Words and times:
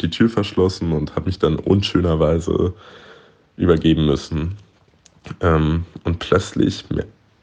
die 0.00 0.10
Tür 0.10 0.28
verschlossen 0.28 0.92
und 0.92 1.14
habe 1.14 1.26
mich 1.26 1.38
dann 1.38 1.56
unschönerweise 1.56 2.74
übergeben 3.56 4.06
müssen. 4.06 4.56
Ähm, 5.40 5.84
und 6.04 6.18
plötzlich 6.18 6.84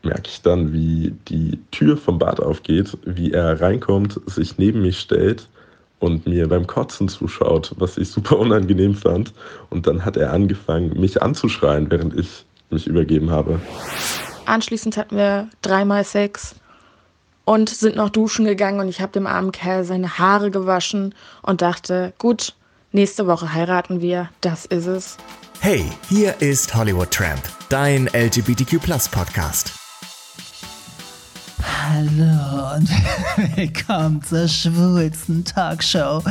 merke 0.04 0.30
ich 0.30 0.42
dann, 0.42 0.74
wie 0.74 1.14
die 1.28 1.60
Tür 1.72 1.98
vom 1.98 2.20
Bad 2.20 2.40
aufgeht, 2.40 2.98
wie 3.06 3.32
er 3.32 3.62
reinkommt, 3.62 4.20
sich 4.26 4.58
neben 4.58 4.82
mich 4.82 5.00
stellt 5.00 5.48
und 6.00 6.28
mir 6.28 6.48
beim 6.48 6.68
Kotzen 6.68 7.08
zuschaut, 7.08 7.74
was 7.78 7.98
ich 7.98 8.10
super 8.10 8.38
unangenehm 8.40 8.96
fand. 8.96 9.34
Und 9.70 9.88
dann 9.88 10.06
hat 10.06 10.18
er 10.18 10.34
angefangen, 10.34 11.00
mich 11.00 11.22
anzuschreien, 11.22 11.90
während 11.92 12.18
ich 12.18 12.46
mich 12.70 12.88
übergeben 12.88 13.32
habe. 13.32 13.60
Anschließend 14.46 14.98
hatten 14.98 15.18
wir 15.18 15.50
dreimal 15.62 16.04
Sex 16.04 16.56
und 17.48 17.70
sind 17.70 17.96
noch 17.96 18.10
duschen 18.10 18.44
gegangen 18.44 18.82
und 18.82 18.90
ich 18.90 19.00
habe 19.00 19.14
dem 19.14 19.26
armen 19.26 19.54
Kerl 19.54 19.86
seine 19.86 20.18
Haare 20.20 20.52
gewaschen 20.52 21.16
und 21.42 21.62
dachte, 21.62 22.14
gut, 22.18 22.54
nächste 22.92 23.26
Woche 23.26 23.54
heiraten 23.54 24.02
wir, 24.02 24.30
das 24.42 24.66
ist 24.66 24.86
es. 24.86 25.18
Hey, 25.62 25.86
hier 26.10 26.36
ist 26.42 26.76
Hollywood 26.76 27.10
Tramp, 27.10 27.42
dein 27.70 28.08
LGBTQ 28.08 28.82
Podcast. 29.10 29.87
Hallo 31.68 32.76
und 32.76 32.90
willkommen 33.58 34.22
zur 34.24 34.48
schwulsten 34.48 35.44
Talkshow 35.44 36.24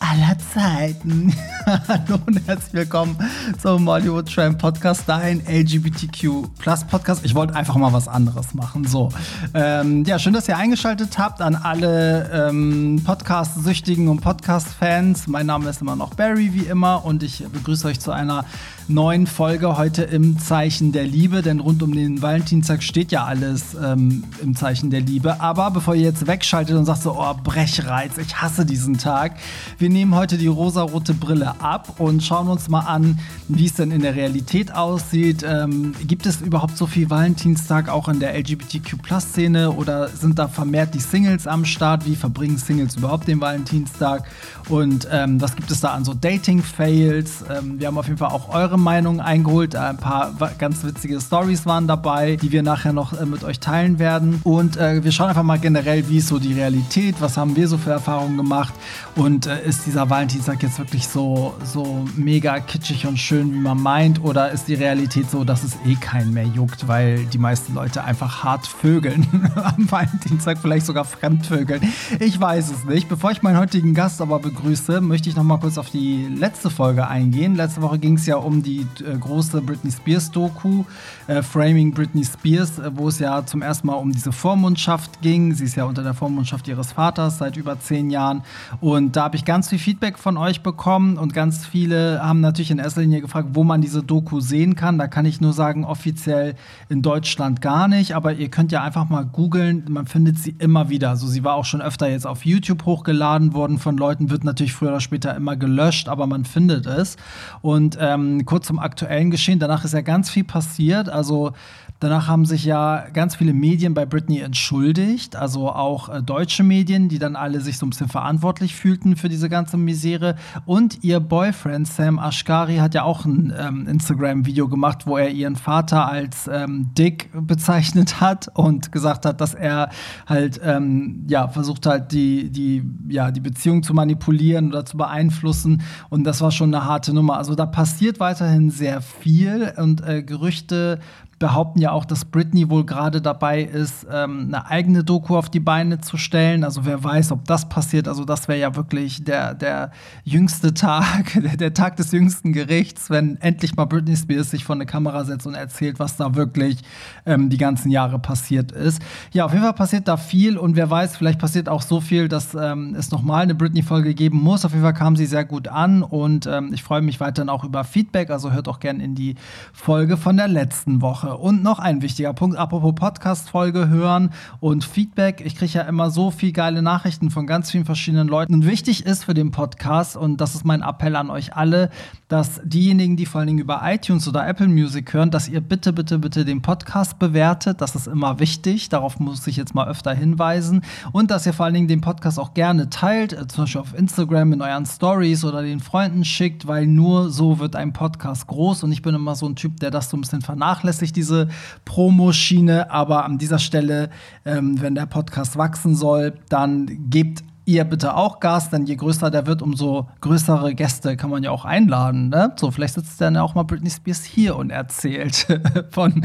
aller 0.00 0.36
Zeiten. 0.52 1.32
Hallo 1.66 2.18
und 2.26 2.46
herzlich 2.46 2.72
willkommen 2.72 3.16
zum 3.62 3.88
Hollywood 3.88 4.32
Tramp 4.32 4.58
Podcast, 4.58 5.04
dein 5.06 5.40
LGBTQ 5.46 6.48
Plus 6.58 6.84
Podcast. 6.84 7.24
Ich 7.24 7.34
wollte 7.36 7.54
einfach 7.54 7.76
mal 7.76 7.92
was 7.92 8.08
anderes 8.08 8.52
machen. 8.54 8.84
So, 8.84 9.10
ähm, 9.54 10.04
ja, 10.04 10.18
schön, 10.18 10.32
dass 10.32 10.48
ihr 10.48 10.56
eingeschaltet 10.56 11.18
habt 11.18 11.40
an 11.40 11.54
alle 11.54 12.48
ähm, 12.48 13.00
Podcast-Süchtigen 13.04 14.08
und 14.08 14.20
Podcast-Fans. 14.20 15.28
Mein 15.28 15.46
Name 15.46 15.70
ist 15.70 15.80
immer 15.80 15.96
noch 15.96 16.14
Barry, 16.14 16.52
wie 16.52 16.64
immer, 16.64 17.04
und 17.04 17.22
ich 17.22 17.44
begrüße 17.46 17.86
euch 17.86 18.00
zu 18.00 18.10
einer 18.10 18.44
neuen 18.92 19.26
Folge 19.26 19.76
heute 19.76 20.02
im 20.02 20.38
Zeichen 20.38 20.92
der 20.92 21.04
Liebe, 21.04 21.42
denn 21.42 21.60
rund 21.60 21.82
um 21.82 21.94
den 21.94 22.22
Valentinstag 22.22 22.82
steht 22.82 23.12
ja 23.12 23.24
alles 23.24 23.76
ähm, 23.80 24.24
im 24.42 24.56
Zeichen 24.56 24.90
der 24.90 25.00
Liebe. 25.00 25.40
Aber 25.40 25.70
bevor 25.70 25.94
ihr 25.94 26.02
jetzt 26.02 26.26
wegschaltet 26.26 26.76
und 26.76 26.84
sagt 26.84 27.02
so, 27.02 27.16
oh, 27.16 27.34
Brechreiz, 27.42 28.18
ich 28.18 28.42
hasse 28.42 28.66
diesen 28.66 28.98
Tag, 28.98 29.36
wir 29.78 29.88
nehmen 29.88 30.14
heute 30.14 30.38
die 30.38 30.48
rosarote 30.48 31.14
Brille 31.14 31.60
ab 31.60 32.00
und 32.00 32.22
schauen 32.22 32.48
uns 32.48 32.68
mal 32.68 32.80
an, 32.80 33.18
wie 33.48 33.66
es 33.66 33.74
denn 33.74 33.92
in 33.92 34.02
der 34.02 34.16
Realität 34.16 34.74
aussieht. 34.74 35.44
Ähm, 35.46 35.94
gibt 36.06 36.26
es 36.26 36.40
überhaupt 36.40 36.76
so 36.76 36.86
viel 36.86 37.08
Valentinstag 37.10 37.88
auch 37.88 38.08
in 38.08 38.18
der 38.18 38.36
LGBTQ-Plus-Szene 38.36 39.70
oder 39.70 40.08
sind 40.08 40.38
da 40.38 40.48
vermehrt 40.48 40.94
die 40.94 41.00
Singles 41.00 41.46
am 41.46 41.64
Start? 41.64 42.06
Wie 42.06 42.16
verbringen 42.16 42.58
Singles 42.58 42.96
überhaupt 42.96 43.28
den 43.28 43.40
Valentinstag? 43.40 44.24
Und 44.68 45.06
ähm, 45.10 45.40
was 45.40 45.54
gibt 45.54 45.70
es 45.70 45.80
da 45.80 45.92
an 45.92 46.04
so 46.04 46.14
Dating-Fails? 46.14 47.44
Ähm, 47.48 47.78
wir 47.78 47.86
haben 47.86 47.98
auf 47.98 48.06
jeden 48.06 48.18
Fall 48.18 48.30
auch 48.30 48.48
eure 48.48 48.79
Meinungen 48.80 49.20
eingeholt. 49.20 49.76
Ein 49.76 49.96
paar 49.96 50.32
ganz 50.58 50.82
witzige 50.84 51.20
Stories 51.20 51.66
waren 51.66 51.86
dabei, 51.86 52.36
die 52.36 52.52
wir 52.52 52.62
nachher 52.62 52.92
noch 52.92 53.12
äh, 53.12 53.26
mit 53.26 53.44
euch 53.44 53.60
teilen 53.60 53.98
werden. 53.98 54.40
Und 54.44 54.76
äh, 54.76 55.04
wir 55.04 55.12
schauen 55.12 55.28
einfach 55.28 55.42
mal 55.42 55.58
generell, 55.58 56.08
wie 56.08 56.18
ist 56.18 56.28
so 56.28 56.38
die 56.38 56.54
Realität, 56.54 57.16
was 57.20 57.36
haben 57.36 57.56
wir 57.56 57.68
so 57.68 57.78
für 57.78 57.90
Erfahrungen 57.90 58.36
gemacht 58.36 58.74
und 59.16 59.46
äh, 59.46 59.64
ist 59.64 59.86
dieser 59.86 60.08
Valentinstag 60.08 60.62
jetzt 60.62 60.78
wirklich 60.78 61.06
so, 61.06 61.54
so 61.64 62.04
mega 62.16 62.60
kitschig 62.60 63.06
und 63.06 63.18
schön, 63.18 63.52
wie 63.52 63.58
man 63.58 63.80
meint? 63.80 64.22
Oder 64.22 64.50
ist 64.50 64.68
die 64.68 64.74
Realität 64.74 65.30
so, 65.30 65.44
dass 65.44 65.64
es 65.64 65.76
eh 65.86 65.94
keinen 65.94 66.32
mehr 66.32 66.46
juckt, 66.46 66.88
weil 66.88 67.24
die 67.26 67.38
meisten 67.38 67.74
Leute 67.74 68.04
einfach 68.04 68.44
hart 68.44 68.66
vögeln 68.66 69.26
am 69.54 69.90
Valentinstag, 69.90 70.58
vielleicht 70.58 70.86
sogar 70.86 71.04
fremdvögeln? 71.04 71.82
Ich 72.18 72.40
weiß 72.40 72.70
es 72.70 72.84
nicht. 72.84 73.08
Bevor 73.08 73.30
ich 73.30 73.42
meinen 73.42 73.58
heutigen 73.58 73.94
Gast 73.94 74.20
aber 74.20 74.38
begrüße, 74.38 75.00
möchte 75.00 75.28
ich 75.28 75.36
noch 75.36 75.44
mal 75.44 75.58
kurz 75.58 75.78
auf 75.78 75.90
die 75.90 76.26
letzte 76.26 76.70
Folge 76.70 77.06
eingehen. 77.06 77.54
Letzte 77.54 77.82
Woche 77.82 77.98
ging 77.98 78.14
es 78.14 78.26
ja 78.26 78.36
um 78.36 78.62
die 78.62 78.69
die 78.70 78.86
äh, 79.04 79.16
große 79.18 79.60
Britney 79.62 79.90
Spears 79.90 80.30
Doku, 80.30 80.84
äh, 81.26 81.42
Framing 81.42 81.92
Britney 81.92 82.24
Spears, 82.24 82.78
äh, 82.78 82.90
wo 82.94 83.08
es 83.08 83.18
ja 83.18 83.44
zum 83.44 83.62
ersten 83.62 83.86
Mal 83.86 83.94
um 83.94 84.12
diese 84.12 84.32
Vormundschaft 84.32 85.20
ging. 85.22 85.54
Sie 85.54 85.64
ist 85.64 85.76
ja 85.76 85.84
unter 85.84 86.02
der 86.02 86.14
Vormundschaft 86.14 86.68
ihres 86.68 86.92
Vaters 86.92 87.38
seit 87.38 87.56
über 87.56 87.78
zehn 87.80 88.10
Jahren. 88.10 88.42
Und 88.80 89.16
da 89.16 89.24
habe 89.24 89.36
ich 89.36 89.44
ganz 89.44 89.68
viel 89.68 89.78
Feedback 89.78 90.18
von 90.18 90.36
euch 90.36 90.62
bekommen 90.62 91.18
und 91.18 91.34
ganz 91.34 91.66
viele 91.66 92.22
haben 92.22 92.40
natürlich 92.40 92.70
in 92.70 92.78
erster 92.78 93.00
Linie 93.00 93.20
gefragt, 93.20 93.48
wo 93.52 93.64
man 93.64 93.80
diese 93.80 94.02
Doku 94.02 94.40
sehen 94.40 94.76
kann. 94.76 94.98
Da 94.98 95.08
kann 95.08 95.26
ich 95.26 95.40
nur 95.40 95.52
sagen, 95.52 95.84
offiziell 95.84 96.54
in 96.88 97.02
Deutschland 97.02 97.60
gar 97.60 97.88
nicht, 97.88 98.14
aber 98.14 98.34
ihr 98.34 98.50
könnt 98.50 98.72
ja 98.72 98.82
einfach 98.82 99.08
mal 99.08 99.24
googeln. 99.24 99.84
Man 99.88 100.06
findet 100.06 100.38
sie 100.38 100.54
immer 100.58 100.88
wieder. 100.90 101.10
Also 101.10 101.26
sie 101.26 101.42
war 101.42 101.54
auch 101.54 101.64
schon 101.64 101.82
öfter 101.82 102.08
jetzt 102.08 102.26
auf 102.26 102.44
YouTube 102.44 102.84
hochgeladen 102.84 103.54
worden 103.54 103.78
von 103.78 103.96
Leuten, 103.96 104.30
wird 104.30 104.44
natürlich 104.44 104.72
früher 104.72 104.90
oder 104.90 105.00
später 105.00 105.34
immer 105.34 105.56
gelöscht, 105.56 106.08
aber 106.08 106.26
man 106.26 106.44
findet 106.44 106.86
es. 106.86 107.16
Und 107.62 107.98
ähm, 108.00 108.44
kurz 108.50 108.66
zum 108.66 108.80
aktuellen 108.80 109.30
Geschehen. 109.30 109.60
Danach 109.60 109.84
ist 109.84 109.94
ja 109.94 110.00
ganz 110.00 110.28
viel 110.28 110.42
passiert. 110.42 111.08
Also 111.08 111.52
Danach 112.00 112.28
haben 112.28 112.46
sich 112.46 112.64
ja 112.64 113.04
ganz 113.12 113.36
viele 113.36 113.52
Medien 113.52 113.92
bei 113.92 114.06
Britney 114.06 114.40
entschuldigt, 114.40 115.36
also 115.36 115.70
auch 115.70 116.08
äh, 116.08 116.22
deutsche 116.22 116.62
Medien, 116.62 117.10
die 117.10 117.18
dann 117.18 117.36
alle 117.36 117.60
sich 117.60 117.76
so 117.76 117.84
ein 117.84 117.90
bisschen 117.90 118.08
verantwortlich 118.08 118.74
fühlten 118.74 119.16
für 119.16 119.28
diese 119.28 119.50
ganze 119.50 119.76
Misere. 119.76 120.36
Und 120.64 121.04
ihr 121.04 121.20
Boyfriend 121.20 121.86
Sam 121.86 122.18
Ashkari 122.18 122.76
hat 122.76 122.94
ja 122.94 123.02
auch 123.02 123.26
ein 123.26 123.52
ähm, 123.54 123.86
Instagram-Video 123.86 124.68
gemacht, 124.68 125.06
wo 125.06 125.18
er 125.18 125.28
ihren 125.28 125.56
Vater 125.56 126.08
als 126.08 126.48
ähm, 126.50 126.88
Dick 126.96 127.28
bezeichnet 127.34 128.22
hat 128.22 128.48
und 128.54 128.92
gesagt 128.92 129.26
hat, 129.26 129.42
dass 129.42 129.52
er 129.52 129.90
halt 130.26 130.58
ähm, 130.64 131.26
ja 131.28 131.48
versucht 131.48 131.84
halt 131.84 132.12
die 132.12 132.50
die 132.50 132.82
ja 133.08 133.30
die 133.30 133.40
Beziehung 133.40 133.82
zu 133.82 133.92
manipulieren 133.92 134.68
oder 134.68 134.86
zu 134.86 134.96
beeinflussen. 134.96 135.82
Und 136.08 136.24
das 136.24 136.40
war 136.40 136.50
schon 136.50 136.74
eine 136.74 136.86
harte 136.86 137.12
Nummer. 137.12 137.36
Also 137.36 137.54
da 137.54 137.66
passiert 137.66 138.20
weiterhin 138.20 138.70
sehr 138.70 139.02
viel 139.02 139.74
und 139.76 140.00
äh, 140.00 140.22
Gerüchte 140.22 140.98
behaupten 141.40 141.80
ja 141.80 141.90
auch, 141.90 142.04
dass 142.04 142.26
Britney 142.26 142.68
wohl 142.68 142.84
gerade 142.84 143.22
dabei 143.22 143.62
ist, 143.62 144.06
ähm, 144.12 144.44
eine 144.48 144.66
eigene 144.66 145.02
Doku 145.02 145.38
auf 145.38 145.48
die 145.48 145.58
Beine 145.58 145.98
zu 145.98 146.18
stellen. 146.18 146.64
Also 146.64 146.84
wer 146.84 147.02
weiß, 147.02 147.32
ob 147.32 147.46
das 147.46 147.66
passiert. 147.66 148.08
Also 148.08 148.26
das 148.26 148.46
wäre 148.46 148.58
ja 148.58 148.76
wirklich 148.76 149.24
der, 149.24 149.54
der 149.54 149.90
jüngste 150.22 150.74
Tag, 150.74 151.40
der, 151.58 151.72
Tag 151.72 151.96
des 151.96 152.12
jüngsten 152.12 152.52
Gerichts, 152.52 153.08
wenn 153.08 153.38
endlich 153.40 153.74
mal 153.74 153.86
Britney 153.86 154.16
Spears 154.16 154.50
sich 154.50 154.66
vor 154.66 154.74
eine 154.74 154.84
Kamera 154.84 155.24
setzt 155.24 155.46
und 155.46 155.54
erzählt, 155.54 155.98
was 155.98 156.18
da 156.18 156.34
wirklich 156.34 156.82
ähm, 157.24 157.48
die 157.48 157.56
ganzen 157.56 157.90
Jahre 157.90 158.18
passiert 158.18 158.70
ist. 158.72 159.00
Ja, 159.32 159.46
auf 159.46 159.52
jeden 159.52 159.64
Fall 159.64 159.72
passiert 159.72 160.08
da 160.08 160.18
viel 160.18 160.58
und 160.58 160.76
wer 160.76 160.90
weiß, 160.90 161.16
vielleicht 161.16 161.38
passiert 161.38 161.70
auch 161.70 161.80
so 161.80 162.02
viel, 162.02 162.28
dass 162.28 162.54
ähm, 162.54 162.94
es 162.98 163.10
nochmal 163.10 163.44
eine 163.44 163.54
Britney-Folge 163.54 164.12
geben 164.12 164.42
muss. 164.42 164.66
Auf 164.66 164.72
jeden 164.72 164.84
Fall 164.84 164.92
kam 164.92 165.16
sie 165.16 165.24
sehr 165.24 165.46
gut 165.46 165.68
an 165.68 166.02
und 166.02 166.46
ähm, 166.46 166.74
ich 166.74 166.82
freue 166.82 167.00
mich 167.00 167.18
weiterhin 167.18 167.48
auch 167.48 167.64
über 167.64 167.82
Feedback. 167.84 168.28
Also 168.28 168.52
hört 168.52 168.68
auch 168.68 168.78
gerne 168.78 169.02
in 169.02 169.14
die 169.14 169.36
Folge 169.72 170.18
von 170.18 170.36
der 170.36 170.48
letzten 170.48 171.00
Woche. 171.00 171.29
Und 171.36 171.62
noch 171.62 171.78
ein 171.78 172.02
wichtiger 172.02 172.32
Punkt, 172.32 172.56
apropos 172.56 172.94
Podcast-Folge 172.94 173.88
hören 173.88 174.30
und 174.60 174.84
Feedback. 174.84 175.42
Ich 175.44 175.56
kriege 175.56 175.72
ja 175.72 175.82
immer 175.82 176.10
so 176.10 176.30
viel 176.30 176.52
geile 176.52 176.82
Nachrichten 176.82 177.30
von 177.30 177.46
ganz 177.46 177.70
vielen 177.70 177.84
verschiedenen 177.84 178.28
Leuten. 178.28 178.54
Und 178.54 178.66
wichtig 178.66 179.06
ist 179.06 179.24
für 179.24 179.34
den 179.34 179.50
Podcast, 179.50 180.16
und 180.16 180.40
das 180.40 180.54
ist 180.54 180.64
mein 180.64 180.82
Appell 180.82 181.16
an 181.16 181.30
euch 181.30 181.54
alle, 181.54 181.90
dass 182.28 182.60
diejenigen, 182.64 183.16
die 183.16 183.26
vor 183.26 183.40
allen 183.40 183.48
Dingen 183.48 183.58
über 183.58 183.80
iTunes 183.84 184.28
oder 184.28 184.46
Apple 184.46 184.68
Music 184.68 185.12
hören, 185.12 185.30
dass 185.30 185.48
ihr 185.48 185.60
bitte, 185.60 185.92
bitte, 185.92 186.18
bitte 186.18 186.44
den 186.44 186.62
Podcast 186.62 187.18
bewertet. 187.18 187.80
Das 187.80 187.96
ist 187.96 188.06
immer 188.06 188.38
wichtig. 188.38 188.88
Darauf 188.88 189.18
muss 189.18 189.46
ich 189.46 189.56
jetzt 189.56 189.74
mal 189.74 189.88
öfter 189.88 190.14
hinweisen. 190.14 190.82
Und 191.12 191.30
dass 191.30 191.46
ihr 191.46 191.52
vor 191.52 191.66
allen 191.66 191.74
Dingen 191.74 191.88
den 191.88 192.00
Podcast 192.00 192.38
auch 192.38 192.54
gerne 192.54 192.88
teilt, 192.88 193.32
äh, 193.32 193.46
zum 193.48 193.64
Beispiel 193.64 193.80
auf 193.80 193.98
Instagram 193.98 194.52
in 194.52 194.62
euren 194.62 194.86
Stories 194.86 195.44
oder 195.44 195.62
den 195.62 195.80
Freunden 195.80 196.24
schickt, 196.24 196.66
weil 196.66 196.86
nur 196.86 197.30
so 197.30 197.58
wird 197.58 197.76
ein 197.76 197.92
Podcast 197.92 198.46
groß. 198.46 198.84
Und 198.84 198.92
ich 198.92 199.02
bin 199.02 199.14
immer 199.14 199.34
so 199.34 199.48
ein 199.48 199.56
Typ, 199.56 199.80
der 199.80 199.90
das 199.90 200.10
so 200.10 200.16
ein 200.16 200.20
bisschen 200.20 200.42
vernachlässigt, 200.42 201.16
diese 201.20 201.48
Promoschiene. 201.84 202.90
Aber 202.90 203.24
an 203.24 203.36
dieser 203.36 203.58
Stelle, 203.58 204.08
ähm, 204.46 204.80
wenn 204.80 204.94
der 204.94 205.06
Podcast 205.06 205.56
wachsen 205.58 205.94
soll, 205.94 206.32
dann 206.48 207.10
gebt 207.10 207.44
ihr 207.70 207.84
bitte 207.84 208.16
auch 208.16 208.40
Gas, 208.40 208.70
denn 208.70 208.84
je 208.84 208.96
größer 208.96 209.30
der 209.30 209.46
wird, 209.46 209.62
umso 209.62 210.08
größere 210.20 210.74
Gäste 210.74 211.16
kann 211.16 211.30
man 211.30 211.42
ja 211.42 211.50
auch 211.50 211.64
einladen. 211.64 212.28
Ne? 212.28 212.52
So, 212.56 212.70
vielleicht 212.70 212.94
sitzt 212.94 213.20
dann 213.20 213.36
auch 213.36 213.54
mal 213.54 213.62
Britney 213.62 213.90
Spears 213.90 214.24
hier 214.24 214.56
und 214.56 214.70
erzählt 214.70 215.46
von, 215.90 216.24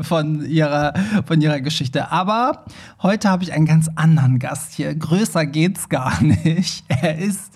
von, 0.00 0.44
ihrer, 0.44 0.92
von 1.24 1.40
ihrer 1.40 1.60
Geschichte. 1.60 2.12
Aber 2.12 2.64
heute 3.02 3.30
habe 3.30 3.42
ich 3.42 3.52
einen 3.52 3.66
ganz 3.66 3.88
anderen 3.94 4.38
Gast 4.38 4.74
hier. 4.74 4.94
Größer 4.94 5.46
geht's 5.46 5.88
gar 5.88 6.22
nicht. 6.22 6.84
Er 7.02 7.18
ist 7.18 7.52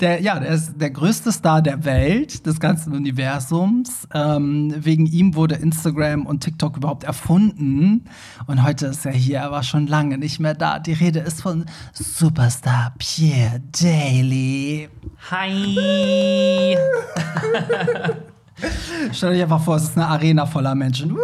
der, 0.00 0.20
ja, 0.20 0.38
der 0.38 0.50
ist 0.50 0.80
der 0.80 0.90
größte 0.90 1.32
Star 1.32 1.60
der 1.62 1.84
Welt, 1.84 2.46
des 2.46 2.60
ganzen 2.60 2.92
Universums. 2.94 4.06
Ähm, 4.14 4.74
wegen 4.76 5.06
ihm 5.06 5.34
wurde 5.34 5.56
Instagram 5.56 6.26
und 6.26 6.40
TikTok 6.40 6.76
überhaupt 6.76 7.04
erfunden. 7.04 8.04
Und 8.46 8.62
heute 8.62 8.86
ist 8.86 9.06
er 9.06 9.12
hier, 9.12 9.38
er 9.38 9.50
war 9.50 9.62
schon 9.62 9.86
lange 9.86 10.18
nicht 10.18 10.40
mehr 10.40 10.54
da. 10.54 10.78
Die 10.78 10.92
Rede 10.92 11.20
ist 11.20 11.42
von 11.42 11.66
Superstar 11.92 12.69
Pierre 12.98 13.60
Daly. 13.72 14.88
Hi! 15.30 16.76
Stell 19.12 19.30
euch 19.30 19.42
einfach 19.42 19.62
vor, 19.62 19.76
es 19.76 19.84
ist 19.84 19.96
eine 19.96 20.06
Arena 20.06 20.46
voller 20.46 20.74
Menschen. 20.74 21.16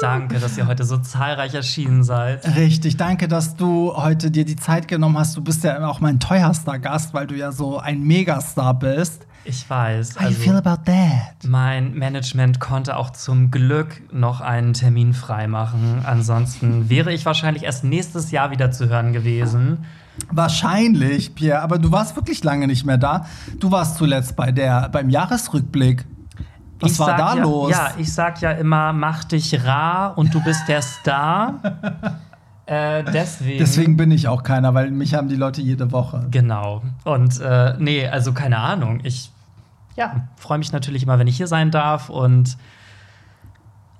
Danke, 0.00 0.38
dass 0.38 0.56
ihr 0.56 0.66
heute 0.66 0.84
so 0.84 0.96
zahlreich 0.98 1.54
erschienen 1.54 2.04
seid. 2.04 2.56
Richtig, 2.56 2.96
danke, 2.96 3.28
dass 3.28 3.56
du 3.56 3.94
heute 3.94 4.30
dir 4.30 4.44
die 4.44 4.56
Zeit 4.56 4.88
genommen 4.88 5.18
hast. 5.18 5.36
Du 5.36 5.42
bist 5.42 5.62
ja 5.62 5.86
auch 5.86 6.00
mein 6.00 6.18
teuerster 6.20 6.78
Gast, 6.78 7.12
weil 7.12 7.26
du 7.26 7.34
ja 7.34 7.52
so 7.52 7.78
ein 7.78 8.02
Megastar 8.02 8.74
bist. 8.74 9.26
Ich 9.44 9.68
weiß. 9.68 10.16
How 10.20 10.28
you 10.28 10.34
feel 10.34 10.54
Also, 10.56 10.68
about 10.68 10.82
that? 10.84 11.48
mein 11.48 11.94
Management 11.94 12.60
konnte 12.60 12.96
auch 12.96 13.10
zum 13.10 13.50
Glück 13.50 14.02
noch 14.12 14.40
einen 14.40 14.74
Termin 14.74 15.14
freimachen. 15.14 16.02
Ansonsten 16.04 16.88
wäre 16.90 17.12
ich 17.12 17.24
wahrscheinlich 17.24 17.64
erst 17.64 17.84
nächstes 17.84 18.30
Jahr 18.30 18.50
wieder 18.50 18.70
zu 18.70 18.88
hören 18.88 19.12
gewesen. 19.12 19.86
Wahrscheinlich, 20.30 21.34
Pierre, 21.34 21.62
aber 21.62 21.78
du 21.78 21.90
warst 21.90 22.16
wirklich 22.16 22.44
lange 22.44 22.66
nicht 22.66 22.84
mehr 22.84 22.98
da. 22.98 23.24
Du 23.58 23.70
warst 23.70 23.96
zuletzt 23.96 24.36
bei 24.36 24.52
der, 24.52 24.88
beim 24.90 25.08
Jahresrückblick. 25.08 26.04
Was 26.80 26.92
Ich 26.92 26.98
war 26.98 27.16
da 27.16 27.36
ja, 27.36 27.42
los? 27.42 27.70
Ja, 27.70 27.92
ich 27.98 28.12
sag 28.12 28.40
ja 28.40 28.52
immer, 28.52 28.92
mach 28.92 29.24
dich 29.24 29.64
rar 29.64 30.16
und 30.18 30.34
du 30.34 30.42
bist 30.42 30.68
der 30.68 30.82
Star. 30.82 31.54
äh, 32.70 33.02
deswegen. 33.02 33.58
Deswegen 33.58 33.96
bin 33.96 34.12
ich 34.12 34.28
auch 34.28 34.44
keiner, 34.44 34.72
weil 34.74 34.92
mich 34.92 35.14
haben 35.14 35.28
die 35.28 35.34
Leute 35.34 35.60
jede 35.60 35.90
Woche. 35.90 36.28
Genau. 36.30 36.82
Und 37.02 37.40
äh, 37.40 37.74
nee, 37.80 38.06
also 38.06 38.32
keine 38.32 38.58
Ahnung. 38.58 39.00
Ich 39.02 39.32
ja, 39.96 40.28
freue 40.36 40.58
mich 40.58 40.70
natürlich 40.70 41.02
immer, 41.02 41.18
wenn 41.18 41.26
ich 41.26 41.36
hier 41.36 41.48
sein 41.48 41.72
darf 41.72 42.10
und 42.10 42.56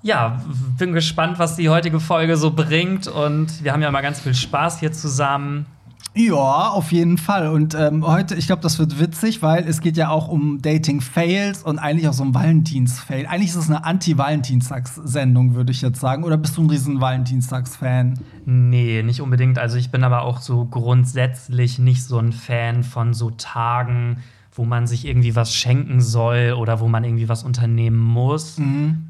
ja, 0.03 0.41
bin 0.77 0.93
gespannt, 0.93 1.37
was 1.37 1.57
die 1.57 1.67
heutige 1.67 1.99
Folge 1.99 2.37
so 2.37 2.51
bringt. 2.51 3.07
Und 3.07 3.61
wir 3.61 3.73
haben 3.73 3.81
ja 3.81 3.89
immer 3.89 4.01
ganz 4.01 4.21
viel 4.21 4.33
Spaß 4.33 4.79
hier 4.79 4.93
zusammen. 4.93 5.65
Ja, 6.13 6.69
auf 6.69 6.91
jeden 6.91 7.17
Fall. 7.17 7.47
Und 7.47 7.73
ähm, 7.73 8.05
heute, 8.05 8.35
ich 8.35 8.45
glaube, 8.45 8.61
das 8.61 8.79
wird 8.79 8.99
witzig, 8.99 9.41
weil 9.41 9.65
es 9.65 9.79
geht 9.79 9.95
ja 9.95 10.09
auch 10.09 10.27
um 10.27 10.61
Dating-Fails 10.61 11.63
und 11.63 11.79
eigentlich 11.79 12.09
auch 12.09 12.13
so 12.13 12.23
um 12.23 12.35
Valentins-Fail. 12.35 13.27
Eigentlich 13.27 13.51
ist 13.51 13.55
es 13.55 13.69
eine 13.69 13.85
Anti-Valentinstags-Sendung, 13.85 15.55
würde 15.55 15.71
ich 15.71 15.81
jetzt 15.81 16.01
sagen. 16.01 16.25
Oder 16.25 16.35
bist 16.35 16.57
du 16.57 16.63
ein 16.63 16.69
riesen 16.69 16.99
Valentinstags-Fan? 16.99 18.19
Nee, 18.45 19.03
nicht 19.03 19.21
unbedingt. 19.21 19.57
Also 19.57 19.77
ich 19.77 19.89
bin 19.89 20.03
aber 20.03 20.23
auch 20.23 20.41
so 20.41 20.65
grundsätzlich 20.65 21.79
nicht 21.79 22.03
so 22.03 22.17
ein 22.17 22.33
Fan 22.33 22.83
von 22.83 23.13
so 23.13 23.31
Tagen, 23.31 24.17
wo 24.53 24.65
man 24.65 24.85
sich 24.85 25.05
irgendwie 25.07 25.33
was 25.35 25.53
schenken 25.55 26.01
soll 26.01 26.55
oder 26.57 26.81
wo 26.81 26.89
man 26.89 27.05
irgendwie 27.05 27.29
was 27.29 27.43
unternehmen 27.43 27.97
muss. 27.97 28.57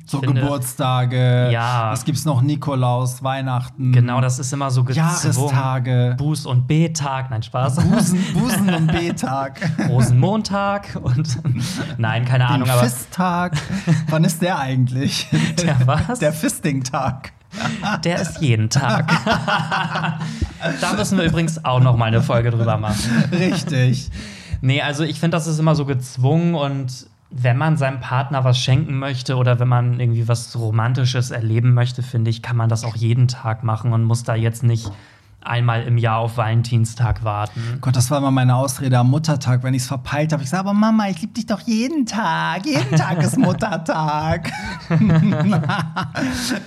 So 0.06 0.20
finde- 0.20 0.40
Geburtstage. 0.42 1.50
Ja. 1.52 1.90
Was 1.92 2.06
gibt's 2.06 2.26
noch? 2.26 2.44
Nikolaus, 2.44 3.24
Weihnachten. 3.24 3.92
Genau, 3.92 4.22
das 4.22 4.38
ist 4.38 4.54
immer 4.54 4.70
so 4.70 4.84
gezwungen. 4.84 5.08
Jahrestage. 5.08 6.16
Buß- 6.20 6.46
und 6.46 6.68
B-Tag, 6.68 7.32
nein, 7.32 7.42
Spaß. 7.42 7.78
Busen, 7.78 8.20
Busen 8.34 8.70
und 8.72 8.88
B-Tag. 8.92 9.60
Rosenmontag 9.90 11.00
und 11.02 11.40
nein, 11.98 12.24
keine 12.26 12.44
Den 12.46 12.54
Ahnung, 12.54 12.70
aber 12.70 12.84
Fisttag. 12.84 13.54
Wann 14.10 14.24
ist 14.24 14.44
der 14.44 14.60
eigentlich? 14.60 15.28
Der 15.64 15.76
was? 15.88 16.20
Der 16.20 16.34
Fisting-Tag. 16.34 17.32
der 18.04 18.22
ist 18.22 18.40
jeden 18.42 18.70
Tag. 18.70 19.12
da 20.80 20.94
müssen 20.94 21.18
wir 21.18 21.26
übrigens 21.26 21.66
auch 21.66 21.80
noch 21.82 21.98
mal 21.98 22.06
eine 22.06 22.22
Folge 22.22 22.52
drüber 22.52 22.78
machen. 22.78 23.00
Richtig. 23.32 24.10
Nee, 24.62 24.82
also 24.82 25.04
ich 25.04 25.20
finde, 25.20 25.36
das 25.36 25.48
ist 25.48 25.60
immer 25.60 25.76
so 25.76 25.86
gezwungen 25.86 26.56
und 26.56 27.08
wenn 27.32 27.58
man 27.58 27.78
seinem 27.78 28.00
Partner 28.00 28.44
was 28.44 28.60
schenken 28.60 29.00
möchte 29.00 29.36
oder 29.36 29.60
wenn 29.60 29.68
man 29.68 30.00
irgendwie 30.00 30.28
was 30.28 30.56
Romantisches 30.58 31.32
erleben 31.32 31.74
möchte, 31.74 32.04
finde 32.04 32.30
ich, 32.30 32.42
kann 32.42 32.58
man 32.58 32.70
das 32.70 32.84
auch 32.84 32.96
jeden 32.96 33.28
Tag 33.28 33.64
machen 33.64 33.94
und 33.94 34.04
muss 34.04 34.24
da 34.24 34.36
jetzt 34.36 34.64
nicht 34.64 34.92
einmal 35.44 35.84
im 35.84 35.98
Jahr 35.98 36.20
auf 36.20 36.38
Valentinstag 36.38 37.24
warten. 37.24 37.80
Gott, 37.82 37.96
das 37.96 38.12
war 38.12 38.20
immer 38.20 38.32
meine 38.32 38.56
Ausrede 38.56 38.98
am 38.98 39.10
Muttertag, 39.10 39.64
wenn 39.64 39.74
ich 39.74 39.84
es 39.84 39.88
verpeilt 39.88 40.34
habe. 40.34 40.44
Ich 40.44 40.50
sage, 40.50 40.62
aber 40.62 40.74
Mama, 40.74 41.10
ich 41.10 41.22
liebe 41.22 41.34
dich 41.34 41.46
doch 41.46 41.62
jeden 41.62 42.06
Tag. 42.06 42.66
Jeden 42.66 42.96
Tag 42.96 43.22
ist 43.24 43.38
Muttertag. 43.42 44.52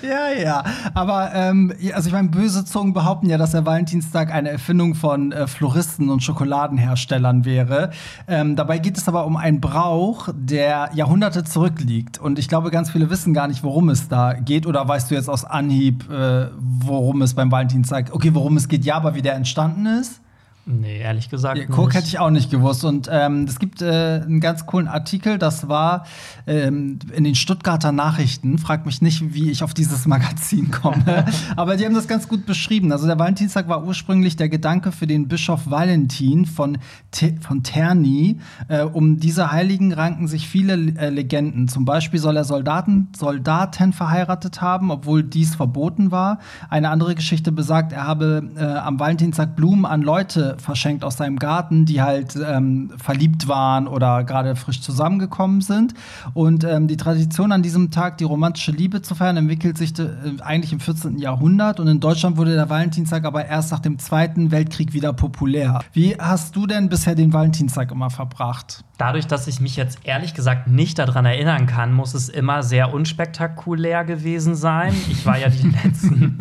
ja, 0.03 0.43
ja. 0.43 0.65
Aber 0.95 1.33
ähm, 1.35 1.73
also 1.95 2.09
ich 2.09 2.13
meine, 2.13 2.29
böse 2.29 2.65
Zungen 2.65 2.93
behaupten 2.93 3.29
ja, 3.29 3.39
dass 3.39 3.53
der 3.53 3.65
Valentinstag 3.65 4.33
eine 4.33 4.51
Erfindung 4.51 4.95
von 4.95 5.33
äh, 5.33 5.47
Floristen 5.47 6.11
und 6.11 6.23
Schokoladenherstellern 6.23 7.45
wäre. 7.45 7.91
Ähm, 8.27 8.57
dabei 8.57 8.79
geht 8.79 8.99
es 8.99 9.09
aber 9.09 9.27
um 9.27 9.37
einen 9.37 9.61
Brauch, 9.61 10.29
der 10.35 10.91
Jahrhunderte 10.95 11.45
zurückliegt. 11.45 12.19
Und 12.19 12.39
ich 12.39 12.49
glaube, 12.49 12.71
ganz 12.71 12.91
viele 12.91 13.11
wissen 13.11 13.35
gar 13.35 13.49
nicht, 13.49 13.63
worum 13.63 13.89
es 13.89 14.09
da 14.09 14.35
geht. 14.35 14.67
Oder 14.67 14.87
weißt 14.87 15.11
du 15.11 15.15
jetzt 15.15 15.29
aus 15.29 15.45
Anhieb, 15.45 16.11
äh, 16.11 16.49
worum 16.59 17.23
es 17.23 17.35
beim 17.35 17.53
Valentinstag, 17.53 18.13
okay, 18.13 18.35
worum 18.35 18.57
es 18.57 18.64
geht, 18.69 18.85
ja, 18.85 18.97
aber 18.97 19.15
wie 19.15 19.23
der 19.23 19.35
entstanden 19.35 19.87
ist? 19.87 20.21
Nee, 20.67 20.99
ehrlich 20.99 21.29
gesagt. 21.29 21.59
Ja, 21.59 21.67
nicht. 21.67 21.95
hätte 21.95 22.07
ich 22.07 22.19
auch 22.19 22.31
nicht 22.31 22.51
gewusst. 22.51 22.85
Und 22.85 23.09
ähm, 23.13 23.45
es 23.45 23.59
gibt 23.59 23.83
äh, 23.83 24.23
einen 24.25 24.41
ganz 24.41 24.65
coolen 24.65 24.89
Artikel, 24.89 25.37
das 25.37 25.69
war 25.69 26.07
ähm, 26.47 26.99
in 27.15 27.25
den 27.25 27.35
Stuttgarter 27.35 27.93
Nachrichten. 27.93 28.57
Frag 28.57 28.87
mich 28.87 29.03
nicht, 29.03 29.35
wie 29.35 29.51
ich 29.51 29.63
auf 29.63 29.75
dieses 29.75 30.07
Magazin 30.07 30.71
komme. 30.71 31.27
Aber 31.57 31.77
die 31.77 31.85
haben 31.85 31.95
das 31.95 32.09
ganz 32.09 32.29
gut 32.29 32.47
beschrieben. 32.47 32.93
Also 32.93 33.07
der 33.07 33.19
Valentinstag 33.19 33.69
war 33.69 33.85
ursprünglich 33.85 34.37
der 34.37 34.49
Gedanke 34.49 34.91
für 34.91 35.07
den 35.07 35.29
Bischof 35.29 35.71
Valentin 35.71 36.47
von, 36.47 36.79
Te 37.11 37.35
von 37.41 37.63
Terni. 37.63 38.41
Äh, 38.69 38.85
um 38.85 39.19
diese 39.19 39.53
Heiligen 39.53 39.93
ranken 39.93 40.29
sich 40.29 40.49
viele 40.49 40.75
äh, 40.97 41.11
Legenden. 41.11 41.69
Zum 41.69 41.85
Beispiel 41.85 42.21
soll 42.21 42.39
er 42.39 42.45
Soldaten, 42.45 43.09
Soldaten 43.15 43.93
verheiratet 43.93 44.63
haben, 44.63 44.91
obwohl 44.91 45.23
dies 45.23 45.57
verboten 45.57 46.11
war. 46.11 46.39
Eine 46.71 46.89
andere 46.89 47.15
Geschichte 47.15 47.53
besagt, 47.53 47.93
er 47.93 48.07
habe 48.07 48.51
äh, 48.57 48.65
am 48.65 48.99
Valentinstag 48.99 49.57
Blumen 49.57 49.85
an 49.85 50.01
Leute 50.01 50.54
verschenkt 50.59 51.05
aus 51.05 51.17
seinem 51.17 51.39
Garten, 51.39 51.85
die 51.85 52.03
halt 52.03 52.37
ähm, 52.37 52.93
verliebt 52.97 53.49
waren 53.49 53.87
oder 53.87 54.25
gerade 54.25 54.57
frisch 54.57 54.81
zusammengekommen 54.81 55.61
sind. 55.61 55.95
Und 56.33 56.65
ähm, 56.65 56.89
die 56.89 56.97
Tradition 56.97 57.53
an 57.53 57.63
diesem 57.63 57.91
Tag, 57.91 58.19
die 58.19 58.25
romantische 58.25 58.73
Liebe 58.73 59.03
zu 59.03 59.15
feiern, 59.15 59.37
entwickelt 59.37 59.79
sich 59.79 59.99
äh, 59.99 60.09
eigentlich 60.41 60.73
im 60.73 60.81
14. 60.81 61.19
Jahrhundert. 61.19 61.81
Und 61.81 61.89
in 61.89 62.01
Deutschland 62.01 62.37
wurde 62.37 62.55
der 62.55 62.69
Valentinstag 62.69 63.25
aber 63.25 63.47
erst 63.47 63.73
nach 63.73 63.81
dem 63.81 63.99
Zweiten 63.99 64.51
Weltkrieg 64.51 64.93
wieder 64.93 65.13
populär. 65.13 65.81
Wie 65.93 66.17
hast 66.17 66.57
du 66.57 66.67
denn 66.67 66.89
bisher 66.89 67.15
den 67.15 67.33
Valentinstag 67.33 67.91
immer 67.91 68.11
verbracht? 68.11 68.85
Dadurch, 68.97 69.27
dass 69.27 69.49
ich 69.49 69.61
mich 69.61 69.75
jetzt 69.77 69.99
ehrlich 70.05 70.35
gesagt 70.35 70.69
nicht 70.69 71.01
daran 71.01 71.25
erinnern 71.27 71.67
kann, 71.67 71.93
muss 71.93 72.15
es 72.15 72.29
immer 72.29 72.63
sehr 72.63 72.95
unspektakulär 72.95 74.05
gewesen 74.05 74.55
sein. 74.55 74.95
Ich 75.11 75.27
war 75.27 75.37
ja 75.37 75.49
die 75.49 75.69
letzten 75.85 76.39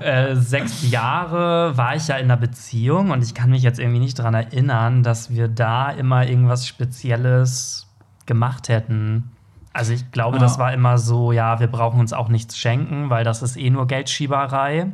äh, 0.00 0.34
sechs 0.34 0.90
Jahre, 0.90 1.76
war 1.76 1.94
ich 1.94 2.08
ja 2.08 2.16
in 2.16 2.24
einer 2.24 2.38
Beziehung 2.38 3.10
und 3.10 3.22
ich 3.22 3.34
kann 3.34 3.50
mich 3.50 3.62
jetzt 3.62 3.78
irgendwie 3.78 3.98
nicht 4.00 4.18
daran 4.18 4.32
erinnern, 4.34 5.02
dass 5.02 5.28
wir 5.30 5.48
da 5.48 5.90
immer 5.90 6.26
irgendwas 6.26 6.66
Spezielles 6.66 7.86
gemacht 8.24 8.68
hätten. 8.70 9.30
Also 9.74 9.92
ich 9.92 10.10
glaube, 10.10 10.36
Ja. 10.36 10.42
das 10.42 10.58
war 10.58 10.72
immer 10.72 10.96
so, 10.98 11.32
ja, 11.32 11.60
wir 11.60 11.66
brauchen 11.66 12.00
uns 12.00 12.12
auch 12.14 12.28
nichts 12.30 12.56
schenken, 12.56 13.10
weil 13.10 13.24
das 13.24 13.42
ist 13.42 13.56
eh 13.56 13.68
nur 13.68 13.86
Geldschieberei. 13.86 14.86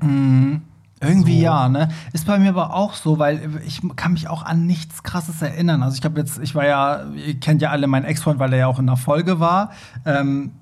Irgendwie 1.00 1.38
So. 1.38 1.44
ja, 1.44 1.68
ne? 1.68 1.88
Ist 2.12 2.26
bei 2.26 2.38
mir 2.38 2.50
aber 2.50 2.74
auch 2.74 2.94
so, 2.94 3.18
weil 3.18 3.60
ich 3.66 3.80
kann 3.96 4.12
mich 4.12 4.28
auch 4.28 4.42
an 4.42 4.66
nichts 4.66 5.02
krasses 5.02 5.40
erinnern. 5.40 5.82
Also 5.82 5.96
ich 5.96 6.04
habe 6.04 6.20
jetzt, 6.20 6.38
ich 6.38 6.54
war 6.54 6.66
ja, 6.66 7.04
ihr 7.14 7.40
kennt 7.40 7.62
ja 7.62 7.70
alle 7.70 7.86
meinen 7.86 8.04
Ex-Freund, 8.04 8.38
weil 8.38 8.52
er 8.52 8.58
ja 8.58 8.66
auch 8.66 8.78
in 8.78 8.86
der 8.86 8.96
Folge 8.96 9.40
war. 9.40 9.70
Ähm, 10.04 10.52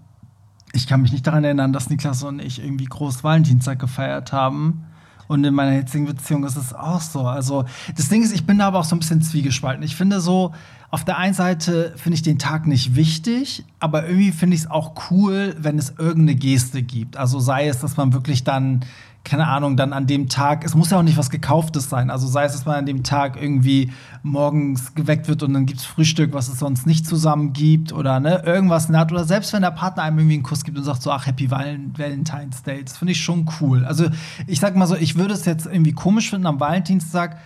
ich 0.72 0.86
kann 0.86 1.02
mich 1.02 1.12
nicht 1.12 1.26
daran 1.26 1.44
erinnern, 1.44 1.72
dass 1.72 1.90
Niklas 1.90 2.22
und 2.22 2.40
ich 2.40 2.62
irgendwie 2.62 2.84
groß 2.84 3.24
Valentinstag 3.24 3.78
gefeiert 3.78 4.32
haben. 4.32 4.84
Und 5.26 5.44
in 5.44 5.54
meiner 5.54 5.72
jetzigen 5.72 6.06
Beziehung 6.06 6.44
ist 6.44 6.56
es 6.56 6.72
auch 6.72 7.02
so. 7.02 7.26
Also 7.26 7.66
das 7.96 8.08
Ding 8.08 8.22
ist, 8.22 8.32
ich 8.32 8.46
bin 8.46 8.58
da 8.58 8.68
aber 8.68 8.78
auch 8.78 8.84
so 8.84 8.96
ein 8.96 8.98
bisschen 8.98 9.20
zwiegespalten. 9.20 9.82
Ich 9.82 9.94
finde 9.94 10.20
so, 10.20 10.54
auf 10.90 11.04
der 11.04 11.18
einen 11.18 11.34
Seite 11.34 11.92
finde 11.96 12.14
ich 12.14 12.22
den 12.22 12.38
Tag 12.38 12.66
nicht 12.66 12.96
wichtig, 12.96 13.64
aber 13.78 14.06
irgendwie 14.06 14.32
finde 14.32 14.56
ich 14.56 14.62
es 14.62 14.70
auch 14.70 15.10
cool, 15.10 15.54
wenn 15.58 15.78
es 15.78 15.90
irgendeine 15.98 16.34
Geste 16.34 16.82
gibt. 16.82 17.18
Also 17.18 17.40
sei 17.40 17.68
es, 17.68 17.80
dass 17.80 17.98
man 17.98 18.14
wirklich 18.14 18.42
dann 18.42 18.80
keine 19.24 19.46
Ahnung, 19.46 19.76
dann 19.76 19.92
an 19.92 20.06
dem 20.06 20.28
Tag, 20.28 20.64
es 20.64 20.74
muss 20.74 20.90
ja 20.90 20.98
auch 20.98 21.02
nicht 21.02 21.18
was 21.18 21.28
Gekauftes 21.28 21.90
sein. 21.90 22.10
Also 22.10 22.26
sei 22.26 22.44
es, 22.44 22.52
dass 22.52 22.64
man 22.64 22.76
an 22.76 22.86
dem 22.86 23.02
Tag 23.02 23.40
irgendwie 23.40 23.92
morgens 24.22 24.94
geweckt 24.94 25.28
wird 25.28 25.42
und 25.42 25.52
dann 25.52 25.66
gibt's 25.66 25.84
Frühstück, 25.84 26.32
was 26.32 26.48
es 26.48 26.58
sonst 26.58 26.86
nicht 26.86 27.06
zusammen 27.06 27.52
gibt 27.52 27.92
oder 27.92 28.20
ne, 28.20 28.42
irgendwas 28.46 28.86
in 28.86 28.92
der 28.92 29.02
Art. 29.02 29.12
Oder 29.12 29.24
selbst 29.24 29.52
wenn 29.52 29.62
der 29.62 29.70
Partner 29.70 30.04
einem 30.04 30.18
irgendwie 30.18 30.36
einen 30.36 30.42
Kuss 30.42 30.64
gibt 30.64 30.78
und 30.78 30.84
sagt 30.84 31.02
so, 31.02 31.10
ach, 31.10 31.26
Happy 31.26 31.50
Valen 31.50 31.92
Valentine's 31.96 32.62
Day, 32.62 32.82
das 32.82 32.96
finde 32.96 33.12
ich 33.12 33.20
schon 33.20 33.48
cool. 33.60 33.84
Also 33.84 34.08
ich 34.46 34.60
sag 34.60 34.76
mal 34.76 34.86
so, 34.86 34.96
ich 34.96 35.16
würde 35.16 35.34
es 35.34 35.44
jetzt 35.44 35.66
irgendwie 35.66 35.92
komisch 35.92 36.30
finden, 36.30 36.46
am 36.46 36.58
Valentinstag 36.58 37.36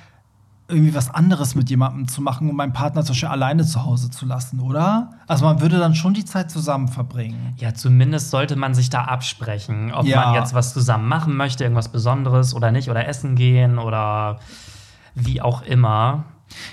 irgendwie 0.72 0.94
was 0.94 1.10
anderes 1.10 1.54
mit 1.54 1.70
jemandem 1.70 2.08
zu 2.08 2.20
machen 2.22 2.48
und 2.50 2.56
meinen 2.56 2.72
Partner 2.72 3.02
zum 3.04 3.12
Beispiel 3.12 3.28
alleine 3.28 3.64
zu 3.64 3.84
Hause 3.84 4.10
zu 4.10 4.26
lassen, 4.26 4.58
oder? 4.60 5.10
Also 5.28 5.44
man 5.44 5.60
würde 5.60 5.78
dann 5.78 5.94
schon 5.94 6.14
die 6.14 6.24
Zeit 6.24 6.50
zusammen 6.50 6.88
verbringen. 6.88 7.54
Ja, 7.58 7.74
zumindest 7.74 8.30
sollte 8.30 8.56
man 8.56 8.74
sich 8.74 8.90
da 8.90 9.04
absprechen, 9.04 9.92
ob 9.92 10.04
Ja. 10.06 10.24
man 10.24 10.34
jetzt 10.34 10.54
was 10.54 10.72
zusammen 10.72 11.06
machen 11.08 11.36
möchte, 11.36 11.64
irgendwas 11.64 11.88
Besonderes 11.90 12.54
oder 12.54 12.72
nicht, 12.72 12.90
oder 12.90 13.06
essen 13.06 13.36
gehen 13.36 13.78
oder 13.78 14.40
wie 15.14 15.40
auch 15.42 15.62
immer. 15.62 16.24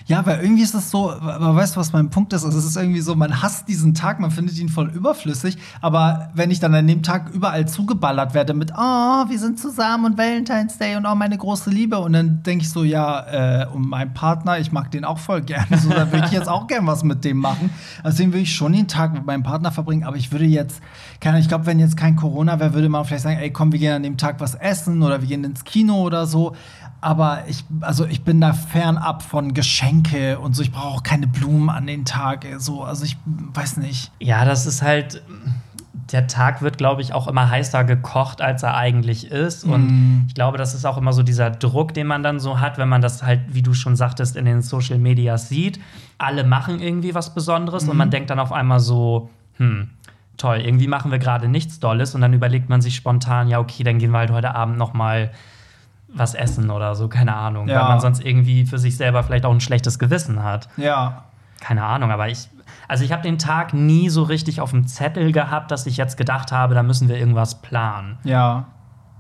Ja, 0.06 0.26
weil 0.26 0.42
irgendwie 0.42 0.64
ist 0.64 0.76
es 0.76 0.92
so, 0.92 1.14
weißt 1.20 1.76
du, 1.76 1.80
was 1.80 1.94
mein 1.94 2.10
Punkt 2.10 2.34
ist? 2.34 2.46
Also 2.46 2.58
es 2.58 2.66
ist 2.66 2.78
irgendwie 2.78 3.02
so, 3.02 3.16
man 3.16 3.42
hasst 3.42 3.68
diesen 3.68 3.94
Tag, 3.94 4.20
man 4.20 4.32
findet 4.32 4.58
ihn 4.58 4.70
voll 4.70 4.90
überflüssig, 4.90 5.58
aber 5.82 6.30
wenn 6.34 6.52
ich 6.52 6.60
dann 6.60 6.74
an 6.74 6.88
dem 6.88 7.04
Tag 7.04 7.30
überall 7.34 7.68
zugeballert 7.68 8.34
werde 8.34 8.54
mit, 8.54 8.72
oh, 8.76 9.26
wir 9.28 9.40
sind 9.40 9.60
zusammen 9.60 10.06
und 10.06 10.18
Valentine's 10.18 10.78
Day 10.78 10.96
und 10.96 11.06
auch 11.06 11.16
meine 11.16 11.38
große 11.38 11.70
Liebe 11.70 12.00
und 12.00 12.14
dann 12.14 12.44
denke 12.44 12.64
ich 12.64 12.72
so, 12.72 12.84
ja, 12.84 13.64
äh, 13.64 13.68
um 13.68 13.90
meinen 13.90 14.14
Partner, 14.14 14.60
ich 14.60 14.72
mag 14.72 14.92
den 14.92 15.06
auch 15.06 15.20
voll 15.20 15.42
gerne, 15.42 15.78
so, 15.78 15.90
da 15.90 16.12
würde 16.12 16.26
ich 16.28 16.32
jetzt 16.32 16.50
auch 16.50 16.68
gern 16.68 16.86
was 16.88 17.04
mit 17.04 17.26
dem 17.26 17.38
machen. 17.38 17.70
Deswegen 18.04 18.32
würde 18.32 18.44
ich 18.44 18.56
schon 18.56 18.74
den 18.74 18.88
Tag 18.88 19.14
mit 19.14 19.26
meinem 19.26 19.44
Partner 19.44 19.72
verbringen, 19.72 20.04
aber 20.04 20.18
ich 20.18 20.32
würde 20.32 20.46
jetzt, 20.46 20.82
keine 21.20 21.40
ich 21.40 21.48
glaube, 21.48 21.66
wenn 21.66 21.80
jetzt 21.80 21.98
kein 21.98 22.16
Corona 22.16 22.60
wäre, 22.60 22.74
würde 22.74 22.90
man 22.90 23.06
vielleicht 23.06 23.24
sagen, 23.24 23.40
ey, 23.40 23.52
komm, 23.52 23.72
wir 23.72 23.80
gehen 23.80 23.94
an 23.94 24.04
dem 24.04 24.18
Tag 24.18 24.40
was 24.40 24.56
essen 24.56 25.02
oder 25.02 25.22
wir 25.22 25.28
gehen 25.28 25.44
ins 25.44 25.64
Kino 25.64 26.02
oder 26.02 26.26
so. 26.28 26.56
Aber 27.02 27.44
ich, 27.48 27.64
also 27.82 28.06
ich 28.06 28.24
bin 28.24 28.42
da 28.42 28.54
fernab 28.54 29.24
von 29.24 29.54
Geschenke 29.70 30.40
und 30.40 30.56
so. 30.56 30.64
Ich 30.64 30.72
brauche 30.72 30.96
auch 30.98 31.04
keine 31.04 31.28
Blumen 31.28 31.70
an 31.70 31.86
den 31.86 32.04
Tag. 32.04 32.44
So, 32.58 32.84
also 32.84 33.06
ich 33.06 33.18
weiß 33.54 33.78
nicht. 33.78 34.12
Ja, 34.20 34.44
das 34.44 34.66
ist 34.66 34.82
halt. 34.82 35.22
Der 36.12 36.26
Tag 36.26 36.64
wird, 36.64 36.80
glaube 36.80 37.04
ich, 37.04 37.14
auch 37.14 37.28
immer 37.28 37.52
heißer 37.52 37.84
gekocht, 37.84 38.42
als 38.42 38.64
er 38.64 38.76
eigentlich 38.76 39.30
ist. 39.30 39.64
Und 39.64 39.86
Mm. 39.92 40.26
ich 40.28 40.34
glaube, 40.34 40.58
das 40.58 40.74
ist 40.74 40.84
auch 40.86 40.98
immer 40.98 41.14
so 41.14 41.22
dieser 41.22 41.52
Druck, 41.52 41.94
den 41.94 42.08
man 42.08 42.24
dann 42.24 42.40
so 42.40 42.60
hat, 42.60 42.80
wenn 42.80 42.90
man 42.90 43.02
das 43.04 43.22
halt, 43.22 43.42
wie 43.54 43.62
du 43.62 43.76
schon 43.76 43.96
sagtest, 43.96 44.36
in 44.36 44.46
den 44.46 44.64
Social 44.64 44.98
Medias 44.98 45.50
sieht. 45.50 45.80
Alle 46.18 46.44
machen 46.46 46.80
irgendwie 46.80 47.14
was 47.14 47.36
Besonderes 47.36 47.88
und 47.88 47.96
man 47.96 48.10
denkt 48.10 48.32
dann 48.32 48.40
auf 48.40 48.52
einmal 48.52 48.80
so, 48.80 49.30
hm, 49.58 49.92
toll, 50.38 50.62
irgendwie 50.66 50.88
machen 50.88 51.12
wir 51.12 51.20
gerade 51.20 51.48
nichts 51.48 51.80
Dolles. 51.80 52.16
Und 52.16 52.22
dann 52.22 52.34
überlegt 52.34 52.70
man 52.70 52.82
sich 52.82 52.96
spontan, 52.96 53.48
ja, 53.48 53.60
okay, 53.60 53.84
dann 53.84 54.00
gehen 54.00 54.10
wir 54.10 54.18
halt 54.18 54.32
heute 54.32 54.56
Abend 54.56 54.80
noch 54.80 54.94
mal 54.94 55.30
was 56.13 56.34
essen 56.34 56.70
oder 56.70 56.96
so, 56.96 57.08
keine 57.08 57.36
Ahnung. 57.36 57.68
Ja. 57.68 57.82
Weil 57.82 57.89
man 57.89 58.00
sonst 58.00 58.24
irgendwie 58.24 58.66
für 58.66 58.80
sich 58.80 58.98
selber 58.98 59.24
vielleicht 59.24 59.46
auch 59.46 59.54
ein 59.54 59.62
schlechtes 59.62 60.00
Gewissen 60.00 60.44
hat. 60.44 60.68
Ja. 60.78 61.25
Keine 61.62 61.84
Ahnung, 61.84 62.12
aber 62.12 62.30
ich. 62.30 62.50
Also 62.88 63.04
ich 63.04 63.12
habe 63.12 63.22
den 63.22 63.38
Tag 63.38 63.74
nie 63.74 64.10
so 64.10 64.24
richtig 64.24 64.62
auf 64.62 64.72
dem 64.72 64.88
Zettel 64.88 65.32
gehabt, 65.32 65.70
dass 65.72 65.86
ich 65.86 65.98
jetzt 65.98 66.18
gedacht 66.18 66.51
habe, 66.51 66.74
da 66.74 66.82
müssen 66.84 67.08
wir 67.08 67.18
irgendwas 67.18 67.62
planen. 67.62 68.18
Ja. 68.24 68.66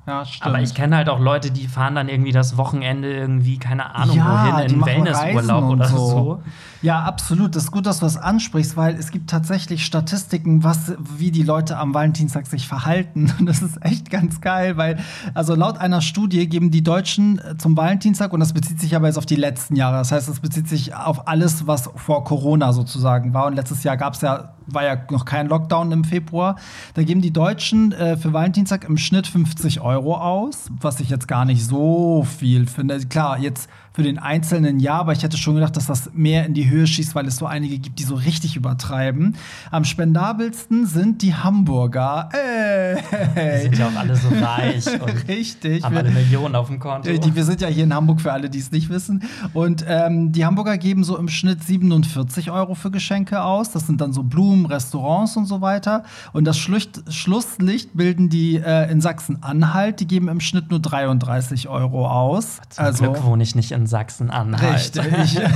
Ja, 0.07 0.25
stimmt. 0.25 0.47
Aber 0.47 0.59
ich 0.63 0.73
kenne 0.73 0.95
halt 0.97 1.07
auch 1.07 1.19
Leute, 1.19 1.51
die 1.51 1.67
fahren 1.67 1.93
dann 1.93 2.09
irgendwie 2.09 2.31
das 2.31 2.57
Wochenende 2.57 3.13
irgendwie, 3.13 3.59
keine 3.59 3.93
Ahnung, 3.93 4.15
Ja, 4.17 4.53
wohin, 4.55 4.69
in 4.71 4.85
Wellnessurlaub 4.85 5.65
oder 5.69 5.85
so. 5.85 5.97
so. 6.07 6.43
Ja, 6.81 7.01
absolut. 7.03 7.55
Das 7.55 7.65
ist 7.65 7.71
gut, 7.71 7.85
dass 7.85 7.99
du 7.99 8.05
das 8.05 8.15
ansprichst, 8.15 8.77
weil 8.77 8.95
es 8.95 9.11
gibt 9.11 9.29
tatsächlich 9.29 9.85
Statistiken, 9.85 10.63
was, 10.63 10.93
wie 11.17 11.29
die 11.29 11.43
Leute 11.43 11.77
am 11.77 11.93
Valentinstag 11.93 12.47
sich 12.47 12.67
verhalten. 12.67 13.33
Und 13.39 13.47
das 13.47 13.61
ist 13.61 13.83
echt 13.83 14.09
ganz 14.09 14.39
geil, 14.39 14.77
weil, 14.77 14.97
also 15.33 15.55
laut 15.55 15.77
einer 15.77 16.01
Studie 16.01 16.47
geben 16.47 16.71
die 16.71 16.81
Deutschen 16.81 17.39
äh, 17.39 17.57
zum 17.57 17.75
Valentinstag, 17.75 18.31
und 18.31 18.39
das 18.39 18.53
bezieht 18.53 18.79
sich 18.79 18.95
aber 18.95 19.07
jetzt 19.07 19.17
auf 19.17 19.25
die 19.25 19.35
letzten 19.35 19.75
Jahre, 19.75 19.97
das 19.97 20.11
heißt, 20.11 20.29
das 20.29 20.39
bezieht 20.39 20.69
sich 20.69 20.95
auf 20.95 21.27
alles, 21.27 21.67
was 21.67 21.89
vor 21.95 22.23
Corona 22.23 22.71
sozusagen 22.71 23.33
war. 23.33 23.47
Und 23.47 23.55
letztes 23.55 23.83
Jahr 23.83 23.97
gab 23.97 24.13
es 24.13 24.21
ja, 24.21 24.53
war 24.67 24.83
ja 24.83 24.97
noch 25.09 25.25
kein 25.25 25.47
Lockdown 25.47 25.91
im 25.91 26.03
Februar. 26.05 26.55
Da 26.93 27.03
geben 27.03 27.21
die 27.21 27.33
Deutschen 27.33 27.91
äh, 27.91 28.15
für 28.15 28.31
Valentinstag 28.31 28.85
im 28.85 28.97
Schnitt 28.97 29.27
50 29.27 29.81
Euro 29.81 30.15
aus, 30.15 30.69
was 30.79 30.99
ich 31.01 31.09
jetzt 31.09 31.27
gar 31.27 31.43
nicht 31.43 31.65
so 31.65 32.23
viel 32.23 32.67
finde. 32.67 32.99
Klar, 32.99 33.37
jetzt 33.39 33.69
für 33.99 34.03
den 34.03 34.17
einzelnen 34.19 34.79
ja, 34.79 34.93
aber 34.99 35.11
ich 35.11 35.23
hätte 35.23 35.37
schon 35.37 35.55
gedacht, 35.55 35.75
dass 35.75 35.87
das 35.87 36.09
mehr 36.13 36.45
in 36.45 36.53
die 36.53 36.69
Höhe 36.69 36.87
schießt, 36.87 37.15
weil 37.15 37.27
es 37.27 37.35
so 37.35 37.45
einige 37.45 37.77
gibt, 37.79 37.99
die 37.99 38.03
so 38.03 38.15
richtig 38.15 38.55
übertreiben. 38.55 39.35
Am 39.71 39.83
spendabelsten 39.83 40.85
sind 40.85 41.21
die 41.21 41.35
Hamburger. 41.35 42.29
Die 42.33 43.39
Ey. 43.39 43.61
sind 43.63 43.77
ja 43.77 43.87
auch 43.89 43.95
alle 43.99 44.15
so 44.15 44.29
reich 44.29 44.85
und 45.01 45.27
Richtig. 45.27 45.83
haben 45.83 45.93
Wir- 45.93 45.99
alle 45.99 46.11
Millionen 46.11 46.55
auf 46.55 46.67
dem 46.67 46.79
Konto. 46.79 47.09
äh, 47.09 47.19
Die, 47.19 47.35
wir 47.35 47.43
sind 47.43 47.59
ja 47.61 47.67
hier 47.67 47.83
in 47.83 47.93
Hamburg 47.93 48.21
für 48.21 48.31
alle, 48.31 48.49
die 48.49 48.59
es 48.59 48.71
nicht 48.71 48.89
wissen. 48.89 49.23
Und 49.53 49.83
ähm, 49.87 50.31
die 50.31 50.45
Hamburger 50.45 50.77
geben 50.77 51.03
so 51.03 51.17
im 51.17 51.27
Schnitt 51.27 51.63
47 51.63 52.51
Euro 52.51 52.75
für 52.75 52.91
Geschenke 52.91 53.41
aus. 53.43 53.71
Das 53.71 53.85
sind 53.87 53.99
dann 54.01 54.13
so 54.13 54.23
Blumen, 54.23 54.65
Restaurants 54.65 55.35
und 55.35 55.45
so 55.45 55.59
weiter. 55.61 56.03
Und 56.31 56.45
das 56.45 56.57
Schlucht, 56.57 57.03
Schlusslicht 57.13 57.95
bilden 57.97 58.29
die 58.29 58.55
äh, 58.55 58.89
in 58.91 59.01
Sachsen-Anhalt. 59.01 59.99
Die 59.99 60.07
geben 60.07 60.27
im 60.29 60.39
Schnitt 60.39 60.69
nur 60.71 60.79
33 60.79 61.67
Euro 61.67 62.07
aus. 62.07 62.59
Zum 62.69 62.93
Glück 62.93 63.23
wohne 63.23 63.43
ich 63.43 63.55
nicht 63.55 63.71
in 63.71 63.87
Sachsen-Anhalt. 63.89 64.97
Richtig. 64.97 65.41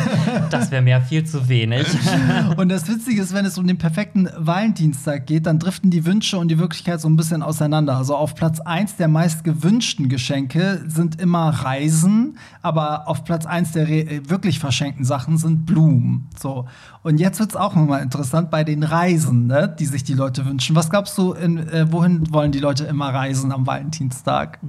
Das 0.50 0.70
wäre 0.72 0.82
mir 0.82 1.02
viel 1.02 1.24
zu 1.26 1.48
wenig. 1.50 1.88
Und 2.58 2.70
das 2.70 2.88
Witzige 2.88 3.22
ist, 3.22 3.34
wenn 3.34 3.46
es 3.46 3.58
um 3.58 3.66
den 3.66 3.78
perfekten 3.78 4.30
Valentinstag 4.38 5.26
geht, 5.26 5.46
dann 5.46 5.58
driften 5.60 5.90
die 5.90 6.06
Wünsche 6.06 6.38
und 6.38 6.50
die 6.50 6.60
Wirklichkeit 6.60 7.02
so 7.02 7.08
ein 7.10 7.16
bisschen 7.16 7.42
auseinander. 7.42 7.98
Also 7.98 8.16
auf 8.16 8.36
Platz 8.36 8.60
1 8.60 8.98
der 8.98 9.08
meist 9.08 9.44
gewünschten 9.44 10.10
Geschenke 10.10 10.84
sind 10.88 11.20
immer 11.20 11.50
Reisen, 11.50 12.38
aber 12.62 13.08
auf 13.08 13.24
Platz 13.24 13.46
1 13.46 13.72
der 13.72 13.90
äh, 13.90 14.30
wirklich 14.30 14.60
verschenkten 14.60 15.06
Sachen 15.06 15.38
sind 15.38 15.66
Blumen. 15.66 16.30
So. 16.40 16.66
Und 17.02 17.20
jetzt 17.20 17.40
wird 17.40 17.50
es 17.52 17.56
auch 17.56 17.76
nochmal 17.76 18.02
interessant 18.02 18.50
bei 18.50 18.64
den 18.64 18.84
Reisen, 18.84 19.48
ne, 19.48 19.74
die 19.80 19.86
sich 19.86 20.04
die 20.04 20.14
Leute 20.14 20.46
wünschen. 20.46 20.76
Was 20.76 20.90
glaubst 20.90 21.18
du, 21.18 21.34
in, 21.34 21.58
äh, 21.70 21.92
wohin 21.92 22.32
wollen 22.32 22.52
die 22.52 22.60
Leute 22.60 22.86
immer 22.86 23.14
reisen 23.14 23.52
am 23.52 23.66
Valentinstag? 23.68 24.60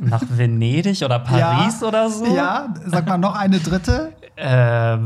Nach 0.00 0.22
Venedig 0.28 1.02
oder 1.04 1.18
Paris 1.20 1.80
Ja. 1.80 1.88
oder 1.88 2.10
so? 2.10 2.34
Ja, 2.34 2.74
sag 2.96 3.06
mal 3.08 3.18
noch 3.18 3.36
eine 3.36 3.58
dritte 3.58 4.12
Äh, 4.36 4.98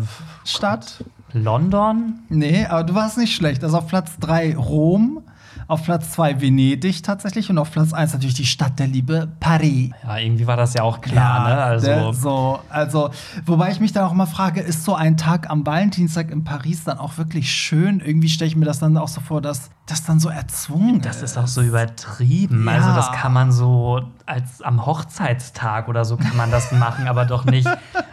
Stadt. 0.44 1.04
London? 1.32 2.20
Nee, 2.28 2.66
aber 2.66 2.82
du 2.84 2.94
warst 2.94 3.16
nicht 3.18 3.34
schlecht. 3.34 3.62
Also 3.62 3.78
auf 3.78 3.86
Platz 3.86 4.18
3 4.18 4.56
Rom, 4.56 5.22
auf 5.68 5.84
Platz 5.84 6.10
2 6.10 6.40
Venedig 6.40 7.04
tatsächlich 7.04 7.48
und 7.50 7.58
auf 7.58 7.70
Platz 7.70 7.92
1 7.92 8.12
natürlich 8.14 8.34
die 8.34 8.46
Stadt 8.46 8.80
der 8.80 8.88
Liebe, 8.88 9.28
Paris. 9.38 9.90
Ja, 10.04 10.18
irgendwie 10.18 10.48
war 10.48 10.56
das 10.56 10.74
ja 10.74 10.82
auch 10.82 11.00
klar, 11.00 11.48
ne? 11.48 11.62
Also, 11.62 11.86
der- 11.86 12.12
so, 12.14 12.58
also, 12.68 13.10
wobei 13.46 13.70
ich 13.70 13.78
mich 13.78 13.92
dann 13.92 14.04
auch 14.04 14.12
mal 14.12 14.26
frage, 14.26 14.60
ist 14.60 14.84
so 14.84 14.96
ein 14.96 15.16
Tag 15.16 15.48
am 15.48 15.64
Valentinstag 15.64 16.32
in 16.32 16.42
Paris 16.42 16.82
dann 16.82 16.98
auch 16.98 17.16
wirklich 17.18 17.52
schön? 17.52 18.00
Irgendwie 18.00 18.28
stelle 18.28 18.48
ich 18.48 18.56
mir 18.56 18.64
das 18.66 18.80
dann 18.80 18.96
auch 18.96 19.06
so 19.08 19.20
vor, 19.20 19.40
dass 19.40 19.70
das 19.86 20.02
dann 20.04 20.18
so 20.18 20.28
erzwungen 20.30 21.00
das 21.00 21.22
ist 21.22 21.36
auch 21.38 21.46
so 21.46 21.62
übertrieben. 21.62 22.66
Ja. 22.66 22.72
Also, 22.72 22.92
das 22.92 23.12
kann 23.12 23.32
man 23.32 23.52
so 23.52 24.00
als 24.30 24.62
am 24.62 24.86
Hochzeitstag 24.86 25.88
oder 25.88 26.04
so 26.04 26.16
kann 26.16 26.36
man 26.36 26.50
das 26.50 26.70
machen, 26.84 27.08
aber 27.08 27.24
doch 27.24 27.44
nicht 27.44 27.68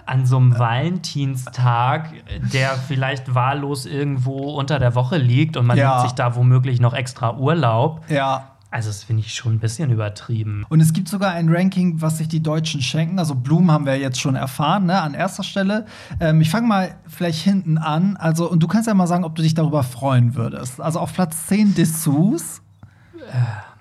an 0.06 0.26
so 0.26 0.38
einem 0.38 0.58
Valentinstag, 0.58 2.10
der 2.54 2.72
vielleicht 2.72 3.34
wahllos 3.36 3.86
irgendwo 3.86 4.52
unter 4.58 4.80
der 4.80 4.96
Woche 4.96 5.18
liegt 5.18 5.58
und 5.58 5.66
man 5.68 5.78
Ja. 5.78 5.90
nimmt 5.98 6.02
sich 6.10 6.12
da 6.14 6.36
womöglich 6.36 6.80
noch 6.82 6.94
extra 6.94 7.36
Urlaub. 7.38 8.02
Ja. 8.10 8.52
Also, 8.70 8.90
das 8.90 9.04
finde 9.06 9.22
ich 9.22 9.34
schon 9.34 9.54
ein 9.54 9.60
bisschen 9.60 9.92
übertrieben. 9.92 10.66
Und 10.68 10.82
es 10.82 10.92
gibt 10.92 11.08
sogar 11.08 11.32
ein 11.32 11.48
Ranking, 11.48 12.02
was 12.02 12.18
sich 12.18 12.28
die 12.28 12.44
Deutschen 12.44 12.82
schenken. 12.82 13.18
Also 13.18 13.34
Blumen 13.34 13.72
haben 13.72 13.86
wir 13.86 13.98
jetzt 13.98 14.20
schon 14.20 14.36
erfahren, 14.36 14.88
ne, 14.88 15.02
an 15.02 15.14
erster 15.14 15.44
Stelle. 15.44 15.86
Ähm, 16.20 16.42
ich 16.42 16.50
fange 16.50 16.68
mal 16.68 16.96
vielleicht 17.08 17.40
hinten 17.42 17.78
an. 17.78 18.18
Also, 18.18 18.52
und 18.52 18.62
du 18.62 18.68
kannst 18.68 18.88
ja 18.88 18.94
mal 18.94 19.08
sagen, 19.08 19.24
ob 19.24 19.36
du 19.36 19.42
dich 19.42 19.54
darüber 19.54 19.84
freuen 19.84 20.36
würdest. 20.36 20.82
Also 20.82 21.00
auf 21.00 21.14
Platz 21.14 21.48
10 21.48 21.76
Dessous. 21.76 22.62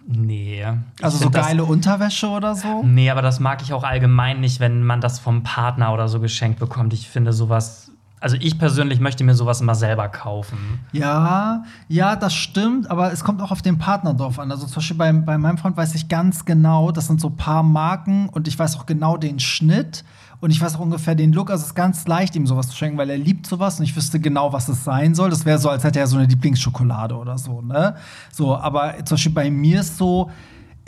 Nee. 0.06 0.64
Also 1.02 1.16
so 1.18 1.24
find 1.24 1.34
das- 1.34 1.46
geile 1.46 1.64
Unterwäsche 1.64 2.28
oder 2.28 2.54
so. 2.54 2.82
Nee, 2.84 3.10
aber 3.10 3.22
das 3.22 3.40
mag 3.40 3.60
ich 3.62 3.72
auch 3.72 3.82
allgemein 3.84 4.40
nicht, 4.40 4.60
wenn 4.60 4.82
man 4.82 5.00
das 5.00 5.18
vom 5.18 5.42
Partner 5.42 5.92
oder 5.92 6.08
so 6.08 6.20
geschenkt 6.20 6.58
bekommt. 6.60 6.92
Ich 6.92 7.08
finde 7.08 7.32
sowas. 7.32 7.90
Also 8.18 8.36
ich 8.40 8.58
persönlich 8.58 8.98
möchte 8.98 9.24
mir 9.24 9.34
sowas 9.34 9.60
immer 9.60 9.74
selber 9.74 10.08
kaufen. 10.08 10.80
Ja, 10.92 11.64
ja, 11.88 12.16
das 12.16 12.34
stimmt, 12.34 12.90
aber 12.90 13.12
es 13.12 13.22
kommt 13.22 13.42
auch 13.42 13.50
auf 13.50 13.60
den 13.60 13.76
Partner 13.78 14.14
drauf 14.14 14.38
an. 14.38 14.50
Also 14.50 14.66
zum 14.66 14.76
Beispiel 14.76 14.96
bei, 14.96 15.12
bei 15.12 15.36
meinem 15.36 15.58
Freund 15.58 15.76
weiß 15.76 15.94
ich 15.94 16.08
ganz 16.08 16.44
genau, 16.46 16.92
das 16.92 17.08
sind 17.08 17.20
so 17.20 17.28
ein 17.28 17.36
paar 17.36 17.62
Marken 17.62 18.28
und 18.30 18.48
ich 18.48 18.58
weiß 18.58 18.76
auch 18.78 18.86
genau 18.86 19.16
den 19.18 19.38
Schnitt 19.38 20.02
und 20.40 20.50
ich 20.50 20.60
weiß 20.60 20.76
auch 20.76 20.80
ungefähr 20.80 21.14
den 21.14 21.32
Look. 21.32 21.50
Also 21.50 21.62
es 21.62 21.68
ist 21.68 21.74
ganz 21.74 22.06
leicht, 22.06 22.36
ihm 22.36 22.46
sowas 22.46 22.68
zu 22.68 22.76
schenken, 22.76 22.98
weil 22.98 23.10
er 23.10 23.18
liebt 23.18 23.46
sowas 23.46 23.78
und 23.78 23.84
ich 23.84 23.96
wüsste 23.96 24.20
genau, 24.20 24.52
was 24.52 24.68
es 24.68 24.84
sein 24.84 25.14
soll. 25.14 25.30
Das 25.30 25.44
wäre 25.44 25.58
so, 25.58 25.68
als 25.70 25.84
hätte 25.84 25.98
er 25.98 26.06
so 26.06 26.16
eine 26.16 26.26
Lieblingsschokolade 26.26 27.16
oder 27.16 27.38
so, 27.38 27.62
ne? 27.62 27.96
So, 28.32 28.56
aber 28.56 28.94
zum 29.04 29.16
Beispiel 29.16 29.32
bei 29.32 29.50
mir 29.50 29.80
ist 29.80 29.96
so, 29.96 30.30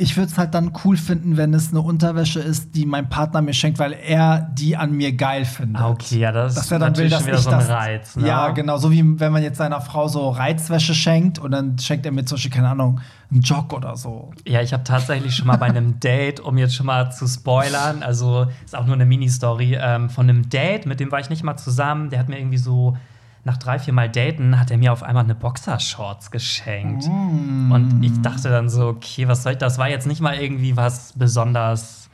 ich 0.00 0.16
würde 0.16 0.30
es 0.30 0.38
halt 0.38 0.54
dann 0.54 0.72
cool 0.84 0.96
finden, 0.96 1.36
wenn 1.36 1.52
es 1.52 1.70
eine 1.70 1.80
Unterwäsche 1.80 2.38
ist, 2.38 2.76
die 2.76 2.86
mein 2.86 3.08
Partner 3.08 3.42
mir 3.42 3.52
schenkt, 3.52 3.80
weil 3.80 3.92
er 3.92 4.48
die 4.52 4.76
an 4.76 4.92
mir 4.92 5.12
geil 5.12 5.44
findet. 5.44 5.82
Ah, 5.82 5.90
okay, 5.90 6.20
ja, 6.20 6.30
das 6.30 6.56
ist 6.56 6.70
will, 6.70 6.78
natürlich 6.78 7.10
dass 7.10 7.22
schon 7.22 7.26
wieder 7.26 7.38
so 7.38 7.50
ein 7.50 7.58
das, 7.58 7.68
Reiz. 7.68 8.16
Ne? 8.16 8.28
Ja, 8.28 8.50
genau. 8.50 8.78
So 8.78 8.92
wie 8.92 9.18
wenn 9.18 9.32
man 9.32 9.42
jetzt 9.42 9.58
seiner 9.58 9.80
Frau 9.80 10.06
so 10.06 10.30
Reizwäsche 10.30 10.94
schenkt 10.94 11.40
und 11.40 11.50
dann 11.50 11.80
schenkt 11.80 12.06
er 12.06 12.12
mir 12.12 12.24
zum 12.24 12.36
Beispiel, 12.36 12.52
keine 12.52 12.68
Ahnung, 12.68 13.00
einen 13.32 13.40
Jog 13.40 13.72
oder 13.72 13.96
so. 13.96 14.30
Ja, 14.46 14.62
ich 14.62 14.72
habe 14.72 14.84
tatsächlich 14.84 15.34
schon 15.34 15.48
mal 15.48 15.56
bei 15.56 15.66
einem 15.66 15.98
Date, 16.00 16.38
um 16.38 16.56
jetzt 16.58 16.76
schon 16.76 16.86
mal 16.86 17.10
zu 17.10 17.26
spoilern, 17.26 18.04
also 18.04 18.46
ist 18.64 18.76
auch 18.76 18.86
nur 18.86 18.94
eine 18.94 19.04
Mini-Story, 19.04 19.78
ähm, 19.80 20.10
von 20.10 20.30
einem 20.30 20.48
Date, 20.48 20.86
mit 20.86 21.00
dem 21.00 21.10
war 21.10 21.18
ich 21.18 21.28
nicht 21.28 21.42
mal 21.42 21.56
zusammen, 21.56 22.10
der 22.10 22.20
hat 22.20 22.28
mir 22.28 22.38
irgendwie 22.38 22.58
so 22.58 22.96
nach 23.44 23.56
drei, 23.56 23.78
vier 23.78 23.94
Mal 23.94 24.08
Daten, 24.08 24.58
hat 24.58 24.70
er 24.70 24.78
mir 24.78 24.92
auf 24.92 25.02
einmal 25.02 25.24
eine 25.24 25.34
Boxershorts 25.34 26.30
geschenkt. 26.30 27.06
Mm. 27.06 27.72
Und 27.72 28.02
ich 28.02 28.20
dachte 28.20 28.48
dann 28.48 28.68
so, 28.68 28.88
okay, 28.88 29.28
was 29.28 29.42
soll 29.42 29.52
ich, 29.52 29.58
das 29.58 29.78
war 29.78 29.88
jetzt 29.88 30.06
nicht 30.06 30.20
mal 30.20 30.36
irgendwie 30.36 30.76
was 30.76 31.12
besonders 31.14 32.07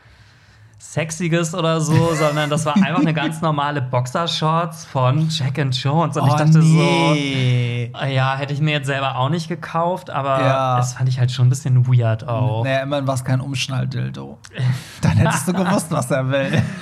Sexiges 0.92 1.54
oder 1.54 1.80
so, 1.80 2.14
sondern 2.14 2.50
das 2.50 2.66
war 2.66 2.76
einfach 2.76 3.00
eine 3.00 3.14
ganz 3.14 3.40
normale 3.40 3.80
Boxershorts 3.82 4.84
von 4.84 5.28
Jack 5.28 5.58
and 5.58 5.74
Jones. 5.82 6.16
Und 6.16 6.26
ich 6.26 6.32
Oh, 6.34 6.36
dachte 6.36 6.58
nee. 6.58 7.90
so, 7.92 8.04
ja, 8.06 8.36
hätte 8.36 8.52
ich 8.52 8.60
mir 8.60 8.72
jetzt 8.72 8.86
selber 8.86 9.16
auch 9.16 9.28
nicht 9.28 9.48
gekauft, 9.48 10.10
aber 10.10 10.40
Ja. 10.40 10.76
das 10.76 10.92
fand 10.94 11.08
ich 11.08 11.18
halt 11.18 11.32
schon 11.32 11.46
ein 11.46 11.50
bisschen 11.50 11.86
weird 11.88 12.28
auch. 12.28 12.64
Naja, 12.64 12.82
immerhin 12.82 13.06
war 13.06 13.14
es 13.14 13.24
kein 13.24 13.40
Umschnalldildo. 13.40 14.38
Dann 15.00 15.12
hättest 15.12 15.48
du 15.48 15.52
gewusst, 15.52 15.86
was 15.90 16.10
er 16.10 16.28
will. 16.30 16.62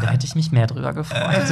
Da 0.00 0.08
hätte 0.10 0.26
ich 0.26 0.34
mich 0.34 0.50
mehr 0.50 0.66
drüber 0.66 0.92
gefreut. 0.92 1.46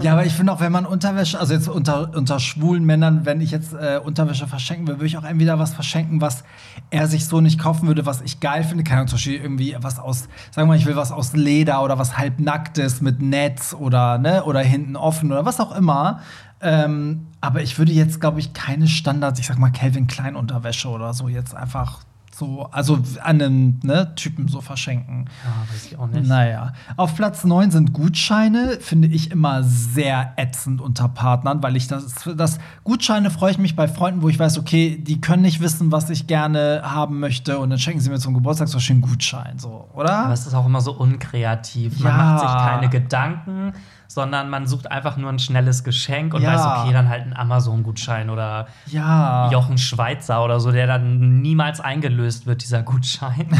Ja, 0.00 0.12
aber 0.12 0.24
ich 0.24 0.32
finde 0.34 0.52
auch, 0.52 0.60
wenn 0.60 0.70
man 0.70 0.86
Unterwäsche, 0.86 1.40
also 1.40 1.54
jetzt 1.54 1.68
unter, 1.68 2.14
unter 2.14 2.38
schwulen 2.38 2.84
Männern, 2.84 3.24
wenn 3.24 3.40
ich 3.40 3.50
jetzt 3.50 3.72
äh, 3.72 3.98
Unterwäsche 4.02 4.46
verschenken 4.46 4.86
will, 4.86 4.94
würde 4.96 5.06
ich 5.06 5.18
auch 5.18 5.24
entweder 5.24 5.58
was 5.58 5.74
verschenken, 5.74 6.20
was 6.20 6.44
er 6.90 7.08
sich 7.08 7.26
so 7.26 7.40
nicht 7.40 7.58
kaufen 7.58 7.88
würde, 7.88 8.06
was 8.06 8.20
ich 8.22 8.38
geil 8.40 8.62
finde. 8.62 8.84
Keine 8.84 8.98
Ahnung, 9.00 9.08
zum 9.08 9.16
Beispiel 9.16 9.34
irgendwie 9.40 9.76
was 9.80 9.98
aus, 9.98 10.23
sagen 10.50 10.66
wir 10.66 10.74
mal, 10.74 10.76
ich 10.76 10.86
will 10.86 10.96
was 10.96 11.12
aus 11.12 11.32
Leder 11.32 11.82
oder 11.82 11.98
was 11.98 12.18
halbnacktes 12.18 13.00
mit 13.00 13.20
Netz 13.20 13.74
oder, 13.78 14.18
ne, 14.18 14.44
oder 14.44 14.60
hinten 14.60 14.96
offen 14.96 15.32
oder 15.32 15.44
was 15.44 15.60
auch 15.60 15.74
immer. 15.74 16.20
Ähm, 16.60 17.26
aber 17.40 17.62
ich 17.62 17.78
würde 17.78 17.92
jetzt, 17.92 18.20
glaube 18.20 18.40
ich, 18.40 18.52
keine 18.54 18.88
Standards, 18.88 19.38
ich 19.38 19.46
sag 19.46 19.58
mal, 19.58 19.70
Calvin 19.70 20.06
Klein 20.06 20.36
Unterwäsche 20.36 20.88
oder 20.88 21.12
so 21.12 21.28
jetzt 21.28 21.54
einfach 21.54 22.00
so, 22.36 22.68
also 22.72 22.98
an 23.22 23.40
einen 23.40 23.80
ne, 23.84 24.12
Typen 24.16 24.48
so 24.48 24.60
verschenken. 24.60 25.26
Ja, 25.44 25.72
weiß 25.72 25.86
ich 25.86 25.98
auch 25.98 26.08
nicht. 26.08 26.26
Naja. 26.26 26.72
Auf 26.96 27.14
Platz 27.14 27.44
9 27.44 27.70
sind 27.70 27.92
Gutscheine, 27.92 28.78
finde 28.80 29.08
ich 29.08 29.30
immer 29.30 29.62
sehr 29.62 30.32
ätzend 30.36 30.80
unter 30.80 31.08
Partnern, 31.08 31.62
weil 31.62 31.76
ich 31.76 31.86
das, 31.86 32.24
das 32.36 32.58
Gutscheine 32.82 33.30
freue 33.30 33.52
ich 33.52 33.58
mich 33.58 33.76
bei 33.76 33.86
Freunden, 33.86 34.22
wo 34.22 34.28
ich 34.28 34.38
weiß, 34.38 34.58
okay, 34.58 34.98
die 35.00 35.20
können 35.20 35.42
nicht 35.42 35.60
wissen, 35.60 35.92
was 35.92 36.10
ich 36.10 36.26
gerne 36.26 36.82
haben 36.84 37.20
möchte 37.20 37.58
und 37.58 37.70
dann 37.70 37.78
schenken 37.78 38.00
sie 38.00 38.10
mir 38.10 38.18
zum 38.18 38.34
Geburtstag 38.34 38.68
so 38.68 38.80
schön 38.80 39.00
Gutschein, 39.00 39.58
so, 39.58 39.88
oder? 39.94 40.16
Aber 40.24 40.32
es 40.34 40.46
ist 40.46 40.54
auch 40.54 40.66
immer 40.66 40.80
so 40.80 40.92
unkreativ. 40.92 42.00
Man 42.00 42.12
Ja. 42.12 42.18
macht 42.18 42.40
sich 42.40 42.48
keine 42.50 42.88
Gedanken, 42.88 43.72
sondern 44.14 44.48
man 44.48 44.66
sucht 44.66 44.90
einfach 44.90 45.16
nur 45.16 45.28
ein 45.30 45.38
schnelles 45.38 45.84
Geschenk 45.84 46.34
und 46.34 46.42
Ja. 46.42 46.54
weiß, 46.54 46.82
okay, 46.82 46.92
dann 46.92 47.08
halt 47.08 47.22
einen 47.22 47.34
Amazon-Gutschein 47.34 48.30
oder 48.30 48.68
ja. 48.86 49.50
Jochen 49.50 49.76
Schweizer 49.76 50.44
oder 50.44 50.60
so, 50.60 50.70
der 50.72 50.86
dann 50.86 51.42
niemals 51.42 51.80
eingelöst 51.80 52.46
wird, 52.46 52.62
dieser 52.62 52.82
Gutschein. 52.82 53.48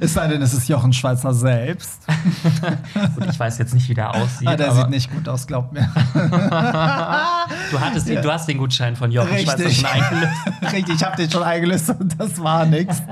Es 0.00 0.14
sei 0.14 0.28
denn, 0.28 0.42
es 0.42 0.52
ist 0.52 0.68
Jochen 0.68 0.92
Schweizer 0.92 1.32
selbst. 1.34 2.02
Gut, 3.14 3.26
ich 3.30 3.38
weiß 3.38 3.58
jetzt 3.58 3.74
nicht, 3.74 3.88
wie 3.88 3.94
der 3.94 4.14
aussieht. 4.14 4.46
Ah, 4.46 4.56
der 4.56 4.72
sieht 4.72 4.90
nicht 4.90 5.10
gut 5.10 5.28
aus, 5.28 5.46
glaubt 5.46 5.72
mir. 5.72 5.88
du, 6.14 7.80
hattest 7.80 8.08
den, 8.08 8.22
du 8.22 8.32
hast 8.32 8.46
den 8.46 8.58
Gutschein 8.58 8.94
von 8.96 9.10
Jochen 9.10 9.36
Schweizer 9.38 9.64
Richtig. 9.64 9.78
schon 9.80 9.86
eingelöst. 9.90 10.32
Richtig, 10.72 10.94
ich 10.96 11.04
habe 11.04 11.16
den 11.16 11.30
schon 11.30 11.42
eingelöst 11.42 11.90
und 11.90 12.20
das 12.20 12.40
war 12.42 12.66
nix. 12.66 13.02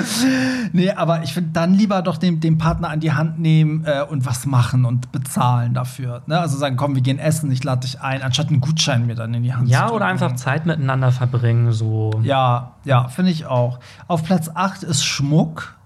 nee, 0.72 0.90
aber 0.90 1.22
ich 1.22 1.34
finde 1.34 1.50
dann 1.52 1.74
lieber 1.74 2.02
doch 2.02 2.16
den, 2.16 2.40
den 2.40 2.58
Partner 2.58 2.90
an 2.90 3.00
die 3.00 3.12
Hand 3.12 3.38
nehmen 3.38 3.84
äh, 3.84 4.02
und 4.02 4.26
was 4.26 4.46
machen 4.46 4.84
und 4.84 5.12
bezahlen 5.12 5.74
dafür. 5.74 6.22
Ne? 6.26 6.38
Also 6.38 6.56
sagen, 6.56 6.76
komm, 6.76 6.94
wir 6.94 7.02
gehen 7.02 7.18
essen, 7.18 7.50
ich 7.50 7.64
lade 7.64 7.80
dich 7.80 8.00
ein, 8.00 8.22
anstatt 8.22 8.48
einen 8.48 8.60
Gutschein 8.60 9.06
mir 9.06 9.14
dann 9.14 9.34
in 9.34 9.42
die 9.42 9.54
Hand 9.54 9.68
zu 9.68 9.72
Ja, 9.72 9.90
oder 9.90 10.06
einfach 10.06 10.34
Zeit 10.36 10.66
miteinander 10.66 11.12
verbringen, 11.12 11.72
so. 11.72 12.20
Ja, 12.22 12.74
ja, 12.84 13.08
finde 13.08 13.30
ich 13.30 13.46
auch. 13.46 13.80
Auf 14.08 14.24
Platz 14.24 14.50
8 14.52 14.82
ist 14.82 15.04
Schmuck. 15.04 15.76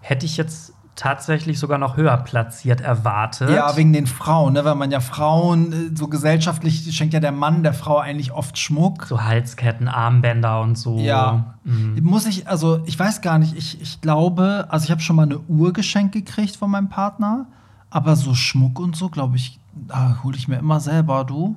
Hätte 0.00 0.26
ich 0.26 0.36
jetzt 0.36 0.71
tatsächlich 1.02 1.58
sogar 1.58 1.78
noch 1.78 1.96
höher 1.96 2.16
platziert 2.16 2.80
erwartet. 2.80 3.50
Ja, 3.50 3.76
wegen 3.76 3.92
den 3.92 4.06
Frauen, 4.06 4.52
ne? 4.52 4.64
weil 4.64 4.76
man 4.76 4.92
ja 4.92 5.00
Frauen, 5.00 5.72
äh, 5.72 5.96
so 5.96 6.06
gesellschaftlich 6.06 6.94
schenkt 6.96 7.12
ja 7.12 7.18
der 7.18 7.32
Mann 7.32 7.64
der 7.64 7.74
Frau 7.74 7.98
eigentlich 7.98 8.30
oft 8.30 8.56
Schmuck. 8.56 9.06
so 9.06 9.20
Halsketten, 9.20 9.88
Armbänder 9.88 10.60
und 10.60 10.78
so. 10.78 10.98
Ja. 10.98 11.56
Mhm. 11.64 11.98
Muss 12.02 12.26
ich, 12.26 12.46
also 12.46 12.82
ich 12.86 12.96
weiß 12.96 13.20
gar 13.20 13.38
nicht, 13.38 13.56
ich, 13.56 13.82
ich 13.82 14.00
glaube, 14.00 14.66
also 14.68 14.84
ich 14.84 14.92
habe 14.92 15.00
schon 15.00 15.16
mal 15.16 15.24
eine 15.24 15.40
Uhr 15.40 15.72
geschenkt 15.72 16.12
gekriegt 16.12 16.54
von 16.54 16.70
meinem 16.70 16.88
Partner, 16.88 17.46
aber 17.90 18.14
so 18.14 18.34
Schmuck 18.34 18.78
und 18.78 18.94
so, 18.94 19.08
glaube 19.08 19.36
ich, 19.36 19.58
da 19.72 20.20
hole 20.22 20.36
ich 20.36 20.46
mir 20.46 20.58
immer 20.58 20.78
selber, 20.78 21.24
du. 21.24 21.56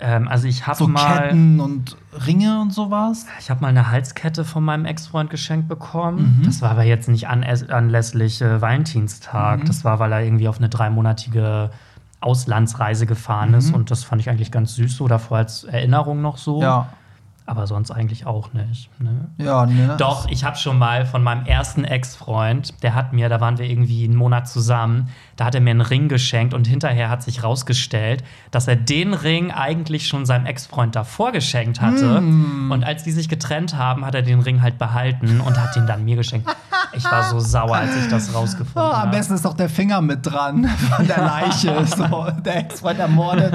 Ähm, 0.00 0.28
also 0.28 0.46
ich 0.46 0.66
habe 0.66 0.78
So 0.78 0.86
mal, 0.86 1.22
Ketten 1.28 1.58
und 1.60 1.96
Ringe 2.26 2.60
und 2.60 2.72
sowas. 2.72 3.26
ich 3.40 3.50
habe 3.50 3.60
mal 3.62 3.68
eine 3.68 3.90
Halskette 3.90 4.44
von 4.44 4.62
meinem 4.64 4.84
Ex-Freund 4.84 5.28
geschenkt 5.28 5.66
bekommen. 5.68 6.38
Mhm. 6.40 6.44
Das 6.44 6.62
war 6.62 6.70
aber 6.70 6.84
jetzt 6.84 7.08
nicht 7.08 7.28
anäs- 7.28 7.68
anlässlich 7.68 8.40
äh, 8.40 8.60
Valentinstag. 8.60 9.60
Mhm. 9.60 9.64
Das 9.64 9.84
war, 9.84 9.98
weil 9.98 10.12
er 10.12 10.22
irgendwie 10.22 10.46
auf 10.48 10.58
eine 10.58 10.68
dreimonatige 10.68 11.70
Auslandsreise 12.20 13.06
gefahren 13.06 13.54
ist 13.54 13.72
und 13.72 13.90
das 13.92 14.02
fand 14.02 14.20
ich 14.20 14.28
eigentlich 14.28 14.50
ganz 14.50 14.74
süß 14.74 14.96
so 14.96 15.06
davor 15.06 15.38
als 15.38 15.64
Erinnerung 15.64 16.20
noch 16.20 16.36
so. 16.36 16.56
Mhm. 16.56 16.62
Ja. 16.62 16.88
Aber 17.46 17.66
sonst 17.66 17.90
eigentlich 17.90 18.26
auch 18.26 18.52
nicht. 18.52 18.90
Ne? 19.00 19.28
Ja, 19.38 19.64
ne? 19.64 19.94
Doch, 19.98 20.28
ich 20.28 20.44
habe 20.44 20.56
schon 20.56 20.78
mal 20.78 21.06
von 21.06 21.22
meinem 21.22 21.46
ersten 21.46 21.84
Ex-Freund, 21.84 22.82
der 22.82 22.94
hat 22.94 23.14
mir, 23.14 23.30
da 23.30 23.40
waren 23.40 23.56
wir 23.56 23.64
irgendwie 23.64 24.04
einen 24.04 24.16
Monat 24.16 24.48
zusammen, 24.48 25.08
da 25.38 25.44
hat 25.44 25.54
er 25.54 25.60
mir 25.60 25.70
einen 25.70 25.82
Ring 25.82 26.08
geschenkt 26.08 26.52
und 26.52 26.66
hinterher 26.66 27.10
hat 27.10 27.22
sich 27.22 27.44
rausgestellt, 27.44 28.24
dass 28.50 28.66
er 28.66 28.74
den 28.74 29.14
Ring 29.14 29.52
eigentlich 29.52 30.08
schon 30.08 30.26
seinem 30.26 30.46
Ex-Freund 30.46 30.96
davor 30.96 31.30
geschenkt 31.30 31.80
hatte. 31.80 32.20
Mm. 32.20 32.72
Und 32.72 32.82
als 32.82 33.04
die 33.04 33.12
sich 33.12 33.28
getrennt 33.28 33.76
haben, 33.76 34.04
hat 34.04 34.16
er 34.16 34.22
den 34.22 34.40
Ring 34.40 34.62
halt 34.62 34.78
behalten 34.78 35.40
und 35.40 35.56
hat 35.56 35.76
den 35.76 35.86
dann 35.86 36.04
mir 36.04 36.16
geschenkt. 36.16 36.48
Ich 36.92 37.04
war 37.04 37.30
so 37.30 37.38
sauer, 37.38 37.76
als 37.76 37.96
ich 37.96 38.08
das 38.08 38.34
Oh, 38.34 38.38
rausgefunden 38.38 38.82
am 38.82 38.96
habe. 38.96 39.10
besten 39.12 39.34
ist 39.34 39.44
doch 39.44 39.54
der 39.54 39.68
Finger 39.68 40.00
mit 40.00 40.26
dran 40.26 40.68
von 40.96 41.06
der 41.06 41.18
Leiche. 41.18 41.86
so, 41.96 42.26
der 42.44 42.56
Ex-Freund 42.56 42.98
ermordet. 42.98 43.52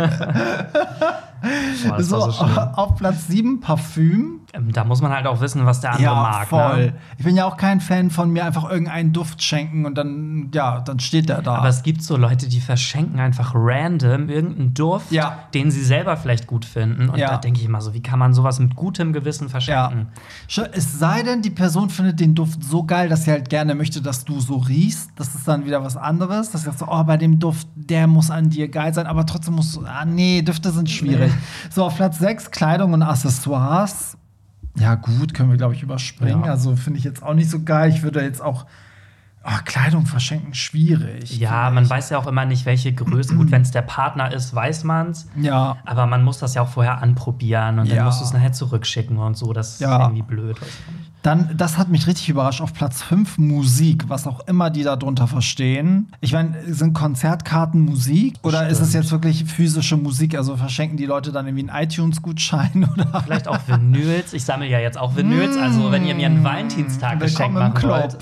Boah, 1.87 2.01
so, 2.01 2.31
so 2.31 2.45
auf 2.45 2.95
Platz 2.95 3.27
7 3.27 3.59
Parfüm. 3.59 4.42
Ähm, 4.55 4.71
Da 4.71 4.83
muss 4.83 5.01
man 5.01 5.11
halt 5.11 5.25
auch 5.25 5.41
wissen, 5.41 5.65
was 5.65 5.81
der 5.81 5.91
andere 5.93 6.03
Ja, 6.03 6.13
mag. 6.13 6.47
voll. 6.47 6.85
Ne? 6.87 6.93
Ich 7.17 7.23
bin 7.25 7.35
ja 7.35 7.45
auch 7.45 7.57
kein 7.57 7.81
Fan 7.81 8.11
von 8.11 8.31
mir 8.31 8.45
einfach 8.45 8.69
irgendeinen 8.69 9.11
Duft 9.11 9.41
schenken 9.41 9.85
und 9.85 9.97
dann, 9.97 10.51
ja, 10.53 10.79
dann 10.81 10.99
steht 10.99 11.27
der 11.27 11.41
da. 11.41 11.55
Aber 11.55 11.69
es 11.69 11.81
gibt 11.81 12.03
so 12.03 12.17
Leute, 12.17 12.47
die 12.47 12.61
verschenken 12.61 13.19
einfach 13.19 13.53
random 13.55 14.29
irgendeinen 14.29 14.73
Duft, 14.75 15.11
Ja. 15.11 15.39
den 15.55 15.71
sie 15.71 15.83
selber 15.83 16.17
vielleicht 16.17 16.45
gut 16.45 16.65
finden. 16.65 17.09
Und 17.09 17.17
Ja. 17.17 17.29
da 17.29 17.37
denke 17.37 17.59
ich 17.59 17.65
immer 17.65 17.81
so, 17.81 17.93
wie 17.95 18.03
kann 18.03 18.19
man 18.19 18.33
sowas 18.35 18.59
mit 18.59 18.75
gutem 18.75 19.11
Gewissen 19.11 19.45
ja. 19.45 19.49
verschenken? 19.49 20.07
Sch- 20.47 20.69
Es 20.71 20.99
sei 20.99 21.23
denn, 21.23 21.41
die 21.41 21.49
Person 21.49 21.89
findet 21.89 22.19
den 22.19 22.35
Duft 22.35 22.63
so 22.63 22.83
geil, 22.83 23.09
dass 23.09 23.23
sie 23.25 23.31
halt 23.31 23.49
gerne 23.49 23.73
möchte, 23.73 24.01
dass 24.01 24.23
du 24.23 24.39
so 24.39 24.57
riechst. 24.57 25.09
Das 25.15 25.33
ist 25.33 25.47
dann 25.47 25.65
wieder 25.65 25.83
was 25.83 25.97
anderes. 25.97 26.51
Dass 26.51 26.61
sie 26.61 26.65
sagt 26.67 26.77
so, 26.79 26.85
oh, 26.87 27.03
bei 27.03 27.17
dem 27.17 27.39
Duft, 27.39 27.67
der 27.75 28.05
muss 28.05 28.29
an 28.29 28.49
dir 28.51 28.67
geil 28.69 28.93
sein, 28.93 29.07
aber 29.07 29.25
trotzdem 29.25 29.55
musst 29.55 29.75
du, 29.75 29.83
ah, 29.85 30.05
nee, 30.05 30.41
Düfte 30.43 30.69
sind 30.71 30.89
schwierig. 30.91 31.31
So, 31.71 31.85
auf 31.85 31.95
Platz 31.95 32.19
6, 32.19 32.51
Kleidung 32.51 32.93
und 32.93 33.01
Accessoires. 33.01 34.15
Ja, 34.77 34.95
gut, 34.95 35.33
können 35.33 35.49
wir, 35.51 35.57
glaube 35.57 35.73
ich, 35.75 35.83
überspringen. 35.83 36.43
Ja. 36.45 36.51
Also 36.51 36.75
finde 36.75 36.97
ich 36.99 37.05
jetzt 37.05 37.21
auch 37.21 37.33
nicht 37.33 37.49
so 37.49 37.61
geil. 37.63 37.89
Ich 37.91 38.01
würde 38.01 38.21
jetzt 38.23 38.41
auch, 38.41 38.65
oh, 39.43 39.49
Kleidung 39.65 40.05
verschenken, 40.07 40.53
schwierig. 40.55 41.37
Ja, 41.37 41.69
man 41.69 41.87
weiß 41.89 42.09
ja 42.09 42.17
auch 42.17 42.25
immer 42.27 42.45
nicht, 42.45 42.65
welche 42.65 42.91
Größe. 42.93 43.35
Gut, 43.35 43.51
wenn 43.51 43.61
es 43.61 43.71
der 43.71 43.83
Partner 43.83 44.33
ist, 44.33 44.55
weiß 44.55 44.83
man's. 44.83 45.27
Ja. 45.39 45.77
Aber 45.85 46.07
man 46.07 46.23
muss 46.23 46.39
das 46.39 46.55
ja 46.55 46.63
auch 46.63 46.69
vorher 46.69 47.01
anprobieren 47.01 47.77
und 47.79 47.85
Ja. 47.87 47.97
dann 47.97 48.05
musst 48.05 48.21
du 48.21 48.25
es 48.25 48.33
nachher 48.33 48.51
zurückschicken 48.51 49.17
und 49.17 49.37
so. 49.37 49.53
Das 49.53 49.75
ist 49.75 49.81
Ja. 49.81 50.01
irgendwie 50.01 50.23
blöd. 50.23 50.57
Dann, 51.23 51.55
das 51.55 51.77
hat 51.77 51.87
mich 51.87 52.05
richtig 52.05 52.27
überrascht, 52.27 52.59
auf 52.59 52.73
Platz 52.73 53.01
5 53.01 53.37
Musik, 53.37 54.03
was 54.09 54.27
auch 54.27 54.41
immer 54.45 54.69
die 54.69 54.83
da 54.83 54.97
drunter 54.97 55.25
verstehen. 55.25 56.11
Ich 56.19 56.33
meine, 56.33 56.53
sind 56.67 56.93
Konzertkarten 56.93 57.79
Musik 57.79 58.35
oder 58.43 58.67
ist 58.67 58.81
es 58.81 58.89
Stimmt. 58.89 59.03
jetzt 59.05 59.11
wirklich 59.13 59.45
physische 59.45 59.95
Musik? 59.95 60.35
Also 60.35 60.57
verschenken 60.57 60.97
die 60.97 61.05
Leute 61.05 61.31
dann 61.31 61.47
irgendwie 61.47 61.69
einen 61.71 61.83
iTunes-Gutschein 61.85 62.89
oder? 62.93 63.21
Vielleicht 63.23 63.47
auch 63.47 63.57
Vinyls. 63.67 64.33
Ich 64.33 64.43
sammle 64.43 64.67
ja 64.67 64.79
jetzt 64.79 64.97
auch 64.97 65.15
Vinyls. 65.15 65.55
Also, 65.57 65.91
wenn 65.93 66.05
ihr 66.05 66.13
mir 66.13 66.25
einen 66.25 66.43
Valentinstag 66.43 67.21
geschenkt 67.21 67.53
machen 67.57 67.73
Club. 67.73 67.91
wollt, 67.91 68.17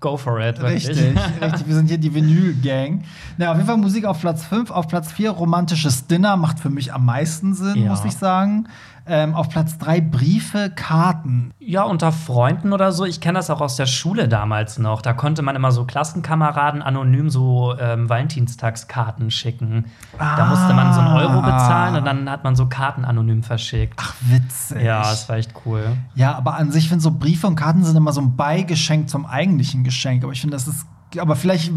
go 0.00 0.18
for 0.18 0.38
it. 0.38 0.60
Wirklich. 0.60 0.88
Richtig, 0.88 1.16
richtig. 1.40 1.66
Wir 1.66 1.74
sind 1.74 1.88
hier 1.88 1.96
die 1.98 2.14
Vinyl-Gang. 2.14 3.02
Na, 3.38 3.50
auf 3.52 3.56
jeden 3.56 3.66
Fall 3.66 3.78
Musik 3.78 4.04
auf 4.04 4.20
Platz 4.20 4.44
5. 4.44 4.70
Auf 4.70 4.88
Platz 4.88 5.10
4 5.12 5.30
romantisches 5.30 6.06
Dinner 6.06 6.36
macht 6.36 6.60
für 6.60 6.68
mich 6.68 6.92
am 6.92 7.06
meisten 7.06 7.54
Sinn, 7.54 7.76
Ja. 7.84 7.88
muss 7.88 8.04
ich 8.04 8.12
sagen. 8.12 8.66
Ähm, 9.08 9.34
auf 9.34 9.48
Platz 9.48 9.78
3 9.78 10.00
Briefe, 10.00 10.70
Karten. 10.74 11.52
Ja, 11.58 11.84
unter 11.84 12.10
Freunden 12.10 12.72
oder 12.72 12.90
so. 12.90 13.04
Ich 13.04 13.20
kenne 13.20 13.38
das 13.38 13.50
auch 13.50 13.60
aus 13.60 13.76
der 13.76 13.86
Schule 13.86 14.28
damals 14.28 14.78
noch. 14.78 15.00
Da 15.00 15.12
konnte 15.12 15.42
man 15.42 15.54
immer 15.54 15.70
so 15.70 15.84
Klassenkameraden 15.84 16.82
anonym 16.82 17.30
so 17.30 17.74
ähm, 17.78 18.08
Valentinstagskarten 18.08 19.30
schicken. 19.30 19.86
Da 20.18 20.46
musste 20.46 20.74
man 20.74 20.92
so 20.92 21.00
einen 21.00 21.16
Euro 21.16 21.40
bezahlen 21.40 21.96
und 21.96 22.04
dann 22.04 22.28
hat 22.30 22.42
man 22.42 22.56
so 22.56 22.66
Karten 22.66 23.04
anonym 23.04 23.42
verschickt. 23.42 23.94
Ach, 24.02 24.14
witzig. 24.22 24.82
ja, 24.82 25.00
das 25.00 25.28
war 25.28 25.36
echt 25.36 25.52
cool. 25.64 25.96
Ja, 26.14 26.34
aber 26.34 26.54
an 26.56 26.72
sich 26.72 26.88
finde 26.88 27.02
so 27.02 27.12
Briefe 27.12 27.46
und 27.46 27.54
Karten 27.56 27.84
sind 27.84 27.96
immer 27.96 28.12
so 28.12 28.20
ein 28.20 28.36
Beigeschenk 28.36 29.08
zum 29.08 29.24
eigentlichen 29.26 29.84
Geschenk. 29.84 30.24
Aber 30.24 30.32
ich 30.32 30.40
finde, 30.40 30.56
das 30.56 30.66
ist. 30.66 30.86
Aber 31.20 31.36
vielleicht 31.36 31.72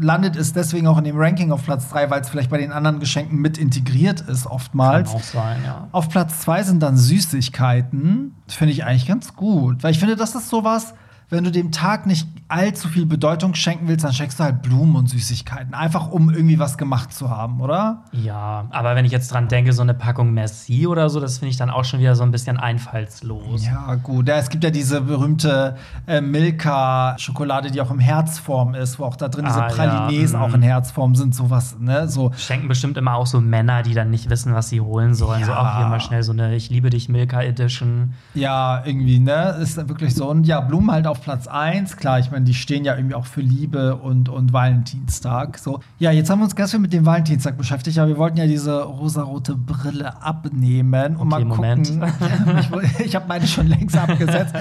landet 0.00 0.36
es 0.36 0.52
deswegen 0.52 0.86
auch 0.86 0.98
in 0.98 1.04
dem 1.04 1.16
Ranking 1.16 1.52
auf 1.52 1.64
Platz 1.64 1.88
3, 1.90 2.10
weil 2.10 2.20
es 2.20 2.28
vielleicht 2.28 2.50
bei 2.50 2.58
den 2.58 2.72
anderen 2.72 3.00
Geschenken 3.00 3.38
mit 3.38 3.58
integriert 3.58 4.20
ist, 4.22 4.44
Kann 4.44 4.52
oftmals. 4.52 5.10
auch 5.10 5.22
sein, 5.22 5.58
ja. 5.64 5.88
Auf 5.92 6.08
Platz 6.08 6.40
2 6.40 6.62
sind 6.64 6.80
dann 6.82 6.96
Süßigkeiten. 6.96 8.34
Finde 8.48 8.72
ich 8.72 8.84
eigentlich 8.84 9.06
ganz 9.06 9.34
gut. 9.34 9.82
Weil 9.82 9.92
ich 9.92 9.98
finde, 9.98 10.16
das 10.16 10.34
ist 10.34 10.48
sowas, 10.48 10.94
wenn 11.30 11.44
du 11.44 11.50
dem 11.50 11.70
Tag 11.72 12.06
nicht 12.06 12.26
allzu 12.48 12.88
viel 12.88 13.06
Bedeutung 13.06 13.54
schenken 13.54 13.86
willst, 13.86 14.04
dann 14.04 14.12
schenkst 14.12 14.40
du 14.40 14.44
halt 14.44 14.62
Blumen 14.62 14.96
und 14.96 15.08
Süßigkeiten. 15.08 15.72
Einfach 15.72 16.10
um 16.10 16.30
irgendwie 16.30 16.58
was 16.58 16.76
gemacht 16.76 17.12
zu 17.12 17.30
haben, 17.30 17.60
oder? 17.60 18.02
Ja, 18.10 18.66
aber 18.70 18.96
wenn 18.96 19.04
ich 19.04 19.12
jetzt 19.12 19.32
dran 19.32 19.46
denke, 19.46 19.72
so 19.72 19.82
eine 19.82 19.94
Packung 19.94 20.32
Merci 20.34 20.88
oder 20.88 21.08
so, 21.08 21.20
das 21.20 21.38
finde 21.38 21.50
ich 21.50 21.56
dann 21.56 21.70
auch 21.70 21.84
schon 21.84 22.00
wieder 22.00 22.16
so 22.16 22.24
ein 22.24 22.32
bisschen 22.32 22.56
einfallslos. 22.56 23.64
Ja, 23.64 23.94
gut. 23.94 24.26
Ja, 24.28 24.38
es 24.38 24.50
gibt 24.50 24.64
ja 24.64 24.70
diese 24.70 25.00
berühmte 25.02 25.76
äh, 26.08 26.20
Milka-Schokolade, 26.20 27.70
die 27.70 27.80
auch 27.80 27.90
im 27.90 27.98
Herzform 28.00 28.74
ist, 28.74 28.98
wo 28.98 29.04
auch 29.04 29.16
da 29.16 29.28
drin 29.28 29.44
diese 29.46 29.62
Ah, 29.62 29.68
ja, 29.68 29.74
Pralines 29.74 30.32
mhm. 30.32 30.38
auch 30.40 30.54
in 30.54 30.62
Herzform 30.62 31.14
sind, 31.14 31.34
sowas, 31.34 31.76
ne? 31.78 32.08
So. 32.08 32.32
Schenken 32.36 32.68
bestimmt 32.68 32.96
immer 32.96 33.14
auch 33.14 33.26
so 33.26 33.40
Männer, 33.40 33.82
die 33.82 33.94
dann 33.94 34.10
nicht 34.10 34.30
wissen, 34.30 34.54
was 34.54 34.68
sie 34.68 34.80
holen 34.80 35.14
sollen. 35.14 35.44
So 35.44 35.50
Ja. 35.52 35.60
auch 35.60 35.76
hier 35.78 35.86
mal 35.86 36.00
schnell 36.00 36.22
so 36.22 36.32
eine 36.32 36.54
Ich 36.56 36.70
liebe 36.70 36.90
dich 36.90 37.08
Milka 37.08 37.40
Edition. 37.42 38.14
Ja, 38.34 38.82
irgendwie, 38.84 39.18
ne? 39.18 39.56
Ist 39.60 39.76
wirklich 39.88 40.14
so. 40.14 40.28
Und 40.28 40.46
ja, 40.46 40.60
Blumen 40.60 40.90
halt 40.90 41.06
auf 41.06 41.19
auf 41.20 41.24
Platz 41.24 41.46
1. 41.46 41.96
Klar, 41.96 42.18
ich 42.18 42.30
meine, 42.30 42.44
die 42.44 42.54
stehen 42.54 42.84
ja 42.84 42.96
irgendwie 42.96 43.14
auch 43.14 43.26
für 43.26 43.40
Liebe 43.40 43.96
und, 43.96 44.28
und 44.28 44.52
Valentinstag. 44.52 45.58
So. 45.58 45.80
Ja, 45.98 46.10
jetzt 46.10 46.30
haben 46.30 46.40
wir 46.40 46.44
uns 46.44 46.56
ganz 46.56 46.70
viel 46.70 46.80
mit 46.80 46.92
dem 46.92 47.04
Valentinstag 47.04 47.58
beschäftigt, 47.58 47.98
aber 47.98 48.08
wir 48.08 48.16
wollten 48.16 48.38
ja 48.38 48.46
diese 48.46 48.82
rosarote 48.82 49.54
Brille 49.54 50.22
abnehmen 50.22 51.16
und 51.16 51.32
Okay, 51.32 51.44
mal 51.44 51.56
Moment. 51.56 51.88
gucken. 51.88 52.90
ich 52.98 53.10
ich 53.10 53.14
habe 53.14 53.28
meine 53.28 53.46
schon 53.46 53.66
längst 53.66 53.96
abgesetzt. 53.96 54.54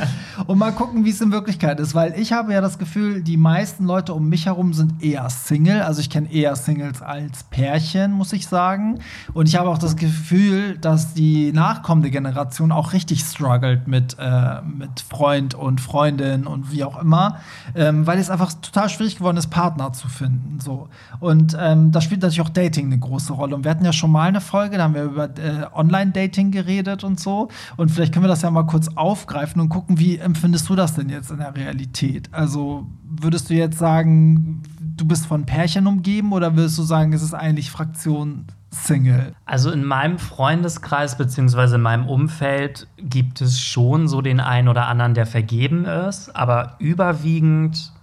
Und 0.48 0.58
mal 0.58 0.72
gucken, 0.72 1.06
wie 1.06 1.12
es 1.12 1.22
in 1.22 1.32
Wirklichkeit 1.32 1.80
ist. 1.80 1.96
Weil 1.96 2.20
ich 2.20 2.34
habe 2.34 2.54
ja 2.54 2.62
das 2.62 2.78
Gefühl, 2.78 3.22
die 3.22 3.38
meisten 3.38 3.86
Leute 3.86 4.14
um 4.14 4.28
mich 4.28 4.48
herum 4.48 4.74
sind 4.74 5.02
eher 5.02 5.30
Single. 5.30 5.82
Also 5.82 6.02
ich 6.02 6.10
kenne 6.10 6.32
eher 6.32 6.56
Singles 6.56 7.02
als 7.02 7.44
Pärchen, 7.44 8.12
muss 8.12 8.34
ich 8.34 8.48
sagen. 8.48 9.00
Und 9.34 9.48
ich 9.48 9.56
habe 9.56 9.70
auch 9.70 9.78
das 9.78 9.96
Gefühl, 9.96 10.78
dass 10.78 11.14
die 11.14 11.54
nachkommende 11.54 12.10
Generation 12.10 12.72
auch 12.72 12.94
richtig 12.94 13.22
struggelt 13.22 13.88
mit, 13.88 14.18
äh, 14.20 14.62
mit 14.64 15.00
Freund 15.00 15.54
und 15.54 15.80
Freundin 15.80 16.48
und 16.50 16.72
wie 16.72 16.84
auch 16.84 17.02
immer. 17.02 17.38
Ähm, 17.76 18.06
weil 18.06 18.20
es 18.20 18.30
einfach 18.30 18.54
total 18.54 18.90
schwierig 18.90 19.18
geworden 19.18 19.38
ist, 19.38 19.48
Partner 19.48 19.94
zu 19.94 20.08
finden. 20.08 20.60
So. 20.60 20.90
Und 21.20 21.56
ähm, 21.60 21.92
da 21.92 22.02
spielt 22.02 22.22
natürlich 22.22 22.42
auch 22.42 22.50
Dating 22.50 22.88
eine 22.88 23.00
große 23.00 23.34
Rolle. 23.34 23.56
Und 23.56 23.64
wir 23.64 23.72
hatten 23.72 23.86
ja 23.86 23.94
schon 23.94 24.12
mal 24.12 24.28
eine 24.28 24.42
Folge, 24.42 24.78
da 24.78 24.84
haben 24.84 24.94
wir 24.94 25.04
über 25.04 25.26
äh, 25.26 25.66
Online-Dating 25.74 26.52
geredet 26.52 27.04
und 27.04 27.20
so. 27.20 27.50
Und 27.78 27.90
vielleicht 27.90 28.14
können 28.14 28.26
wir 28.26 28.30
das 28.30 28.42
ja 28.42 28.52
mal 28.52 28.64
kurz 28.64 28.90
aufgreifen 28.96 29.62
und 29.62 29.70
gucken, 29.70 30.00
wie 30.00 30.18
empfindest 30.18 30.68
du 30.70 30.76
das 30.76 30.94
denn 30.96 31.10
jetzt 31.10 31.32
in 31.32 31.38
der 31.38 31.56
Realität? 31.56 32.30
Also 32.34 32.88
würdest 33.04 33.50
du 33.50 33.54
jetzt 33.54 33.78
sagen, 33.78 34.62
du 34.80 35.06
bist 35.06 35.26
von 35.26 35.46
Pärchen 35.46 35.88
umgeben 35.88 36.34
oder 36.34 36.56
würdest 36.56 36.78
du 36.78 36.84
sagen, 36.84 37.14
es 37.14 37.22
ist 37.22 37.34
eigentlich 37.34 37.72
Fraktion 37.72 38.46
Single? 38.84 39.36
Also 39.46 39.72
in 39.72 39.84
meinem 39.84 40.20
Freundeskreis 40.20 41.18
beziehungsweise 41.18 41.76
in 41.76 41.82
meinem 41.82 42.08
Umfeld 42.08 42.88
gibt 42.98 43.42
es 43.42 43.60
schon 43.60 44.08
so 44.08 44.22
den 44.22 44.40
einen 44.40 44.68
oder 44.68 44.88
anderen, 44.88 45.14
der 45.14 45.26
vergeben 45.26 45.86
ist, 45.86 46.36
aber 46.36 46.76
überwiegend 46.80 47.94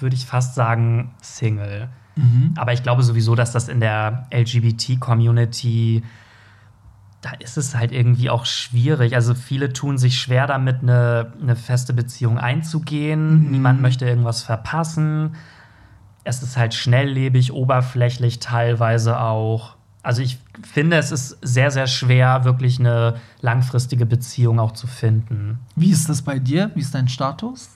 würde 0.00 0.16
ich 0.16 0.26
fast 0.26 0.54
sagen 0.54 1.14
Single. 1.22 1.88
Aber 2.56 2.72
ich 2.72 2.82
glaube 2.82 3.02
sowieso, 3.02 3.34
dass 3.34 3.52
das 3.52 3.68
in 3.68 3.80
der 3.80 4.26
LGBT-Community, 4.32 6.02
da 7.20 7.30
ist 7.40 7.56
es 7.56 7.74
halt 7.74 7.92
irgendwie 7.92 8.30
auch 8.30 8.46
schwierig. 8.46 9.14
Also 9.14 9.34
viele 9.34 9.72
tun 9.72 9.98
sich 9.98 10.18
schwer 10.20 10.46
damit, 10.46 10.82
eine, 10.82 11.32
eine 11.40 11.56
feste 11.56 11.92
Beziehung 11.92 12.38
einzugehen. 12.38 13.50
Niemand 13.50 13.80
möchte 13.80 14.06
irgendwas 14.06 14.42
verpassen. 14.42 15.34
Es 16.22 16.42
ist 16.42 16.56
halt 16.56 16.74
schnelllebig, 16.74 17.52
oberflächlich 17.52 18.38
teilweise 18.38 19.18
auch. 19.20 19.76
Also 20.04 20.20
ich 20.20 20.38
finde, 20.70 20.98
es 20.98 21.10
ist 21.10 21.38
sehr, 21.40 21.70
sehr 21.70 21.86
schwer, 21.86 22.44
wirklich 22.44 22.78
eine 22.78 23.16
langfristige 23.40 24.04
Beziehung 24.04 24.60
auch 24.60 24.72
zu 24.72 24.86
finden. 24.86 25.58
Wie 25.76 25.90
ist 25.90 26.08
das 26.10 26.20
bei 26.20 26.38
dir? 26.38 26.70
Wie 26.74 26.80
ist 26.80 26.94
dein 26.94 27.08
Status? 27.08 27.70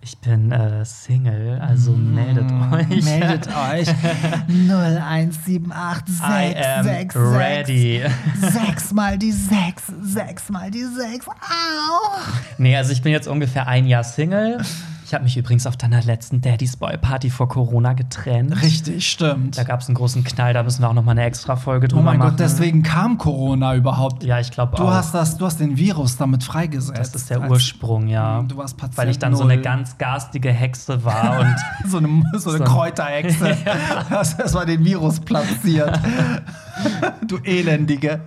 Ich 0.00 0.18
bin 0.18 0.50
äh, 0.52 0.84
Single, 0.84 1.58
also 1.60 1.92
meldet 1.92 2.50
euch. 2.50 2.88
Mm, 2.88 3.04
Meldet 3.04 3.48
euch. 3.48 3.88
01786 4.48 6.20
I 6.22 6.54
am 6.56 6.86
ready. 7.32 8.02
Sechs 8.40 8.92
mal 8.92 9.16
die 9.16 9.32
sechs, 9.32 9.84
sechs 10.02 10.50
mal 10.50 10.70
die 10.70 10.84
sechs. 10.84 11.26
Au! 11.28 11.32
Nee, 12.58 12.76
also 12.76 12.92
ich 12.92 13.00
bin 13.02 13.12
jetzt 13.12 13.28
ungefähr 13.28 13.66
ein 13.66 13.86
Jahr 13.86 14.04
Single. 14.04 14.58
Ich 15.06 15.12
habe 15.12 15.24
mich 15.24 15.36
übrigens 15.36 15.66
auf 15.66 15.76
deiner 15.76 16.02
letzten 16.02 16.40
Daddy's 16.40 16.76
Boy 16.76 16.96
Party 16.96 17.28
vor 17.28 17.46
Corona 17.48 17.92
getrennt. 17.92 18.60
Richtig, 18.62 19.06
stimmt. 19.08 19.56
Da 19.58 19.62
gab 19.62 19.80
es 19.80 19.86
einen 19.88 19.94
großen 19.96 20.24
Knall, 20.24 20.54
da 20.54 20.62
müssen 20.62 20.82
wir 20.82 20.88
auch 20.88 20.94
noch 20.94 21.04
mal 21.04 21.10
eine 21.12 21.24
extra 21.24 21.56
Folge 21.56 21.88
drüber 21.88 22.00
Oh 22.00 22.04
mein 22.04 22.18
machen. 22.18 22.30
Gott, 22.30 22.40
deswegen 22.40 22.82
kam 22.82 23.18
Corona 23.18 23.74
überhaupt. 23.74 24.24
Ja, 24.24 24.40
ich 24.40 24.50
glaube 24.50 24.76
Du 24.76 24.84
auch. 24.84 24.90
hast 24.92 25.14
das, 25.14 25.36
du 25.36 25.44
hast 25.44 25.60
den 25.60 25.76
Virus 25.76 26.16
damit 26.16 26.42
freigesetzt. 26.42 27.14
das 27.14 27.22
ist 27.22 27.30
der 27.30 27.42
Als- 27.42 27.50
Ursprung, 27.50 28.08
ja. 28.08 28.42
Du 28.48 28.56
warst 28.56 28.76
Patient 28.78 28.96
Weil 28.98 29.10
ich 29.10 29.18
dann 29.18 29.36
so 29.36 29.44
eine 29.44 29.60
ganz 29.60 29.98
garstige 29.98 30.50
Hexe 30.50 31.04
war 31.04 31.38
und 31.40 31.54
so 31.90 31.98
eine, 31.98 32.08
so 32.38 32.50
eine 32.50 32.58
So 32.58 32.64
Kräuterhexe. 32.64 33.56
Hast 34.10 34.40
erstmal 34.40 34.64
den 34.66 34.84
Virus 34.84 35.20
platziert. 35.20 36.00
du 37.26 37.38
Elendige. 37.44 38.20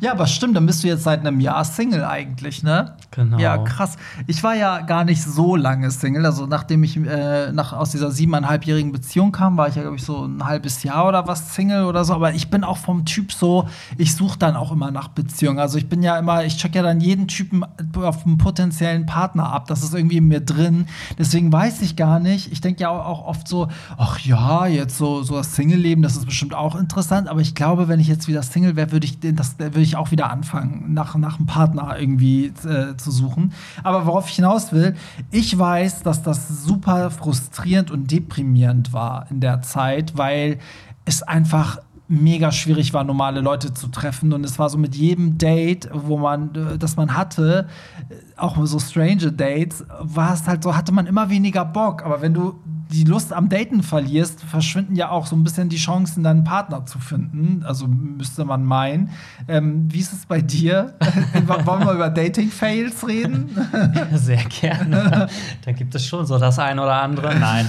Ja, 0.00 0.12
aber 0.12 0.26
stimmt, 0.26 0.56
dann 0.56 0.66
bist 0.66 0.82
du 0.82 0.88
jetzt 0.88 1.04
seit 1.04 1.20
einem 1.20 1.38
Jahr 1.40 1.64
Single 1.64 2.04
eigentlich, 2.04 2.62
ne? 2.62 2.94
Genau. 3.10 3.38
Ja, 3.38 3.56
krass. 3.58 3.96
Ich 4.26 4.42
war 4.42 4.54
ja 4.54 4.82
gar 4.82 5.04
nicht 5.04 5.22
so 5.22 5.56
lange 5.56 5.90
Single. 5.90 6.26
Also 6.26 6.46
nachdem 6.46 6.84
ich 6.84 6.96
äh, 6.96 7.52
nach, 7.52 7.72
aus 7.72 7.90
dieser 7.90 8.10
siebeneinhalbjährigen 8.10 8.92
Beziehung 8.92 9.32
kam, 9.32 9.56
war 9.56 9.68
ich 9.68 9.76
ja, 9.76 9.82
glaube 9.82 9.96
ich, 9.96 10.04
so 10.04 10.26
ein 10.26 10.44
halbes 10.44 10.82
Jahr 10.82 11.08
oder 11.08 11.26
was 11.26 11.54
Single 11.54 11.84
oder 11.84 12.04
so. 12.04 12.14
Aber 12.14 12.34
ich 12.34 12.50
bin 12.50 12.64
auch 12.64 12.76
vom 12.76 13.06
Typ 13.06 13.32
so, 13.32 13.66
ich 13.96 14.14
suche 14.14 14.38
dann 14.38 14.56
auch 14.56 14.72
immer 14.72 14.90
nach 14.90 15.08
Beziehungen. 15.08 15.58
Also 15.58 15.78
ich 15.78 15.88
bin 15.88 16.02
ja 16.02 16.18
immer, 16.18 16.44
ich 16.44 16.58
check 16.58 16.74
ja 16.74 16.82
dann 16.82 17.00
jeden 17.00 17.28
Typen 17.28 17.64
auf 17.96 18.26
einen 18.26 18.36
potenziellen 18.36 19.06
Partner 19.06 19.52
ab. 19.52 19.68
Das 19.68 19.82
ist 19.82 19.94
irgendwie 19.94 20.18
in 20.18 20.28
mir 20.28 20.40
drin. 20.40 20.86
Deswegen 21.18 21.50
weiß 21.50 21.80
ich 21.80 21.96
gar 21.96 22.20
nicht. 22.20 22.52
Ich 22.52 22.60
denke 22.60 22.82
ja 22.82 22.90
auch, 22.90 23.26
oft 23.26 23.48
so, 23.48 23.68
ach 23.96 24.18
ja, 24.20 24.66
jetzt 24.66 24.98
so, 24.98 25.22
so 25.22 25.36
das 25.36 25.54
Single-Leben, 25.56 26.02
das 26.02 26.16
ist 26.16 26.26
bestimmt 26.26 26.52
auch 26.52 26.76
interessant. 26.76 27.28
Aber 27.28 27.40
ich 27.40 27.54
glaube, 27.54 27.88
wenn 27.88 28.00
ich 28.00 28.08
jetzt 28.08 28.28
wieder 28.28 28.42
Single 28.42 28.76
wäre, 28.76 28.92
würde 28.92 29.06
ich, 29.06 29.22
würde 29.22 29.80
ich 29.80 29.96
auch 29.96 30.10
wieder 30.10 30.30
anfangen, 30.30 30.92
nach, 30.92 31.16
nach 31.16 31.38
einem 31.38 31.46
Partner 31.46 31.96
irgendwie 31.98 32.52
äh, 32.64 32.97
zu 32.98 33.10
suchen. 33.10 33.52
Aber 33.82 34.06
worauf 34.06 34.28
ich 34.28 34.36
hinaus 34.36 34.72
will, 34.72 34.94
ich 35.30 35.58
weiß, 35.58 36.02
dass 36.02 36.22
das 36.22 36.64
super 36.64 37.10
frustrierend 37.10 37.90
und 37.90 38.10
deprimierend 38.10 38.92
war 38.92 39.26
in 39.30 39.40
der 39.40 39.62
Zeit, 39.62 40.16
weil 40.16 40.58
es 41.04 41.22
einfach 41.22 41.78
mega 42.08 42.50
schwierig 42.50 42.94
war, 42.94 43.04
normale 43.04 43.40
Leute 43.40 43.74
zu 43.74 43.88
treffen. 43.88 44.32
Und 44.32 44.44
es 44.44 44.58
war 44.58 44.70
so 44.70 44.78
mit 44.78 44.96
jedem 44.96 45.36
Date, 45.38 45.88
wo 45.92 46.18
man, 46.18 46.54
äh, 46.54 46.78
das 46.78 46.96
man 46.96 47.14
hatte, 47.14 47.68
äh, 48.08 48.14
auch 48.36 48.56
so 48.66 48.78
strange 48.78 49.30
Dates, 49.30 49.84
war 50.00 50.32
es 50.32 50.46
halt 50.48 50.62
so, 50.62 50.74
hatte 50.74 50.92
man 50.92 51.06
immer 51.06 51.28
weniger 51.28 51.64
Bock. 51.64 52.04
Aber 52.04 52.22
wenn 52.22 52.34
du 52.34 52.58
die 52.90 53.04
Lust 53.04 53.32
am 53.32 53.48
Daten 53.48 53.82
verlierst, 53.82 54.42
verschwinden 54.42 54.96
ja 54.96 55.10
auch 55.10 55.26
so 55.26 55.36
ein 55.36 55.44
bisschen 55.44 55.68
die 55.68 55.76
Chancen, 55.76 56.22
deinen 56.22 56.44
Partner 56.44 56.86
zu 56.86 56.98
finden. 56.98 57.62
Also 57.64 57.86
müsste 57.86 58.44
man 58.44 58.64
meinen. 58.64 59.10
Ähm, 59.46 59.92
wie 59.92 60.00
ist 60.00 60.12
es 60.12 60.24
bei 60.24 60.40
dir? 60.40 60.94
Wollen 61.64 61.84
wir 61.84 61.92
über 61.92 62.08
Dating-Fails 62.08 63.06
reden? 63.06 63.50
Sehr 64.14 64.44
gerne. 64.44 65.28
da 65.64 65.72
gibt 65.72 65.94
es 65.94 66.06
schon 66.06 66.24
so 66.24 66.38
das 66.38 66.58
ein 66.58 66.78
oder 66.78 67.02
andere. 67.02 67.34
Nein. 67.38 67.68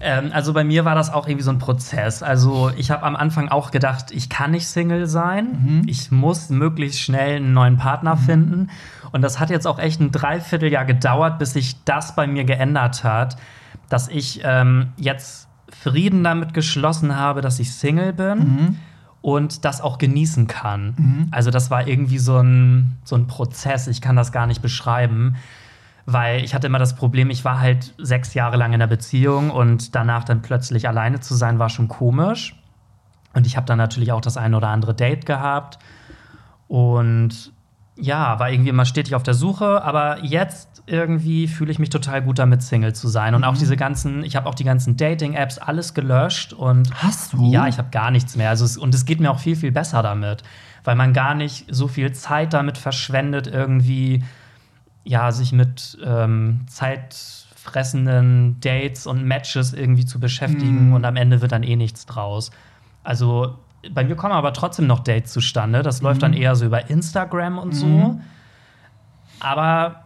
Ähm, 0.00 0.30
also 0.32 0.52
bei 0.52 0.64
mir 0.64 0.84
war 0.84 0.94
das 0.94 1.12
auch 1.12 1.26
irgendwie 1.26 1.44
so 1.44 1.50
ein 1.50 1.58
Prozess. 1.58 2.22
Also 2.22 2.70
ich 2.76 2.90
habe 2.90 3.04
am 3.04 3.16
Anfang 3.16 3.48
auch 3.48 3.70
gedacht, 3.70 4.10
ich 4.10 4.28
kann 4.28 4.52
nicht 4.52 4.66
Single 4.66 5.06
sein. 5.06 5.84
Ich 5.86 6.10
muss 6.10 6.50
möglichst 6.50 7.00
schnell 7.00 7.36
einen 7.36 7.52
neuen 7.52 7.78
Partner 7.78 8.16
finden. 8.16 8.68
Und 9.12 9.22
das 9.22 9.38
hat 9.38 9.50
jetzt 9.50 9.66
auch 9.66 9.78
echt 9.78 10.00
ein 10.00 10.10
Dreivierteljahr 10.10 10.84
gedauert, 10.84 11.38
bis 11.38 11.52
sich 11.52 11.82
das 11.84 12.14
bei 12.14 12.26
mir 12.26 12.44
geändert 12.44 13.04
hat, 13.04 13.36
dass 13.92 14.08
ich 14.08 14.40
ähm, 14.42 14.92
jetzt 14.96 15.48
Frieden 15.68 16.24
damit 16.24 16.54
geschlossen 16.54 17.16
habe, 17.16 17.40
dass 17.42 17.58
ich 17.58 17.74
Single 17.74 18.12
bin. 18.12 18.38
Und 19.20 19.64
das 19.64 19.80
auch 19.80 19.98
genießen 19.98 20.48
kann. 20.48 20.94
Also, 21.30 21.52
das 21.52 21.70
war 21.70 21.86
irgendwie 21.86 22.18
so 22.18 22.38
ein, 22.38 22.98
so 23.04 23.14
ein 23.14 23.28
Prozess. 23.28 23.86
Ich 23.86 24.00
kann 24.00 24.16
das 24.16 24.32
gar 24.32 24.48
nicht 24.48 24.62
beschreiben. 24.62 25.36
Weil 26.06 26.42
ich 26.42 26.54
hatte 26.54 26.66
immer 26.66 26.80
das 26.80 26.96
Problem, 26.96 27.30
ich 27.30 27.44
war 27.44 27.60
halt 27.60 27.94
sechs 27.98 28.34
Jahre 28.34 28.56
lang 28.56 28.70
in 28.70 28.74
einer 28.74 28.88
Beziehung 28.88 29.50
und 29.50 29.94
danach 29.94 30.24
dann 30.24 30.42
plötzlich 30.42 30.88
alleine 30.88 31.20
zu 31.20 31.36
sein, 31.36 31.60
war 31.60 31.68
schon 31.68 31.86
komisch. 31.86 32.60
Und 33.34 33.46
ich 33.46 33.56
habe 33.56 33.66
dann 33.66 33.78
natürlich 33.78 34.10
auch 34.10 34.20
das 34.20 34.36
eine 34.36 34.56
oder 34.56 34.68
andere 34.68 34.94
Date 34.94 35.26
gehabt. 35.26 35.78
Und 36.66 37.52
ja, 37.96 38.38
war 38.40 38.50
irgendwie 38.50 38.70
immer 38.70 38.86
stetig 38.86 39.14
auf 39.14 39.22
der 39.22 39.34
Suche, 39.34 39.82
aber 39.84 40.24
jetzt 40.24 40.71
irgendwie 40.86 41.46
fühle 41.46 41.70
ich 41.70 41.78
mich 41.78 41.90
total 41.90 42.22
gut 42.22 42.38
damit, 42.38 42.62
Single 42.62 42.94
zu 42.94 43.08
sein. 43.08 43.34
Und 43.34 43.44
auch 43.44 43.56
diese 43.56 43.76
ganzen, 43.76 44.24
ich 44.24 44.34
habe 44.34 44.48
auch 44.48 44.54
die 44.54 44.64
ganzen 44.64 44.96
Dating-Apps 44.96 45.58
alles 45.58 45.94
gelöscht 45.94 46.52
und 46.52 46.92
Hast 47.02 47.34
du? 47.34 47.50
ja, 47.52 47.68
ich 47.68 47.78
habe 47.78 47.90
gar 47.90 48.10
nichts 48.10 48.36
mehr. 48.36 48.48
Also 48.50 48.64
es, 48.64 48.76
und 48.76 48.94
es 48.94 49.04
geht 49.04 49.20
mir 49.20 49.30
auch 49.30 49.38
viel, 49.38 49.54
viel 49.54 49.70
besser 49.70 50.02
damit, 50.02 50.42
weil 50.82 50.96
man 50.96 51.12
gar 51.12 51.34
nicht 51.34 51.66
so 51.72 51.86
viel 51.86 52.12
Zeit 52.12 52.52
damit 52.52 52.78
verschwendet, 52.78 53.46
irgendwie 53.46 54.24
ja, 55.04 55.30
sich 55.32 55.52
mit 55.52 55.98
ähm, 56.04 56.66
zeitfressenden 56.68 58.58
Dates 58.60 59.06
und 59.06 59.24
Matches 59.24 59.72
irgendwie 59.72 60.04
zu 60.04 60.20
beschäftigen 60.20 60.92
und 60.92 61.04
am 61.04 61.16
Ende 61.16 61.40
wird 61.42 61.52
dann 61.52 61.62
eh 61.62 61.76
nichts 61.76 62.06
draus. 62.06 62.50
Also 63.02 63.58
bei 63.90 64.04
mir 64.04 64.14
kommen 64.14 64.32
aber 64.32 64.52
trotzdem 64.52 64.86
noch 64.86 65.00
Dates 65.00 65.32
zustande. 65.32 65.82
Das 65.82 66.02
läuft 66.02 66.22
dann 66.22 66.34
eher 66.34 66.54
so 66.54 66.64
über 66.66 66.88
Instagram 66.88 67.58
und 67.58 67.72
so. 67.72 68.20
Aber 69.40 70.01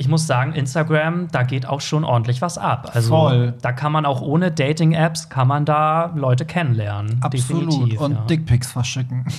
ich 0.00 0.08
muss 0.08 0.26
sagen, 0.26 0.54
Instagram, 0.54 1.28
da 1.30 1.42
geht 1.42 1.66
auch 1.66 1.82
schon 1.82 2.04
ordentlich 2.04 2.40
was 2.40 2.56
ab. 2.56 2.92
Also 2.94 3.10
Voll. 3.10 3.54
da 3.60 3.72
kann 3.72 3.92
man 3.92 4.06
auch 4.06 4.22
ohne 4.22 4.50
Dating-Apps 4.50 5.28
kann 5.28 5.46
man 5.46 5.66
da 5.66 6.12
Leute 6.14 6.46
kennenlernen. 6.46 7.18
Absolut. 7.20 7.70
Definitiv, 7.70 8.00
Und 8.00 8.12
ja. 8.12 8.20
Dickpics 8.22 8.72
verschicken. 8.72 9.26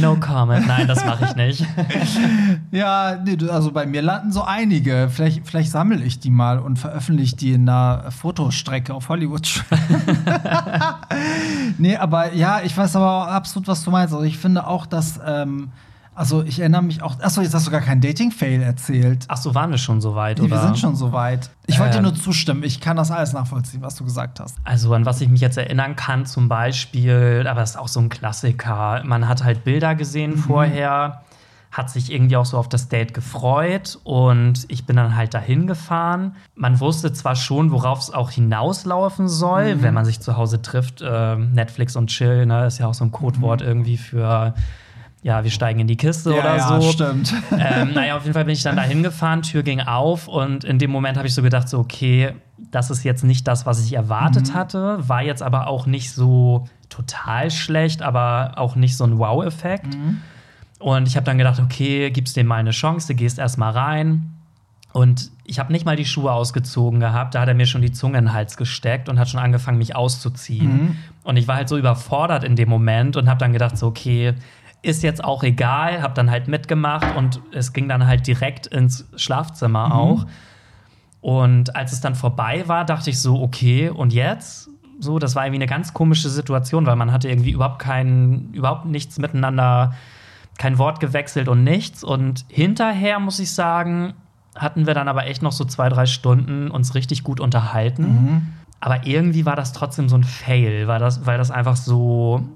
No 0.00 0.14
comment. 0.14 0.68
Nein, 0.68 0.86
das 0.86 1.04
mache 1.04 1.24
ich 1.24 1.34
nicht. 1.34 1.66
Ja, 2.70 3.16
nee, 3.24 3.36
also 3.48 3.72
bei 3.72 3.86
mir 3.86 4.02
landen 4.02 4.32
so 4.32 4.42
einige. 4.42 5.08
Vielleicht, 5.10 5.46
vielleicht 5.46 5.70
sammle 5.70 6.02
ich 6.02 6.20
die 6.20 6.30
mal 6.30 6.60
und 6.60 6.78
veröffentliche 6.78 7.36
die 7.36 7.52
in 7.52 7.68
einer 7.68 8.10
Fotostrecke 8.10 8.94
auf 8.94 9.08
Hollywood. 9.08 9.64
nee, 11.78 11.96
aber 11.96 12.32
ja, 12.34 12.62
ich 12.62 12.76
weiß 12.76 12.96
aber 12.96 13.10
auch 13.10 13.26
absolut, 13.26 13.66
was 13.68 13.82
du 13.84 13.90
meinst. 13.90 14.14
Also 14.14 14.24
ich 14.24 14.38
finde 14.38 14.66
auch, 14.66 14.86
dass, 14.86 15.20
ähm, 15.26 15.70
Also 16.16 16.42
ich 16.44 16.60
erinnere 16.60 16.82
mich 16.82 17.02
auch. 17.02 17.18
Achso, 17.20 17.40
jetzt 17.40 17.54
hast 17.54 17.66
du 17.66 17.70
gar 17.70 17.80
keinen 17.80 18.00
Dating-Fail 18.00 18.62
erzählt. 18.62 19.24
Ach 19.28 19.36
so, 19.36 19.54
waren 19.54 19.70
wir 19.70 19.78
schon 19.78 20.00
so 20.00 20.14
weit, 20.14 20.38
Nee, 20.38 20.44
oder? 20.44 20.56
wir 20.56 20.62
sind 20.62 20.78
schon 20.78 20.94
so 20.94 21.10
weit. 21.12 21.50
Ich 21.66 21.78
wollte 21.80 21.92
dir 21.92 21.98
Ähm. 21.98 22.04
nur 22.04 22.14
zustimmen. 22.14 22.62
Ich 22.62 22.80
kann 22.80 22.96
das 22.96 23.10
alles 23.10 23.32
nachvollziehen, 23.32 23.82
was 23.82 23.96
du 23.96 24.04
gesagt 24.04 24.38
hast. 24.38 24.56
Also 24.64 24.94
an 24.94 25.04
was 25.06 25.20
ich 25.20 25.28
mich 25.28 25.40
jetzt 25.40 25.58
erinnern 25.58 25.96
kann, 25.96 26.24
zum 26.26 26.48
Beispiel, 26.48 27.46
aber 27.48 27.60
das 27.60 27.70
ist 27.70 27.76
auch 27.76 27.88
so 27.88 27.98
ein 28.00 28.08
Klassiker. 28.08 29.02
Man 29.04 29.28
hat 29.28 29.42
halt 29.42 29.64
Bilder 29.64 29.94
gesehen 29.96 30.36
vorher, 30.36 31.22
hat 31.72 31.90
sich 31.90 32.12
irgendwie 32.12 32.36
auch 32.36 32.46
so 32.46 32.58
auf 32.58 32.68
das 32.68 32.88
Date 32.88 33.14
gefreut 33.14 33.98
und 34.04 34.64
ich 34.68 34.86
bin 34.86 34.94
dann 34.94 35.16
halt 35.16 35.34
dahin 35.34 35.66
gefahren. 35.66 36.36
Man 36.54 36.78
wusste 36.78 37.12
zwar 37.12 37.34
schon, 37.34 37.72
worauf 37.72 37.98
es 37.98 38.12
auch 38.14 38.30
hinauslaufen 38.30 39.26
soll, 39.28 39.82
wenn 39.82 39.92
man 39.94 40.04
sich 40.04 40.20
zu 40.20 40.36
Hause 40.36 40.62
trifft. 40.62 41.02
Äh, 41.02 41.34
Netflix 41.34 41.96
und 41.96 42.06
Chill, 42.10 42.46
ne, 42.46 42.66
ist 42.66 42.78
ja 42.78 42.86
auch 42.86 42.94
so 42.94 43.04
ein 43.04 43.10
Codewort 43.10 43.60
irgendwie 43.62 43.96
für 43.96 44.54
ja, 45.24 45.42
wir 45.42 45.50
steigen 45.50 45.80
in 45.80 45.86
die 45.86 45.96
Kiste 45.96 46.34
oder 46.34 46.56
ja, 46.58 46.80
so. 46.80 46.90
stimmt. 46.92 47.32
ähm, 47.50 47.94
naja, 47.94 48.14
auf 48.14 48.24
jeden 48.24 48.34
Fall 48.34 48.44
bin 48.44 48.52
ich 48.52 48.62
dann 48.62 48.76
da 48.76 48.82
hingefahren, 48.82 49.40
Tür 49.40 49.62
ging 49.62 49.80
auf 49.80 50.28
und 50.28 50.64
in 50.64 50.78
dem 50.78 50.90
Moment 50.90 51.16
habe 51.16 51.26
ich 51.26 51.32
so 51.32 51.40
gedacht, 51.40 51.66
so, 51.66 51.78
okay, 51.78 52.34
das 52.70 52.90
ist 52.90 53.04
jetzt 53.04 53.24
nicht 53.24 53.48
das, 53.48 53.64
was 53.64 53.82
ich 53.82 53.94
erwartet 53.94 54.52
hatte, 54.52 54.98
war 55.08 55.22
jetzt 55.22 55.42
aber 55.42 55.66
auch 55.66 55.86
nicht 55.86 56.12
so 56.12 56.68
total 56.90 57.50
schlecht, 57.50 58.02
aber 58.02 58.52
auch 58.56 58.76
nicht 58.76 58.98
so 58.98 59.04
ein 59.04 59.18
Wow-Effekt. 59.18 59.96
Und 60.78 61.08
ich 61.08 61.16
habe 61.16 61.24
dann 61.24 61.38
gedacht, 61.38 61.58
okay, 61.58 62.10
gibst 62.10 62.36
dem 62.36 62.46
mal 62.46 62.56
eine 62.56 62.72
Chance, 62.72 63.08
du 63.08 63.14
gehst 63.14 63.38
erst 63.38 63.56
mal 63.56 63.70
rein. 63.70 64.30
Und 64.92 65.30
ich 65.44 65.58
habe 65.58 65.72
nicht 65.72 65.86
mal 65.86 65.96
die 65.96 66.04
Schuhe 66.04 66.32
ausgezogen 66.32 67.00
gehabt, 67.00 67.34
da 67.34 67.40
hat 67.40 67.48
er 67.48 67.54
mir 67.54 67.66
schon 67.66 67.80
die 67.80 67.92
Zunge 67.92 68.18
in 68.18 68.26
den 68.26 68.32
Hals 68.34 68.58
gesteckt 68.58 69.08
und 69.08 69.18
hat 69.18 69.30
schon 69.30 69.40
angefangen, 69.40 69.78
mich 69.78 69.96
auszuziehen. 69.96 70.98
Und 71.24 71.36
ich 71.38 71.48
war 71.48 71.56
halt 71.56 71.70
so 71.70 71.78
überfordert 71.78 72.44
in 72.44 72.56
dem 72.56 72.68
Moment 72.68 73.16
und 73.16 73.28
habe 73.28 73.40
dann 73.40 73.54
gedacht, 73.54 73.78
so, 73.78 73.86
okay, 73.86 74.34
ist 74.84 75.02
jetzt 75.02 75.24
auch 75.24 75.42
egal, 75.42 76.02
habe 76.02 76.14
dann 76.14 76.30
halt 76.30 76.46
mitgemacht 76.46 77.16
und 77.16 77.40
es 77.52 77.72
ging 77.72 77.88
dann 77.88 78.06
halt 78.06 78.26
direkt 78.26 78.66
ins 78.66 79.06
Schlafzimmer 79.16 79.94
auch. 79.94 80.26
Und 81.20 81.74
als 81.74 81.92
es 81.92 82.00
dann 82.00 82.14
vorbei 82.14 82.64
war, 82.66 82.84
dachte 82.84 83.08
ich 83.08 83.18
so, 83.18 83.40
okay, 83.40 83.88
und 83.88 84.12
jetzt? 84.12 84.68
So, 85.00 85.18
das 85.18 85.34
war 85.34 85.44
irgendwie 85.46 85.62
eine 85.62 85.70
ganz 85.70 85.94
komische 85.94 86.28
Situation, 86.28 86.84
weil 86.86 86.96
man 86.96 87.12
hatte 87.12 87.28
irgendwie 87.28 87.50
überhaupt 87.50 87.78
kein, 87.78 88.50
überhaupt 88.52 88.84
nichts 88.84 89.18
miteinander, 89.18 89.94
kein 90.58 90.76
Wort 90.78 91.00
gewechselt 91.00 91.48
und 91.48 91.64
nichts. 91.64 92.04
Und 92.04 92.44
hinterher 92.48 93.18
muss 93.20 93.38
ich 93.38 93.52
sagen, 93.52 94.12
hatten 94.54 94.86
wir 94.86 94.94
dann 94.94 95.08
aber 95.08 95.26
echt 95.26 95.42
noch 95.42 95.52
so 95.52 95.64
zwei, 95.64 95.88
drei 95.88 96.06
Stunden 96.06 96.70
uns 96.70 96.94
richtig 96.94 97.24
gut 97.24 97.40
unterhalten. 97.40 98.04
Aber 98.80 99.06
irgendwie 99.06 99.46
war 99.46 99.56
das 99.56 99.72
trotzdem 99.72 100.10
so 100.10 100.16
ein 100.16 100.24
Fail, 100.24 100.86
weil 100.86 101.00
das, 101.00 101.24
weil 101.24 101.38
das 101.38 101.50
einfach 101.50 101.76
so, 101.76 102.46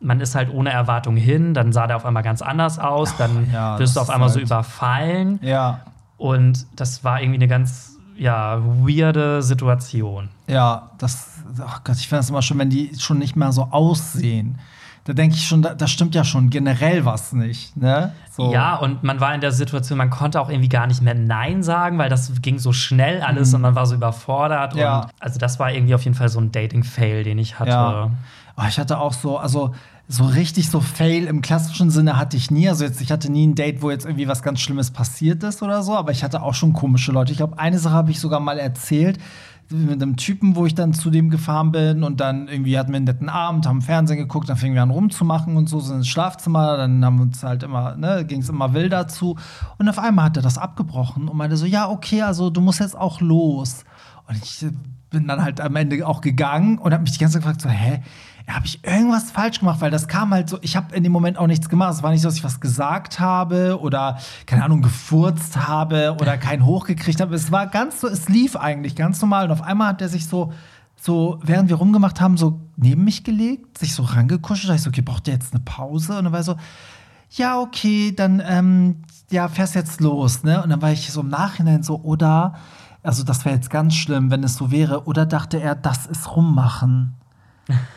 man 0.00 0.20
ist 0.20 0.34
halt 0.34 0.52
ohne 0.52 0.70
Erwartung 0.70 1.16
hin, 1.16 1.54
dann 1.54 1.72
sah 1.72 1.86
der 1.86 1.96
auf 1.96 2.04
einmal 2.04 2.22
ganz 2.22 2.42
anders 2.42 2.78
aus, 2.78 3.16
dann 3.16 3.50
ja, 3.52 3.78
wirst 3.78 3.96
du 3.96 4.00
auf 4.00 4.10
einmal 4.10 4.28
so 4.28 4.36
halt- 4.36 4.46
überfallen. 4.46 5.38
Ja. 5.42 5.80
Und 6.16 6.66
das 6.76 7.04
war 7.04 7.20
irgendwie 7.20 7.38
eine 7.38 7.48
ganz, 7.48 7.96
ja, 8.16 8.58
weirde 8.62 9.42
Situation. 9.42 10.28
Ja, 10.46 10.90
das, 10.98 11.42
ach 11.66 11.84
Gott, 11.84 11.96
ich 11.96 12.08
finde 12.08 12.20
das 12.20 12.30
immer 12.30 12.42
schon, 12.42 12.58
wenn 12.58 12.70
die 12.70 12.92
schon 12.98 13.18
nicht 13.18 13.36
mehr 13.36 13.52
so 13.52 13.68
aussehen. 13.70 14.58
Da 15.04 15.12
denke 15.12 15.36
ich 15.36 15.46
schon, 15.46 15.62
da, 15.62 15.72
da 15.72 15.86
stimmt 15.86 16.16
ja 16.16 16.24
schon 16.24 16.50
generell 16.50 17.04
was 17.04 17.32
nicht, 17.32 17.76
ne? 17.76 18.12
So. 18.32 18.52
Ja, 18.52 18.74
und 18.74 19.04
man 19.04 19.20
war 19.20 19.32
in 19.34 19.40
der 19.40 19.52
Situation, 19.52 19.98
man 19.98 20.10
konnte 20.10 20.40
auch 20.40 20.50
irgendwie 20.50 20.68
gar 20.68 20.88
nicht 20.88 21.00
mehr 21.00 21.14
Nein 21.14 21.62
sagen, 21.62 21.96
weil 21.96 22.08
das 22.08 22.32
ging 22.42 22.58
so 22.58 22.72
schnell 22.72 23.22
alles 23.22 23.54
und 23.54 23.60
man 23.60 23.76
war 23.76 23.86
so 23.86 23.94
überfordert. 23.94 24.74
Mhm. 24.74 24.80
Ja. 24.80 25.00
Und 25.02 25.10
also 25.20 25.38
das 25.38 25.60
war 25.60 25.70
irgendwie 25.70 25.94
auf 25.94 26.02
jeden 26.02 26.16
Fall 26.16 26.28
so 26.28 26.40
ein 26.40 26.50
Dating-Fail, 26.50 27.22
den 27.22 27.38
ich 27.38 27.58
hatte. 27.60 27.70
Ja. 27.70 28.10
Oh, 28.56 28.62
ich 28.68 28.78
hatte 28.78 28.98
auch 28.98 29.12
so, 29.12 29.38
also 29.38 29.72
so 30.08 30.24
richtig 30.24 30.70
so 30.70 30.80
Fail 30.80 31.24
im 31.24 31.42
klassischen 31.42 31.90
Sinne 31.90 32.16
hatte 32.16 32.36
ich 32.36 32.50
nie. 32.50 32.68
Also 32.68 32.84
jetzt, 32.84 33.00
ich 33.00 33.10
hatte 33.10 33.30
nie 33.30 33.46
ein 33.46 33.54
Date, 33.54 33.82
wo 33.82 33.90
jetzt 33.90 34.04
irgendwie 34.04 34.28
was 34.28 34.42
ganz 34.42 34.60
Schlimmes 34.60 34.90
passiert 34.90 35.42
ist 35.42 35.62
oder 35.62 35.82
so, 35.82 35.96
aber 35.96 36.12
ich 36.12 36.22
hatte 36.22 36.42
auch 36.42 36.54
schon 36.54 36.72
komische 36.72 37.12
Leute. 37.12 37.32
Ich 37.32 37.38
glaube, 37.38 37.58
eine 37.58 37.78
Sache 37.78 37.94
habe 37.94 38.10
ich 38.10 38.20
sogar 38.20 38.40
mal 38.40 38.58
erzählt 38.58 39.18
mit 39.68 40.00
einem 40.00 40.16
Typen, 40.16 40.54
wo 40.54 40.64
ich 40.64 40.74
dann 40.74 40.94
zu 40.94 41.10
dem 41.10 41.28
gefahren 41.28 41.72
bin 41.72 42.04
und 42.04 42.20
dann 42.20 42.46
irgendwie 42.46 42.78
hatten 42.78 42.92
wir 42.92 42.98
einen 42.98 43.04
netten 43.04 43.28
Abend, 43.28 43.66
haben 43.66 43.82
Fernsehen 43.82 44.16
geguckt, 44.16 44.48
dann 44.48 44.56
fingen 44.56 44.74
wir 44.74 44.82
an 44.82 44.90
rumzumachen 44.90 45.56
und 45.56 45.68
so, 45.68 45.80
sind 45.80 45.96
ins 45.96 46.08
Schlafzimmer, 46.08 46.76
dann 46.76 47.04
haben 47.04 47.18
wir 47.18 47.22
uns 47.22 47.42
halt 47.42 47.64
immer, 47.64 47.96
ne, 47.96 48.24
ging 48.24 48.42
es 48.42 48.48
immer 48.48 48.74
wild 48.74 48.92
dazu 48.92 49.36
und 49.78 49.88
auf 49.88 49.98
einmal 49.98 50.26
hat 50.26 50.36
er 50.36 50.42
das 50.42 50.56
abgebrochen 50.56 51.28
und 51.28 51.36
meinte 51.36 51.56
so, 51.56 51.66
ja, 51.66 51.88
okay, 51.88 52.22
also 52.22 52.48
du 52.48 52.60
musst 52.60 52.78
jetzt 52.78 52.96
auch 52.96 53.20
los. 53.20 53.84
Und 54.28 54.36
ich 54.36 54.64
bin 55.10 55.26
dann 55.26 55.42
halt 55.42 55.60
am 55.60 55.74
Ende 55.76 56.06
auch 56.06 56.20
gegangen 56.20 56.78
und 56.78 56.92
habe 56.92 57.02
mich 57.02 57.12
die 57.12 57.18
ganze 57.18 57.34
Zeit 57.34 57.42
gefragt, 57.42 57.62
so, 57.62 57.68
hä, 57.68 58.02
habe 58.54 58.66
ich 58.66 58.84
irgendwas 58.84 59.30
falsch 59.30 59.58
gemacht? 59.58 59.80
Weil 59.80 59.90
das 59.90 60.06
kam 60.08 60.30
halt 60.32 60.48
so, 60.48 60.58
ich 60.62 60.76
habe 60.76 60.94
in 60.94 61.02
dem 61.02 61.12
Moment 61.12 61.36
auch 61.36 61.46
nichts 61.46 61.68
gemacht. 61.68 61.94
Es 61.94 62.02
war 62.02 62.12
nicht 62.12 62.22
so, 62.22 62.28
dass 62.28 62.36
ich 62.36 62.44
was 62.44 62.60
gesagt 62.60 63.18
habe 63.18 63.78
oder, 63.80 64.18
keine 64.46 64.64
Ahnung, 64.64 64.82
gefurzt 64.82 65.66
habe 65.68 66.16
oder 66.20 66.38
keinen 66.38 66.64
hochgekriegt 66.64 67.20
habe. 67.20 67.34
Es 67.34 67.50
war 67.50 67.66
ganz 67.66 68.00
so, 68.00 68.08
es 68.08 68.28
lief 68.28 68.56
eigentlich 68.56 68.94
ganz 68.94 69.20
normal. 69.20 69.46
Und 69.46 69.52
auf 69.52 69.62
einmal 69.62 69.88
hat 69.88 70.02
er 70.02 70.08
sich 70.08 70.26
so, 70.26 70.52
so, 70.96 71.40
während 71.42 71.68
wir 71.68 71.76
rumgemacht 71.76 72.20
haben, 72.20 72.36
so 72.36 72.60
neben 72.76 73.04
mich 73.04 73.24
gelegt, 73.24 73.78
sich 73.78 73.94
so 73.94 74.04
rangekuschelt. 74.04 74.70
Da 74.70 74.74
ich 74.74 74.82
so, 74.82 74.90
okay, 74.90 75.02
braucht 75.02 75.26
der 75.26 75.34
jetzt 75.34 75.52
eine 75.52 75.62
Pause? 75.64 76.16
Und 76.16 76.24
dann 76.24 76.32
war 76.32 76.40
er 76.40 76.44
so, 76.44 76.56
ja, 77.30 77.58
okay, 77.58 78.12
dann, 78.14 78.40
ähm, 78.46 79.02
ja, 79.30 79.48
fährst 79.48 79.74
jetzt 79.74 80.00
los, 80.00 80.44
ne? 80.44 80.62
Und 80.62 80.70
dann 80.70 80.80
war 80.80 80.92
ich 80.92 81.10
so 81.10 81.20
im 81.20 81.28
Nachhinein 81.28 81.82
so, 81.82 82.00
oder, 82.00 82.54
also 83.02 83.24
das 83.24 83.44
wäre 83.44 83.56
jetzt 83.56 83.70
ganz 83.70 83.94
schlimm, 83.94 84.30
wenn 84.30 84.44
es 84.44 84.54
so 84.54 84.70
wäre, 84.70 85.06
oder 85.06 85.26
dachte 85.26 85.60
er, 85.60 85.74
das 85.74 86.06
ist 86.06 86.34
rummachen. 86.36 87.14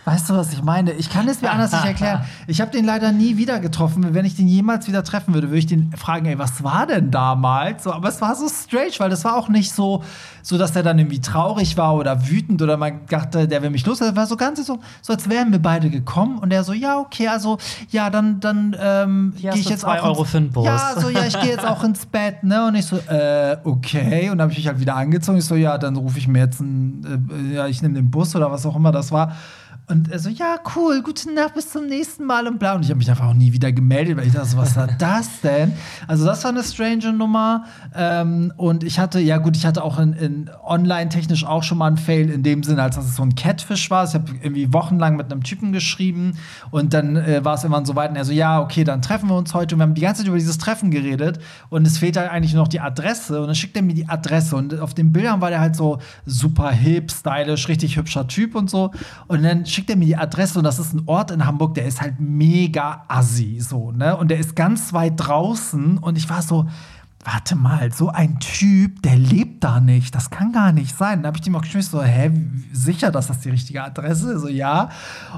Weißt 0.05 0.27
du, 0.27 0.33
was 0.33 0.51
ich 0.51 0.63
meine? 0.63 0.93
Ich 0.93 1.11
kann 1.11 1.27
es 1.27 1.41
mir 1.43 1.51
anders 1.51 1.71
nicht 1.71 1.85
erklären. 1.85 2.23
Ich 2.47 2.59
habe 2.59 2.71
den 2.71 2.85
leider 2.85 3.11
nie 3.11 3.37
wieder 3.37 3.59
getroffen. 3.59 4.15
Wenn 4.15 4.25
ich 4.25 4.35
den 4.35 4.47
jemals 4.47 4.87
wieder 4.87 5.03
treffen 5.03 5.35
würde, 5.35 5.49
würde 5.49 5.59
ich 5.59 5.67
den 5.67 5.91
fragen, 5.95 6.25
ey, 6.25 6.39
was 6.39 6.63
war 6.63 6.87
denn 6.87 7.11
damals? 7.11 7.83
So, 7.83 7.93
aber 7.93 8.09
es 8.09 8.19
war 8.19 8.35
so 8.35 8.47
strange, 8.49 8.93
weil 8.97 9.11
das 9.11 9.23
war 9.25 9.35
auch 9.35 9.47
nicht 9.47 9.71
so, 9.71 10.03
so 10.41 10.57
dass 10.57 10.75
er 10.75 10.81
dann 10.81 10.97
irgendwie 10.97 11.21
traurig 11.21 11.77
war 11.77 11.93
oder 11.93 12.27
wütend 12.27 12.63
oder 12.63 12.77
man 12.77 13.01
dachte, 13.07 13.47
der 13.47 13.61
will 13.61 13.69
mich 13.69 13.85
los. 13.85 13.99
Das 13.99 14.15
war 14.15 14.25
so 14.25 14.35
ganz 14.37 14.65
so, 14.65 14.79
so 15.03 15.13
als 15.13 15.29
wären 15.29 15.51
wir 15.51 15.59
beide 15.59 15.91
gekommen 15.91 16.39
und 16.39 16.51
er 16.51 16.63
so, 16.63 16.73
ja, 16.73 16.97
okay, 16.97 17.27
also, 17.27 17.59
ja, 17.91 18.09
dann, 18.09 18.39
dann 18.39 18.75
ähm, 18.81 19.33
gehe 19.39 19.53
ich 19.53 19.69
jetzt 19.69 19.81
zwei 19.81 19.99
auch. 20.01 20.05
Euro 20.05 20.21
ins- 20.23 20.31
für 20.31 20.41
den 20.41 20.51
Bus. 20.51 20.65
Ja, 20.65 20.93
so, 20.97 21.09
ja, 21.09 21.25
ich 21.25 21.39
gehe 21.39 21.51
jetzt 21.51 21.67
auch 21.67 21.83
ins 21.83 22.07
Bett, 22.07 22.43
ne? 22.43 22.65
Und 22.65 22.73
ich 22.73 22.87
so, 22.87 22.97
äh, 22.97 23.57
okay. 23.63 24.31
Und 24.31 24.39
dann 24.39 24.45
habe 24.45 24.51
ich 24.53 24.57
mich 24.57 24.67
halt 24.67 24.79
wieder 24.79 24.95
angezogen. 24.95 25.37
Ich 25.37 25.45
so, 25.45 25.53
ja, 25.55 25.77
dann 25.77 25.95
rufe 25.95 26.17
ich 26.17 26.27
mir 26.27 26.39
jetzt 26.39 26.59
einen, 26.59 27.29
äh, 27.51 27.55
ja, 27.55 27.67
ich 27.67 27.83
nehme 27.83 27.93
den 27.93 28.09
Bus 28.09 28.35
oder 28.35 28.49
was 28.51 28.65
auch 28.65 28.75
immer 28.75 28.91
das 28.91 29.11
war. 29.11 29.33
Und 29.89 30.11
er 30.11 30.19
so, 30.19 30.29
ja, 30.29 30.57
cool, 30.75 31.01
gute 31.01 31.33
Nacht, 31.33 31.55
bis 31.55 31.71
zum 31.71 31.87
nächsten 31.87 32.23
Mal 32.23 32.47
und 32.47 32.59
bla. 32.59 32.75
Und 32.75 32.83
ich 32.83 32.89
habe 32.91 32.99
mich 32.99 33.09
einfach 33.09 33.25
auch 33.25 33.33
nie 33.33 33.53
wieder 33.53 33.71
gemeldet, 33.71 34.17
weil 34.17 34.27
ich 34.27 34.33
dachte, 34.33 34.49
so, 34.49 34.57
was 34.57 34.75
war 34.75 34.85
das 34.99 35.41
denn? 35.41 35.73
Also, 36.07 36.25
das 36.25 36.43
war 36.43 36.51
eine 36.51 36.63
strange 36.63 37.11
Nummer. 37.11 37.65
Ähm, 37.95 38.53
und 38.55 38.83
ich 38.83 38.99
hatte, 38.99 39.19
ja 39.19 39.37
gut, 39.37 39.57
ich 39.57 39.65
hatte 39.65 39.83
auch 39.83 39.97
in, 39.97 40.13
in 40.13 40.49
online-technisch 40.63 41.43
auch 41.43 41.63
schon 41.63 41.79
mal 41.79 41.87
einen 41.87 41.97
Fail 41.97 42.29
in 42.29 42.43
dem 42.43 42.61
Sinne, 42.61 42.83
als 42.83 42.97
dass 42.97 43.05
es 43.05 43.15
so 43.15 43.23
ein 43.23 43.33
Catfish 43.33 43.89
war. 43.89 44.05
Ich 44.05 44.13
habe 44.13 44.31
irgendwie 44.43 44.71
wochenlang 44.71 45.15
mit 45.17 45.31
einem 45.31 45.41
Typen 45.41 45.71
geschrieben 45.71 46.37
und 46.69 46.93
dann 46.93 47.15
äh, 47.15 47.43
war 47.43 47.55
es 47.55 47.63
irgendwann 47.63 47.85
so 47.85 47.95
weit 47.95 48.11
und 48.11 48.15
er 48.15 48.25
so, 48.25 48.31
ja, 48.31 48.61
okay, 48.61 48.83
dann 48.83 49.01
treffen 49.01 49.27
wir 49.27 49.37
uns 49.37 49.55
heute. 49.55 49.73
Und 49.73 49.79
wir 49.79 49.83
haben 49.83 49.95
die 49.95 50.01
ganze 50.01 50.21
Zeit 50.21 50.27
über 50.27 50.37
dieses 50.37 50.59
Treffen 50.59 50.91
geredet 50.91 51.39
und 51.69 51.87
es 51.87 51.97
fehlt 51.97 52.15
halt 52.15 52.29
eigentlich 52.29 52.53
nur 52.53 52.61
noch 52.61 52.69
die 52.69 52.79
Adresse. 52.79 53.41
Und 53.41 53.47
dann 53.47 53.55
schickt 53.55 53.75
er 53.75 53.81
mir 53.81 53.95
die 53.95 54.07
Adresse 54.07 54.55
und 54.55 54.79
auf 54.79 54.93
den 54.93 55.11
Bildern 55.11 55.41
war 55.41 55.49
der 55.49 55.61
halt 55.61 55.75
so 55.75 55.97
super 56.27 56.69
hip, 56.69 57.09
stylisch, 57.09 57.67
richtig 57.67 57.97
hübscher 57.97 58.27
Typ 58.27 58.53
und 58.53 58.69
so. 58.69 58.91
Und 59.27 59.41
dann 59.41 59.65
schickt 59.65 59.78
er 59.87 59.95
mir 59.95 60.05
die 60.05 60.17
Adresse 60.17 60.57
und 60.57 60.65
das 60.65 60.79
ist 60.79 60.93
ein 60.93 61.03
Ort 61.05 61.29
in 61.29 61.45
Hamburg, 61.45 61.75
der 61.75 61.85
ist 61.85 62.01
halt 62.01 62.19
mega 62.19 63.05
assi, 63.07 63.59
so, 63.59 63.91
ne? 63.91 64.17
Und 64.17 64.29
der 64.29 64.39
ist 64.39 64.55
ganz 64.55 64.93
weit 64.93 65.13
draußen 65.17 65.99
und 65.99 66.17
ich 66.17 66.27
war 66.29 66.41
so, 66.41 66.65
warte 67.31 67.55
mal, 67.55 67.91
so 67.91 68.09
ein 68.09 68.39
Typ, 68.39 69.03
der 69.03 69.15
lebt 69.15 69.63
da 69.63 69.79
nicht. 69.79 70.15
Das 70.15 70.31
kann 70.31 70.51
gar 70.51 70.71
nicht 70.71 70.97
sein. 70.97 71.21
Dann 71.21 71.27
habe 71.27 71.37
ich 71.39 71.45
ihm 71.45 71.55
auch 71.55 71.61
geschrieben, 71.61 71.83
so, 71.83 72.01
hä, 72.01 72.31
sicher, 72.73 73.11
dass 73.11 73.27
das 73.27 73.39
die 73.39 73.51
richtige 73.51 73.83
Adresse 73.83 74.33
ist? 74.33 74.41
So, 74.41 74.47
ja. 74.47 74.89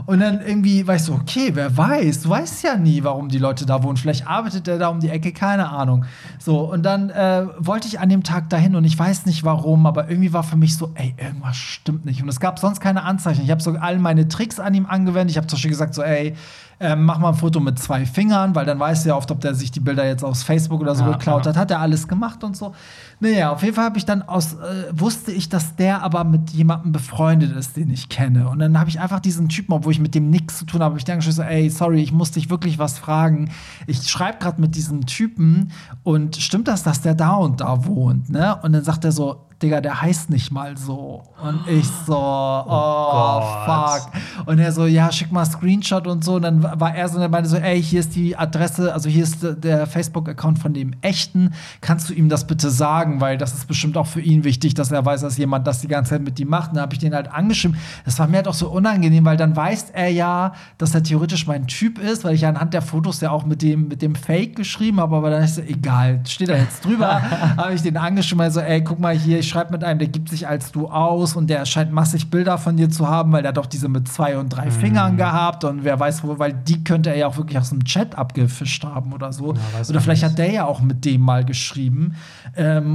Und 0.05 0.19
dann 0.21 0.39
irgendwie 0.41 0.87
war 0.87 0.95
ich 0.95 1.03
so, 1.03 1.13
okay, 1.13 1.51
wer 1.53 1.75
weiß, 1.75 2.21
du 2.21 2.29
weißt 2.29 2.63
ja 2.63 2.77
nie, 2.77 3.03
warum 3.03 3.27
die 3.27 3.39
Leute 3.39 3.65
da 3.65 3.83
wohnen. 3.83 3.97
Vielleicht 3.97 4.25
arbeitet 4.25 4.67
der 4.67 4.77
da 4.77 4.87
um 4.87 5.01
die 5.01 5.09
Ecke, 5.09 5.33
keine 5.33 5.69
Ahnung. 5.69 6.05
So, 6.39 6.71
und 6.71 6.83
dann 6.83 7.09
äh, 7.09 7.45
wollte 7.57 7.87
ich 7.87 7.99
an 7.99 8.07
dem 8.07 8.23
Tag 8.23 8.49
dahin 8.49 8.75
und 8.75 8.85
ich 8.85 8.97
weiß 8.97 9.25
nicht 9.25 9.43
warum, 9.43 9.85
aber 9.85 10.09
irgendwie 10.09 10.31
war 10.31 10.43
für 10.43 10.57
mich 10.57 10.77
so, 10.77 10.91
ey, 10.95 11.13
irgendwas 11.17 11.57
stimmt 11.57 12.05
nicht. 12.05 12.21
Und 12.21 12.29
es 12.29 12.39
gab 12.39 12.59
sonst 12.59 12.79
keine 12.79 13.03
Anzeichen. 13.03 13.43
Ich 13.43 13.51
habe 13.51 13.61
so 13.61 13.71
all 13.71 13.99
meine 13.99 14.29
Tricks 14.29 14.59
an 14.59 14.73
ihm 14.73 14.85
angewendet. 14.85 15.31
Ich 15.31 15.37
habe 15.37 15.47
zum 15.47 15.57
Beispiel 15.57 15.71
gesagt, 15.71 15.93
so, 15.93 16.03
ey, 16.03 16.35
ähm, 16.81 17.05
mach 17.05 17.19
mal 17.19 17.29
ein 17.29 17.35
Foto 17.35 17.59
mit 17.59 17.77
zwei 17.79 18.05
Fingern, 18.05 18.55
weil 18.55 18.65
dann 18.65 18.79
weißt 18.79 19.05
du 19.05 19.09
ja 19.09 19.15
oft, 19.15 19.29
ob 19.31 19.39
der 19.39 19.53
sich 19.53 19.71
die 19.71 19.79
Bilder 19.79 20.05
jetzt 20.05 20.23
aus 20.23 20.43
Facebook 20.43 20.81
oder 20.81 20.95
so 20.95 21.03
Ja, 21.03 21.11
geklaut 21.11 21.45
ja. 21.45 21.49
hat. 21.51 21.57
Hat 21.57 21.71
er 21.71 21.79
alles 21.79 22.07
gemacht 22.07 22.43
und 22.43 22.57
so. 22.57 22.73
Naja, 23.21 23.51
auf 23.51 23.61
jeden 23.61 23.75
Fall 23.75 23.85
habe 23.85 23.99
ich 23.99 24.05
dann 24.05 24.23
aus, 24.23 24.53
äh, 24.53 24.91
wusste 24.91 25.31
ich, 25.31 25.47
dass 25.47 25.75
der 25.75 26.01
aber 26.01 26.23
mit 26.23 26.49
jemandem 26.49 26.91
befreundet 26.91 27.55
ist, 27.55 27.77
den 27.77 27.91
ich 27.91 28.09
kenne. 28.09 28.49
Und 28.49 28.57
dann 28.57 28.79
habe 28.79 28.89
ich 28.89 28.99
einfach 28.99 29.19
diesen 29.19 29.47
Typen, 29.47 29.73
obwohl 29.73 29.93
ich 29.93 29.99
mit 29.99 30.15
dem 30.15 30.31
nichts 30.31 30.57
zu 30.57 30.65
tun 30.65 30.81
habe, 30.81 30.97
ich 30.97 31.05
denke 31.05 31.21
schon 31.21 31.31
so, 31.31 31.43
ey, 31.43 31.69
sorry, 31.69 32.01
ich 32.01 32.11
muss 32.11 32.31
dich 32.31 32.49
wirklich 32.49 32.79
was 32.79 32.97
fragen. 32.97 33.51
Ich 33.85 34.09
schreibe 34.09 34.39
gerade 34.39 34.59
mit 34.59 34.73
diesem 34.73 35.05
Typen 35.05 35.71
und 36.01 36.35
stimmt 36.37 36.67
das, 36.67 36.81
dass 36.81 37.01
der 37.01 37.13
da 37.13 37.35
und 37.35 37.61
da 37.61 37.85
wohnt, 37.85 38.31
ne? 38.31 38.57
Und 38.63 38.73
dann 38.73 38.83
sagt 38.83 39.05
er 39.05 39.11
so, 39.11 39.45
Digga, 39.61 39.79
der 39.79 40.01
heißt 40.01 40.29
nicht 40.31 40.51
mal 40.51 40.75
so. 40.75 41.21
Und 41.41 41.67
ich 41.67 41.87
so, 42.07 42.17
oh, 42.17 42.63
oh 42.67 43.41
fuck. 43.65 44.11
Und 44.47 44.57
er 44.57 44.71
so, 44.71 44.85
ja, 44.85 45.11
schick 45.11 45.31
mal 45.31 45.45
Screenshot 45.45 46.07
und 46.07 46.23
so. 46.23 46.35
Und 46.35 46.41
dann 46.41 46.63
war 46.63 46.95
er 46.95 47.07
so, 47.09 47.17
und 47.17 47.21
er 47.21 47.29
meinte 47.29 47.47
so, 47.47 47.57
ey, 47.57 47.81
hier 47.81 47.99
ist 47.99 48.15
die 48.15 48.35
Adresse, 48.35 48.91
also 48.93 49.07
hier 49.07 49.23
ist 49.23 49.37
der 49.41 49.85
Facebook-Account 49.85 50.57
von 50.57 50.73
dem 50.73 50.95
echten. 51.01 51.53
Kannst 51.79 52.09
du 52.09 52.13
ihm 52.13 52.27
das 52.27 52.47
bitte 52.47 52.71
sagen? 52.71 53.10
Weil 53.19 53.37
das 53.37 53.53
ist 53.53 53.67
bestimmt 53.67 53.97
auch 53.97 54.07
für 54.07 54.21
ihn 54.21 54.43
wichtig, 54.43 54.73
dass 54.73 54.91
er 54.91 55.05
weiß, 55.05 55.21
dass 55.21 55.37
jemand 55.37 55.67
das 55.67 55.81
die 55.81 55.87
ganze 55.87 56.11
Zeit 56.11 56.21
mit 56.21 56.39
ihm 56.39 56.49
macht. 56.49 56.69
Und 56.69 56.75
dann 56.75 56.83
habe 56.83 56.93
ich 56.93 56.99
den 56.99 57.13
halt 57.13 57.31
angeschrieben. 57.31 57.77
Das 58.05 58.17
war 58.19 58.27
mir 58.27 58.37
halt 58.37 58.47
auch 58.47 58.53
so 58.53 58.69
unangenehm, 58.69 59.25
weil 59.25 59.37
dann 59.37 59.55
weiß 59.55 59.91
er 59.91 60.09
ja, 60.09 60.53
dass 60.77 60.95
er 60.95 61.03
theoretisch 61.03 61.47
mein 61.47 61.67
Typ 61.67 61.99
ist, 61.99 62.23
weil 62.23 62.35
ich 62.35 62.41
ja 62.41 62.49
anhand 62.49 62.73
der 62.73 62.81
Fotos 62.81 63.21
ja 63.21 63.31
auch 63.31 63.45
mit 63.45 63.61
dem, 63.61 63.87
mit 63.87 64.01
dem 64.01 64.15
Fake 64.15 64.55
geschrieben 64.55 64.99
habe. 64.99 65.15
Aber 65.15 65.29
dann 65.29 65.43
ist 65.43 65.55
so, 65.55 65.61
egal, 65.61 66.21
steht 66.25 66.49
da 66.49 66.55
jetzt 66.55 66.85
drüber. 66.85 67.21
habe 67.57 67.73
ich 67.73 67.81
den 67.81 67.97
angeschrieben, 67.97 68.41
also, 68.41 68.59
ey, 68.59 68.83
guck 68.83 68.99
mal 68.99 69.15
hier, 69.15 69.39
ich 69.39 69.49
schreibe 69.49 69.71
mit 69.71 69.83
einem, 69.83 69.99
der 69.99 70.07
gibt 70.07 70.29
sich 70.29 70.47
als 70.47 70.71
du 70.71 70.87
aus 70.87 71.35
und 71.35 71.49
der 71.49 71.65
scheint 71.65 71.91
massig 71.91 72.29
Bilder 72.29 72.57
von 72.57 72.77
dir 72.77 72.89
zu 72.89 73.07
haben, 73.07 73.31
weil 73.31 73.43
der 73.43 73.53
doch 73.53 73.65
diese 73.65 73.89
mit 73.89 74.07
zwei 74.07 74.37
und 74.37 74.49
drei 74.49 74.65
mhm. 74.65 74.71
Fingern 74.71 75.17
gehabt 75.17 75.63
und 75.63 75.83
wer 75.83 75.99
weiß 75.99 76.23
wo, 76.23 76.39
weil 76.39 76.53
die 76.53 76.83
könnte 76.83 77.09
er 77.09 77.17
ja 77.17 77.27
auch 77.27 77.37
wirklich 77.37 77.57
aus 77.57 77.69
dem 77.69 77.83
Chat 77.83 78.17
abgefischt 78.17 78.83
haben 78.83 79.13
oder 79.13 79.33
so. 79.33 79.53
Ja, 79.53 79.59
oder 79.89 80.01
vielleicht 80.01 80.23
nicht. 80.23 80.31
hat 80.31 80.37
der 80.37 80.51
ja 80.51 80.65
auch 80.65 80.81
mit 80.81 81.05
dem 81.05 81.21
mal 81.21 81.45
geschrieben. 81.45 82.15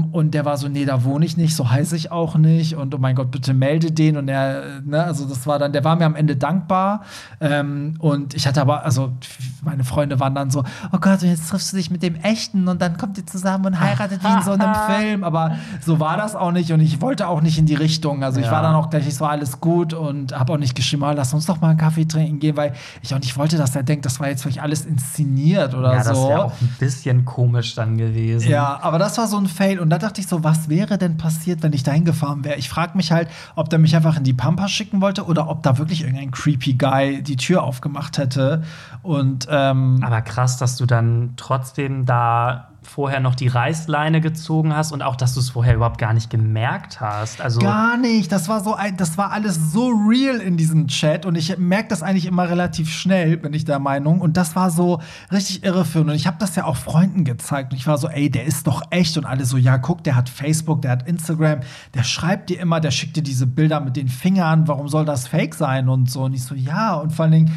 Ähm, 0.06 0.14
und 0.14 0.34
der 0.34 0.44
war 0.44 0.56
so, 0.56 0.68
nee, 0.68 0.84
da 0.84 1.04
wohne 1.04 1.24
ich 1.24 1.36
nicht, 1.36 1.54
so 1.54 1.70
heiße 1.70 1.96
ich 1.96 2.12
auch 2.12 2.36
nicht. 2.36 2.76
Und 2.76 2.94
oh 2.94 2.98
mein 2.98 3.14
Gott, 3.14 3.30
bitte 3.30 3.54
melde 3.54 3.92
den. 3.92 4.16
Und 4.16 4.28
er, 4.28 4.80
ne, 4.84 5.02
also 5.04 5.24
das 5.26 5.46
war 5.46 5.58
dann, 5.58 5.72
der 5.72 5.84
war 5.84 5.96
mir 5.96 6.04
am 6.04 6.14
Ende 6.14 6.36
dankbar. 6.36 7.02
Ähm, 7.40 7.94
und 7.98 8.34
ich 8.34 8.46
hatte 8.46 8.60
aber, 8.60 8.84
also 8.84 9.12
meine 9.62 9.84
Freunde 9.84 10.20
waren 10.20 10.34
dann 10.34 10.50
so, 10.50 10.64
oh 10.92 10.98
Gott, 10.98 11.22
und 11.22 11.28
jetzt 11.28 11.48
triffst 11.48 11.72
du 11.72 11.76
dich 11.76 11.90
mit 11.90 12.02
dem 12.02 12.16
Echten 12.16 12.68
und 12.68 12.80
dann 12.80 12.96
kommt 12.96 13.18
ihr 13.18 13.26
zusammen 13.26 13.66
und 13.66 13.80
heiratet 13.80 14.22
wie 14.22 14.32
in 14.32 14.42
so 14.42 14.52
einem 14.52 14.74
Film. 14.88 15.24
Aber 15.24 15.56
so 15.84 16.00
war 16.00 16.16
das 16.16 16.34
auch 16.34 16.52
nicht 16.52 16.72
und 16.72 16.80
ich 16.80 17.00
wollte 17.00 17.28
auch 17.28 17.40
nicht 17.40 17.58
in 17.58 17.66
die 17.66 17.74
Richtung. 17.74 18.22
Also 18.22 18.40
ich 18.40 18.50
war 18.50 18.62
dann 18.62 18.74
auch 18.74 18.90
gleich, 18.90 19.06
es 19.06 19.20
war 19.20 19.30
alles 19.30 19.60
gut 19.60 19.92
und 19.94 20.36
habe 20.36 20.52
auch 20.52 20.58
nicht 20.58 20.74
geschrieben, 20.74 21.02
oh, 21.02 21.12
lass 21.12 21.34
uns 21.34 21.46
doch 21.46 21.60
mal 21.60 21.70
einen 21.70 21.78
Kaffee 21.78 22.06
trinken 22.06 22.38
gehen, 22.38 22.56
weil 22.56 22.72
ich 23.02 23.14
auch 23.14 23.18
nicht 23.18 23.36
wollte, 23.36 23.56
dass 23.56 23.74
er 23.74 23.82
denkt, 23.82 24.04
das 24.06 24.20
war 24.20 24.28
jetzt 24.28 24.42
vielleicht 24.42 24.60
alles 24.60 24.84
inszeniert 24.84 25.74
oder 25.74 25.92
ja, 25.92 26.04
so. 26.04 26.10
Das 26.10 26.28
wäre 26.28 26.44
auch 26.44 26.52
ein 26.60 26.76
bisschen 26.78 27.24
komisch 27.24 27.74
dann 27.74 27.96
gewesen. 27.96 28.48
Ja, 28.48 28.78
aber 28.82 28.98
das 28.98 29.18
war 29.18 29.26
so 29.26 29.36
ein 29.36 29.46
Fail 29.46 29.80
und 29.80 29.90
da 29.96 30.08
dachte 30.08 30.20
ich 30.20 30.26
so, 30.26 30.44
was 30.44 30.68
wäre 30.68 30.98
denn 30.98 31.16
passiert, 31.16 31.62
wenn 31.62 31.72
ich 31.72 31.82
da 31.82 31.90
hingefahren 31.92 32.44
wäre? 32.44 32.56
Ich 32.56 32.68
frage 32.68 32.98
mich 32.98 33.12
halt, 33.12 33.28
ob 33.54 33.70
der 33.70 33.78
mich 33.78 33.96
einfach 33.96 34.18
in 34.18 34.24
die 34.24 34.34
Pampa 34.34 34.68
schicken 34.68 35.00
wollte 35.00 35.24
oder 35.24 35.48
ob 35.48 35.62
da 35.62 35.78
wirklich 35.78 36.02
irgendein 36.02 36.32
creepy 36.32 36.74
Guy 36.74 37.22
die 37.22 37.36
Tür 37.36 37.62
aufgemacht 37.62 38.18
hätte. 38.18 38.62
Und 39.02 39.48
ähm, 39.50 40.00
aber 40.02 40.20
krass, 40.20 40.58
dass 40.58 40.76
du 40.76 40.84
dann 40.84 41.32
trotzdem 41.36 42.04
da 42.04 42.72
vorher 42.96 43.20
noch 43.20 43.34
die 43.34 43.48
Reißleine 43.48 44.22
gezogen 44.22 44.74
hast 44.74 44.90
und 44.90 45.02
auch, 45.02 45.16
dass 45.16 45.34
du 45.34 45.40
es 45.40 45.50
vorher 45.50 45.74
überhaupt 45.74 45.98
gar 45.98 46.14
nicht 46.14 46.30
gemerkt 46.30 46.98
hast. 46.98 47.42
Also 47.42 47.60
gar 47.60 47.98
nicht. 47.98 48.32
Das 48.32 48.48
war 48.48 48.64
so 48.64 48.72
ein, 48.72 48.96
das 48.96 49.18
war 49.18 49.32
alles 49.32 49.70
so 49.70 49.88
real 50.08 50.36
in 50.36 50.56
diesem 50.56 50.88
Chat 50.88 51.26
und 51.26 51.36
ich 51.36 51.58
merke 51.58 51.88
das 51.88 52.02
eigentlich 52.02 52.24
immer 52.24 52.48
relativ 52.48 52.90
schnell, 52.90 53.36
bin 53.36 53.52
ich 53.52 53.66
der 53.66 53.80
Meinung. 53.80 54.22
Und 54.22 54.38
das 54.38 54.56
war 54.56 54.70
so 54.70 55.02
richtig 55.30 55.62
irreführend. 55.62 56.08
Und 56.08 56.16
ich 56.16 56.26
habe 56.26 56.38
das 56.40 56.56
ja 56.56 56.64
auch 56.64 56.76
Freunden 56.78 57.24
gezeigt. 57.24 57.74
Und 57.74 57.78
ich 57.78 57.86
war 57.86 57.98
so, 57.98 58.08
ey, 58.08 58.30
der 58.30 58.46
ist 58.46 58.66
doch 58.66 58.80
echt. 58.88 59.18
Und 59.18 59.26
alle 59.26 59.44
so, 59.44 59.58
ja, 59.58 59.76
guck, 59.76 60.02
der 60.02 60.16
hat 60.16 60.30
Facebook, 60.30 60.80
der 60.80 60.92
hat 60.92 61.06
Instagram, 61.06 61.60
der 61.92 62.02
schreibt 62.02 62.48
dir 62.48 62.60
immer, 62.60 62.80
der 62.80 62.92
schickt 62.92 63.16
dir 63.16 63.22
diese 63.22 63.46
Bilder 63.46 63.80
mit 63.80 63.96
den 63.96 64.08
Fingern. 64.08 64.68
Warum 64.68 64.88
soll 64.88 65.04
das 65.04 65.28
Fake 65.28 65.54
sein 65.54 65.90
und 65.90 66.10
so? 66.10 66.22
Und 66.22 66.32
ich 66.32 66.44
so, 66.44 66.54
ja. 66.54 66.94
Und 66.94 67.12
vor 67.12 67.24
allen 67.24 67.32
Dingen 67.32 67.56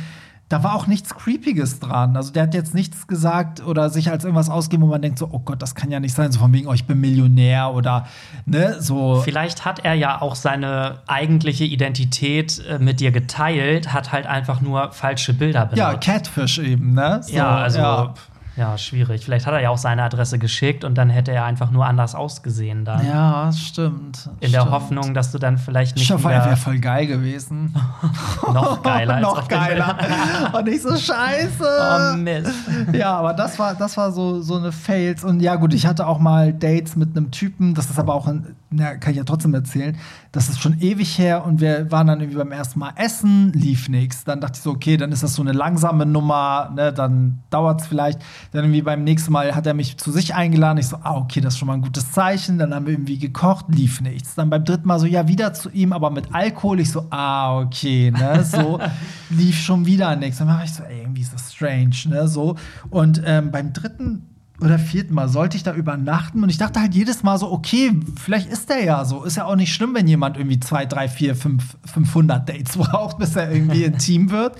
da 0.49 0.63
war 0.63 0.73
auch 0.73 0.87
nichts 0.87 1.13
Creepiges 1.13 1.79
dran. 1.79 2.17
Also 2.17 2.33
der 2.33 2.43
hat 2.43 2.55
jetzt 2.55 2.73
nichts 2.73 3.05
gesagt 3.05 3.63
oder 3.63 3.91
sich 3.91 4.09
als 4.09 4.23
irgendwas 4.23 4.49
ausgeben, 4.49 4.81
wo 4.81 4.87
man 4.87 5.01
denkt 5.01 5.19
so, 5.19 5.29
oh 5.31 5.39
Gott, 5.39 5.61
das 5.61 5.75
kann 5.75 5.91
ja 5.91 5.99
nicht 5.99 6.15
sein, 6.15 6.31
so 6.31 6.39
von 6.39 6.51
wegen, 6.51 6.67
oh, 6.67 6.73
ich 6.73 6.85
bin 6.85 6.99
Millionär 6.99 7.71
oder 7.71 8.07
ne, 8.47 8.77
so. 8.79 9.21
Vielleicht 9.23 9.63
hat 9.63 9.85
er 9.85 9.93
ja 9.93 10.21
auch 10.21 10.35
seine 10.35 10.99
eigentliche 11.05 11.65
Identität 11.65 12.63
äh, 12.67 12.79
mit 12.79 12.99
dir 12.99 13.11
geteilt, 13.11 13.93
hat 13.93 14.11
halt 14.11 14.25
einfach 14.25 14.59
nur 14.59 14.91
falsche 14.91 15.35
Bilder 15.35 15.67
benutzt. 15.67 15.77
Ja, 15.77 15.93
Catfish 15.93 16.57
eben, 16.57 16.95
ne? 16.95 17.19
So, 17.21 17.35
ja, 17.35 17.57
also 17.57 17.79
ja. 17.79 18.13
Ja, 18.59 18.77
schwierig. 18.77 19.23
Vielleicht 19.23 19.45
hat 19.45 19.53
er 19.53 19.61
ja 19.61 19.69
auch 19.69 19.77
seine 19.77 20.03
Adresse 20.03 20.37
geschickt 20.37 20.83
und 20.83 20.97
dann 20.97 21.09
hätte 21.09 21.31
er 21.31 21.45
einfach 21.45 21.71
nur 21.71 21.85
anders 21.85 22.13
ausgesehen 22.13 22.83
dann. 22.83 23.07
Ja, 23.07 23.53
stimmt. 23.53 24.29
In 24.41 24.51
der 24.51 24.69
Hoffnung, 24.69 25.13
dass 25.13 25.31
du 25.31 25.37
dann 25.37 25.57
vielleicht 25.57 25.95
nicht. 25.95 26.09
Ich 26.09 26.23
wäre 26.25 26.57
voll 26.57 26.79
geil 26.79 27.07
gewesen. 27.07 27.73
noch 28.53 28.83
geiler. 28.83 29.13
als 29.15 29.21
noch 29.21 29.47
geiler. 29.47 29.97
und 30.57 30.65
nicht 30.65 30.81
so 30.81 30.93
scheiße. 30.93 31.63
Oh 31.63 32.17
Mist. 32.17 32.51
Ja, 32.91 33.17
aber 33.17 33.33
das 33.33 33.57
war, 33.57 33.75
das 33.75 33.95
war 33.95 34.11
so, 34.11 34.41
so 34.41 34.57
eine 34.57 34.73
Fails. 34.73 35.23
Und 35.23 35.39
ja, 35.39 35.55
gut, 35.55 35.73
ich 35.73 35.85
hatte 35.85 36.05
auch 36.05 36.19
mal 36.19 36.51
Dates 36.51 36.97
mit 36.97 37.15
einem 37.15 37.31
Typen. 37.31 37.75
Das 37.75 37.89
ist 37.89 37.97
aber 37.97 38.13
auch, 38.13 38.27
ein, 38.27 38.57
na, 38.71 38.95
kann 38.95 39.11
ich 39.11 39.17
ja 39.17 39.23
trotzdem 39.23 39.53
erzählen. 39.53 39.97
Das 40.33 40.49
ist 40.49 40.59
schon 40.59 40.81
ewig 40.81 41.17
her 41.17 41.45
und 41.45 41.61
wir 41.61 41.89
waren 41.91 42.07
dann 42.07 42.19
irgendwie 42.19 42.37
beim 42.37 42.51
ersten 42.51 42.77
Mal 42.77 42.91
essen, 42.97 43.53
lief 43.53 43.87
nichts. 43.87 44.25
Dann 44.25 44.41
dachte 44.41 44.57
ich 44.57 44.61
so, 44.61 44.71
okay, 44.71 44.97
dann 44.97 45.13
ist 45.13 45.23
das 45.23 45.33
so 45.33 45.41
eine 45.41 45.53
langsame 45.53 46.05
Nummer, 46.05 46.71
ne, 46.75 46.91
dann 46.91 47.39
dauert 47.49 47.81
es 47.81 47.87
vielleicht. 47.87 48.19
Dann 48.51 48.65
irgendwie 48.65 48.81
beim 48.81 49.03
nächsten 49.03 49.31
Mal 49.31 49.55
hat 49.55 49.67
er 49.67 49.73
mich 49.73 49.97
zu 49.97 50.11
sich 50.11 50.33
eingeladen. 50.33 50.79
Ich 50.79 50.87
so, 50.87 50.97
ah, 51.03 51.17
okay, 51.17 51.39
das 51.39 51.53
ist 51.53 51.59
schon 51.59 51.67
mal 51.67 51.75
ein 51.75 51.81
gutes 51.81 52.11
Zeichen. 52.11 52.57
Dann 52.57 52.73
haben 52.73 52.87
wir 52.87 52.93
irgendwie 52.93 53.19
gekocht, 53.19 53.65
lief 53.69 54.01
nichts. 54.01 54.35
Dann 54.35 54.49
beim 54.49 54.65
dritten 54.65 54.87
Mal 54.87 54.99
so, 54.99 55.05
ja, 55.05 55.27
wieder 55.27 55.53
zu 55.53 55.69
ihm, 55.69 55.93
aber 55.93 56.09
mit 56.09 56.33
Alkohol. 56.33 56.79
Ich 56.79 56.91
so, 56.91 57.05
ah, 57.11 57.59
okay, 57.59 58.11
ne, 58.11 58.43
so 58.43 58.79
lief 59.29 59.59
schon 59.59 59.85
wieder 59.85 60.15
nichts. 60.15 60.39
Dann 60.39 60.47
war 60.47 60.63
ich 60.63 60.73
so, 60.73 60.83
ey, 60.83 61.01
irgendwie 61.01 61.21
ist 61.21 61.33
das 61.33 61.53
strange, 61.53 61.95
ne, 62.05 62.27
so. 62.27 62.55
Und 62.89 63.21
ähm, 63.25 63.51
beim 63.51 63.71
dritten 63.71 64.23
oder 64.61 64.77
vierten 64.77 65.13
Mal 65.13 65.29
sollte 65.29 65.57
ich 65.57 65.63
da 65.63 65.73
übernachten 65.73 66.43
und 66.43 66.49
ich 66.49 66.57
dachte 66.57 66.81
halt 66.81 66.93
jedes 66.93 67.23
Mal 67.23 67.37
so, 67.37 67.51
okay, 67.51 67.97
vielleicht 68.21 68.51
ist 68.51 68.69
der 68.69 68.83
ja 68.83 69.05
so. 69.05 69.23
Ist 69.23 69.37
ja 69.37 69.45
auch 69.45 69.55
nicht 69.55 69.73
schlimm, 69.73 69.95
wenn 69.95 70.07
jemand 70.07 70.37
irgendwie 70.37 70.59
zwei, 70.59 70.85
drei, 70.85 71.07
vier, 71.07 71.35
fünf, 71.35 71.77
500 71.85 72.47
Dates 72.47 72.77
braucht, 72.77 73.17
bis 73.17 73.35
er 73.35 73.51
irgendwie 73.51 73.83
intim 73.83 74.31
wird. 74.31 74.57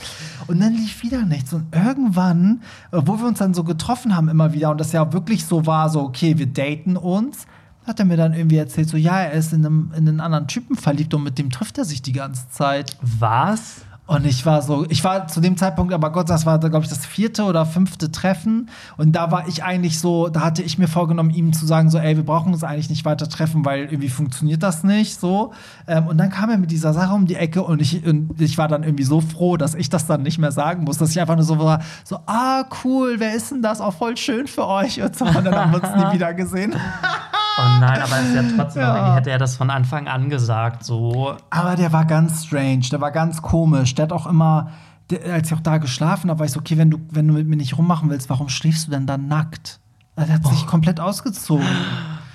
Und 0.47 0.61
dann 0.61 0.73
lief 0.73 1.03
wieder 1.03 1.23
nichts. 1.25 1.53
Und 1.53 1.73
irgendwann, 1.75 2.61
wo 2.91 3.19
wir 3.19 3.27
uns 3.27 3.39
dann 3.39 3.53
so 3.53 3.63
getroffen 3.63 4.15
haben 4.15 4.29
immer 4.29 4.53
wieder 4.53 4.71
und 4.71 4.79
das 4.79 4.91
ja 4.91 5.11
wirklich 5.11 5.45
so 5.45 5.65
war, 5.65 5.89
so, 5.89 6.01
okay, 6.01 6.37
wir 6.37 6.47
daten 6.47 6.95
uns, 6.95 7.45
hat 7.85 7.99
er 7.99 8.05
mir 8.05 8.17
dann 8.17 8.33
irgendwie 8.33 8.57
erzählt, 8.57 8.87
so, 8.87 8.97
ja, 8.97 9.19
er 9.19 9.33
ist 9.33 9.51
in, 9.51 9.65
einem, 9.65 9.91
in 9.95 10.07
einen 10.07 10.19
anderen 10.21 10.47
Typen 10.47 10.75
verliebt 10.75 11.13
und 11.13 11.23
mit 11.23 11.37
dem 11.37 11.49
trifft 11.49 11.77
er 11.77 11.85
sich 11.85 12.01
die 12.01 12.13
ganze 12.13 12.49
Zeit. 12.49 12.97
Was? 13.01 13.81
Und 14.09 14.25
ich 14.25 14.43
war 14.43 14.63
so, 14.63 14.87
ich 14.89 15.03
war 15.03 15.27
zu 15.27 15.39
dem 15.39 15.55
Zeitpunkt, 15.55 15.93
aber 15.93 16.11
Gott, 16.11 16.31
das 16.31 16.47
war, 16.47 16.57
glaube 16.57 16.83
ich, 16.83 16.89
das 16.89 17.05
vierte 17.05 17.43
oder 17.43 17.63
fünfte 17.67 18.11
Treffen. 18.11 18.71
Und 18.97 19.11
da 19.11 19.29
war 19.31 19.47
ich 19.47 19.63
eigentlich 19.63 19.99
so, 19.99 20.29
da 20.29 20.41
hatte 20.41 20.63
ich 20.63 20.79
mir 20.79 20.87
vorgenommen, 20.87 21.29
ihm 21.29 21.53
zu 21.53 21.67
sagen, 21.67 21.91
so, 21.91 21.99
ey, 21.99 22.17
wir 22.17 22.25
brauchen 22.25 22.51
uns 22.51 22.63
eigentlich 22.63 22.89
nicht 22.89 23.05
weiter 23.05 23.29
treffen, 23.29 23.65
weil 23.65 23.81
irgendwie 23.81 24.09
funktioniert 24.09 24.63
das 24.63 24.83
nicht 24.83 25.19
so. 25.19 25.53
Ähm, 25.85 26.07
und 26.07 26.17
dann 26.17 26.31
kam 26.31 26.49
er 26.49 26.57
mit 26.57 26.71
dieser 26.71 26.91
Sache 26.91 27.13
um 27.13 27.27
die 27.27 27.35
Ecke 27.35 27.61
und 27.61 27.83
ich, 27.83 28.03
und 28.03 28.41
ich 28.41 28.57
war 28.57 28.67
dann 28.67 28.81
irgendwie 28.81 29.03
so 29.03 29.21
froh, 29.21 29.57
dass 29.57 29.75
ich 29.75 29.91
das 29.91 30.07
dann 30.07 30.23
nicht 30.23 30.39
mehr 30.39 30.51
sagen 30.51 30.85
muss, 30.85 30.97
dass 30.97 31.11
ich 31.11 31.21
einfach 31.21 31.35
nur 31.35 31.45
so 31.45 31.59
war, 31.59 31.83
so, 32.03 32.17
ah, 32.25 32.63
cool, 32.83 33.17
wer 33.19 33.35
ist 33.35 33.51
denn 33.51 33.61
das? 33.61 33.79
Auch 33.79 33.93
voll 33.93 34.17
schön 34.17 34.47
für 34.47 34.65
euch. 34.65 34.99
Und, 35.03 35.15
so, 35.15 35.25
und 35.25 35.45
dann 35.45 35.53
haben 35.53 35.71
wir 35.71 35.83
uns 35.83 35.95
nie 35.95 36.13
wieder 36.15 36.33
gesehen. 36.33 36.73
Oh 37.57 37.79
nein, 37.79 38.01
aber 38.01 38.19
es 38.19 38.29
ist 38.29 38.35
ja 38.35 38.43
trotzdem, 38.55 38.81
ja. 38.83 39.15
hätte 39.15 39.31
er 39.31 39.37
das 39.37 39.57
von 39.57 39.69
Anfang 39.69 40.07
an 40.07 40.29
gesagt, 40.29 40.83
so. 40.83 41.35
Aber 41.49 41.75
der 41.75 41.91
war 41.91 42.05
ganz 42.05 42.45
strange, 42.45 42.87
der 42.91 43.01
war 43.01 43.11
ganz 43.11 43.41
komisch. 43.41 43.95
Der 43.95 44.03
hat 44.03 44.13
auch 44.13 44.27
immer, 44.27 44.71
der, 45.09 45.33
als 45.33 45.47
ich 45.47 45.53
auch 45.53 45.61
da 45.61 45.77
geschlafen 45.77 46.29
habe, 46.29 46.39
war 46.39 46.45
ich 46.45 46.53
so, 46.53 46.59
okay, 46.59 46.77
wenn 46.77 46.91
du, 46.91 46.99
wenn 47.09 47.27
du 47.27 47.33
mit 47.33 47.47
mir 47.47 47.57
nicht 47.57 47.77
rummachen 47.77 48.09
willst, 48.09 48.29
warum 48.29 48.49
schläfst 48.49 48.87
du 48.87 48.91
denn 48.91 49.05
dann 49.05 49.27
nackt? 49.27 49.79
Der 50.17 50.33
hat 50.33 50.45
sich 50.45 50.65
komplett 50.67 50.99
ausgezogen. 50.99 51.65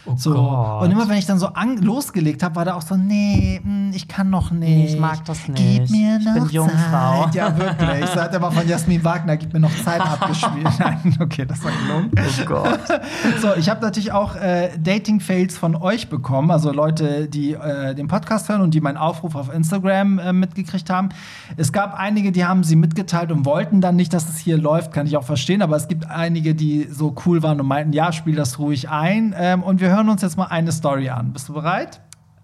Oh 0.06 0.14
so. 0.16 0.34
Gott. 0.34 0.82
Und 0.82 0.90
immer 0.90 1.08
wenn 1.08 1.16
ich 1.16 1.26
dann 1.26 1.38
so 1.38 1.48
losgelegt 1.80 2.42
habe, 2.42 2.56
war 2.56 2.64
der 2.64 2.76
auch 2.76 2.82
so, 2.82 2.96
nee, 2.96 3.60
hm, 3.62 3.90
ich 3.94 4.06
kann 4.06 4.28
noch 4.30 4.50
nicht. 4.50 4.94
Ich 4.94 5.00
mag 5.00 5.24
das 5.24 5.48
nicht. 5.48 5.56
Gib 5.56 5.90
mir 5.90 6.18
noch 6.18 6.36
ich 6.36 6.42
bin 6.42 6.50
Jungfrau. 6.50 7.24
Zeit. 7.24 7.34
Ja, 7.34 7.56
wirklich. 7.56 8.06
So 8.10 8.20
hat 8.20 8.32
er 8.32 8.40
mal 8.40 8.50
von 8.50 8.68
Jasmin 8.68 9.02
Wagner, 9.02 9.36
gib 9.36 9.52
mir 9.52 9.60
noch 9.60 9.74
Zeit 9.82 10.00
abgespielt. 10.00 10.68
Nein, 10.78 11.16
okay, 11.20 11.46
das 11.46 11.64
war 11.64 11.72
gelungen. 11.72 12.10
Oh 12.16 12.44
Gott. 12.46 12.80
So, 13.40 13.54
ich 13.54 13.68
habe 13.68 13.80
natürlich 13.80 14.12
auch 14.12 14.36
äh, 14.36 14.70
Dating-Fails 14.78 15.56
von 15.56 15.74
euch 15.74 16.08
bekommen. 16.08 16.50
Also 16.50 16.72
Leute, 16.72 17.26
die 17.28 17.52
äh, 17.52 17.94
den 17.94 18.08
Podcast 18.08 18.48
hören 18.48 18.60
und 18.60 18.74
die 18.74 18.80
meinen 18.80 18.98
Aufruf 18.98 19.34
auf 19.34 19.52
Instagram 19.52 20.18
äh, 20.18 20.32
mitgekriegt 20.32 20.90
haben. 20.90 21.08
Es 21.56 21.72
gab 21.72 21.98
einige, 21.98 22.32
die 22.32 22.44
haben 22.44 22.64
sie 22.64 22.76
mitgeteilt 22.76 23.32
und 23.32 23.44
wollten 23.46 23.80
dann 23.80 23.96
nicht, 23.96 24.12
dass 24.12 24.28
es 24.28 24.38
hier 24.38 24.58
läuft. 24.58 24.92
Kann 24.92 25.06
ich 25.06 25.16
auch 25.16 25.24
verstehen. 25.24 25.62
Aber 25.62 25.76
es 25.76 25.88
gibt 25.88 26.10
einige, 26.10 26.54
die 26.54 26.88
so 26.90 27.14
cool 27.24 27.42
waren 27.42 27.60
und 27.60 27.66
meinten, 27.66 27.92
ja, 27.92 28.12
spiel 28.12 28.34
das 28.34 28.58
ruhig 28.58 28.90
ein. 28.90 29.34
Ähm, 29.38 29.62
und 29.62 29.80
wir 29.80 29.93
hören 29.94 30.08
uns 30.08 30.22
jetzt 30.22 30.36
mal 30.36 30.46
eine 30.46 30.72
Story 30.72 31.08
an. 31.08 31.32
Bist 31.32 31.48
du 31.48 31.54
bereit? 31.54 32.00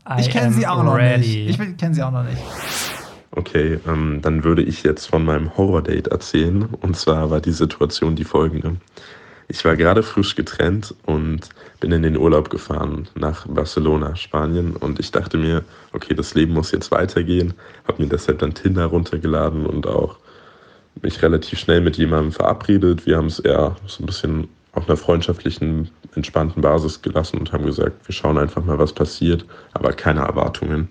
I 0.09 0.21
ich 0.21 0.31
kenne 0.31 0.53
sie 0.53 0.67
auch 0.67 0.83
ready. 0.95 1.19
noch 1.19 1.19
nicht. 1.19 1.61
Ich 1.61 1.77
kenne 1.77 1.95
sie 1.95 2.03
auch 2.03 2.11
noch 2.11 2.25
nicht. 2.25 2.41
Okay, 3.33 3.79
ähm, 3.87 4.21
dann 4.23 4.43
würde 4.43 4.63
ich 4.63 4.83
jetzt 4.83 5.07
von 5.07 5.25
meinem 5.25 5.57
Horror-Date 5.57 6.09
erzählen. 6.09 6.65
Und 6.81 6.97
zwar 6.97 7.31
war 7.31 7.41
die 7.41 7.53
Situation 7.53 8.17
die 8.17 8.25
folgende. 8.25 8.77
Ich 9.47 9.65
war 9.65 9.77
gerade 9.77 10.03
frisch 10.03 10.37
getrennt 10.37 10.95
und 11.07 11.49
bin 11.81 11.93
in 11.93 12.03
den 12.03 12.17
Urlaub 12.17 12.51
gefahren 12.51 13.09
nach 13.15 13.47
Barcelona, 13.47 14.17
Spanien. 14.17 14.77
Und 14.77 15.01
ich 15.01 15.11
dachte 15.11 15.39
mir, 15.39 15.65
okay, 15.93 16.15
das 16.15 16.35
Leben 16.35 16.55
muss 16.55 16.73
jetzt 16.73 16.91
weitergehen. 16.91 17.55
Habe 17.87 18.03
mir 18.03 18.09
deshalb 18.09 18.39
dann 18.39 18.55
Tinder 18.55 18.87
runtergeladen 18.87 19.67
und 19.67 19.87
auch 19.87 20.19
mich 21.03 21.23
relativ 21.23 21.59
schnell 21.59 21.81
mit 21.81 21.97
jemandem 21.97 22.33
verabredet. 22.33 23.07
Wir 23.07 23.17
haben 23.17 23.27
es 23.27 23.39
eher 23.39 23.77
so 23.87 24.03
ein 24.03 24.07
bisschen 24.07 24.49
auf 24.73 24.89
einer 24.89 24.97
freundschaftlichen, 24.97 25.91
entspannten 26.15 26.63
Basis 26.63 27.03
gelassen 27.03 27.39
und 27.39 27.53
haben 27.53 27.67
gesagt, 27.67 28.07
wir 28.07 28.15
schauen 28.15 28.39
einfach 28.39 28.65
mal, 28.65 28.79
was 28.79 28.93
passiert, 28.93 29.45
aber 29.73 29.93
keine 29.93 30.21
Erwartungen. 30.21 30.89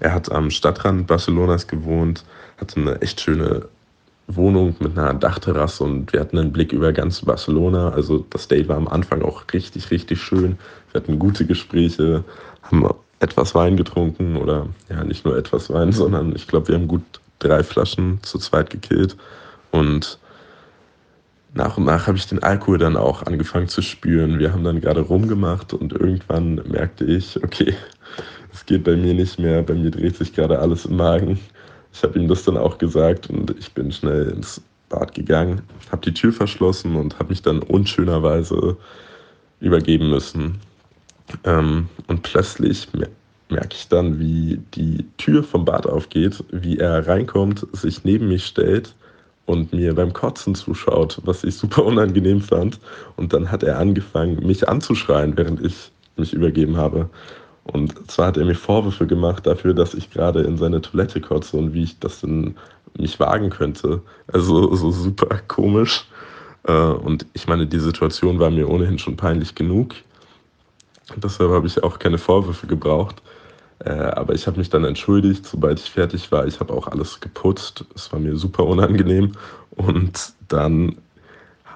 Er 0.00 0.12
hat 0.12 0.30
am 0.30 0.50
Stadtrand 0.50 1.06
Barcelonas 1.06 1.66
gewohnt, 1.66 2.24
hatte 2.58 2.80
eine 2.80 3.00
echt 3.00 3.20
schöne 3.20 3.68
Wohnung 4.28 4.76
mit 4.78 4.96
einer 4.96 5.14
Dachterrasse 5.14 5.82
und 5.84 6.12
wir 6.12 6.20
hatten 6.20 6.38
einen 6.38 6.52
Blick 6.52 6.72
über 6.72 6.92
ganz 6.92 7.22
Barcelona. 7.22 7.90
Also 7.90 8.24
das 8.30 8.46
Date 8.46 8.68
war 8.68 8.76
am 8.76 8.86
Anfang 8.86 9.22
auch 9.22 9.42
richtig, 9.52 9.90
richtig 9.90 10.20
schön. 10.20 10.58
Wir 10.92 11.00
hatten 11.00 11.18
gute 11.18 11.46
Gespräche, 11.46 12.24
haben 12.62 12.86
etwas 13.20 13.54
Wein 13.54 13.76
getrunken 13.76 14.36
oder 14.36 14.66
ja, 14.88 15.02
nicht 15.02 15.24
nur 15.24 15.36
etwas 15.36 15.70
Wein, 15.70 15.92
sondern 15.92 16.36
ich 16.36 16.46
glaube, 16.46 16.68
wir 16.68 16.74
haben 16.74 16.88
gut 16.88 17.02
drei 17.38 17.62
Flaschen 17.62 18.18
zu 18.22 18.38
zweit 18.38 18.70
gekillt 18.70 19.16
und 19.70 20.18
nach 21.54 21.76
und 21.76 21.84
nach 21.84 22.06
habe 22.06 22.18
ich 22.18 22.26
den 22.26 22.42
Alkohol 22.42 22.78
dann 22.78 22.96
auch 22.96 23.22
angefangen 23.22 23.68
zu 23.68 23.82
spüren. 23.82 24.38
Wir 24.38 24.52
haben 24.52 24.64
dann 24.64 24.80
gerade 24.80 25.00
rumgemacht 25.00 25.72
und 25.72 25.92
irgendwann 25.92 26.56
merkte 26.66 27.04
ich, 27.04 27.42
okay, 27.42 27.74
es 28.52 28.66
geht 28.66 28.84
bei 28.84 28.96
mir 28.96 29.14
nicht 29.14 29.38
mehr, 29.38 29.62
bei 29.62 29.74
mir 29.74 29.90
dreht 29.90 30.16
sich 30.16 30.32
gerade 30.34 30.58
alles 30.58 30.84
im 30.84 30.96
Magen. 30.96 31.38
Ich 31.92 32.02
habe 32.02 32.18
ihm 32.18 32.28
das 32.28 32.44
dann 32.44 32.56
auch 32.56 32.78
gesagt 32.78 33.30
und 33.30 33.54
ich 33.58 33.72
bin 33.72 33.90
schnell 33.90 34.28
ins 34.28 34.60
Bad 34.88 35.14
gegangen, 35.14 35.62
habe 35.90 36.02
die 36.02 36.14
Tür 36.14 36.32
verschlossen 36.32 36.96
und 36.96 37.18
habe 37.18 37.30
mich 37.30 37.42
dann 37.42 37.62
unschönerweise 37.62 38.76
übergeben 39.60 40.10
müssen. 40.10 40.60
Ähm, 41.44 41.88
und 42.06 42.22
plötzlich 42.22 42.88
merke 43.50 43.74
ich 43.74 43.88
dann, 43.88 44.18
wie 44.18 44.60
die 44.74 45.04
Tür 45.16 45.42
vom 45.42 45.64
Bad 45.64 45.86
aufgeht, 45.86 46.42
wie 46.50 46.78
er 46.78 47.06
reinkommt, 47.06 47.66
sich 47.72 48.04
neben 48.04 48.28
mich 48.28 48.46
stellt 48.46 48.94
und 49.48 49.72
mir 49.72 49.94
beim 49.94 50.12
Kotzen 50.12 50.54
zuschaut, 50.54 51.20
was 51.24 51.42
ich 51.42 51.56
super 51.56 51.82
unangenehm 51.82 52.42
fand. 52.42 52.78
Und 53.16 53.32
dann 53.32 53.50
hat 53.50 53.62
er 53.62 53.78
angefangen, 53.78 54.46
mich 54.46 54.68
anzuschreien, 54.68 55.38
während 55.38 55.64
ich 55.64 55.90
mich 56.16 56.34
übergeben 56.34 56.76
habe. 56.76 57.08
Und 57.64 58.10
zwar 58.10 58.26
hat 58.26 58.36
er 58.36 58.44
mir 58.44 58.54
Vorwürfe 58.54 59.06
gemacht 59.06 59.46
dafür, 59.46 59.72
dass 59.72 59.94
ich 59.94 60.10
gerade 60.10 60.42
in 60.42 60.58
seine 60.58 60.82
Toilette 60.82 61.22
kotze 61.22 61.56
und 61.56 61.72
wie 61.72 61.84
ich 61.84 61.98
das 61.98 62.20
denn 62.20 62.56
mich 62.98 63.18
wagen 63.20 63.48
könnte. 63.48 64.02
Also 64.30 64.74
so 64.74 64.90
super 64.90 65.40
komisch. 65.48 66.06
Äh, 66.64 66.72
und 66.72 67.24
ich 67.32 67.46
meine, 67.46 67.66
die 67.66 67.78
Situation 67.78 68.38
war 68.38 68.50
mir 68.50 68.68
ohnehin 68.68 68.98
schon 68.98 69.16
peinlich 69.16 69.54
genug. 69.54 69.94
Deshalb 71.16 71.50
habe 71.52 71.66
ich 71.66 71.82
auch 71.82 71.98
keine 71.98 72.18
Vorwürfe 72.18 72.66
gebraucht. 72.66 73.22
Äh, 73.84 73.90
aber 73.90 74.34
ich 74.34 74.46
habe 74.46 74.58
mich 74.58 74.70
dann 74.70 74.84
entschuldigt, 74.84 75.46
sobald 75.46 75.80
ich 75.80 75.90
fertig 75.90 76.30
war. 76.32 76.46
Ich 76.46 76.60
habe 76.60 76.72
auch 76.72 76.88
alles 76.88 77.20
geputzt. 77.20 77.84
Es 77.94 78.12
war 78.12 78.18
mir 78.18 78.36
super 78.36 78.64
unangenehm. 78.64 79.32
Und 79.70 80.32
dann 80.48 80.96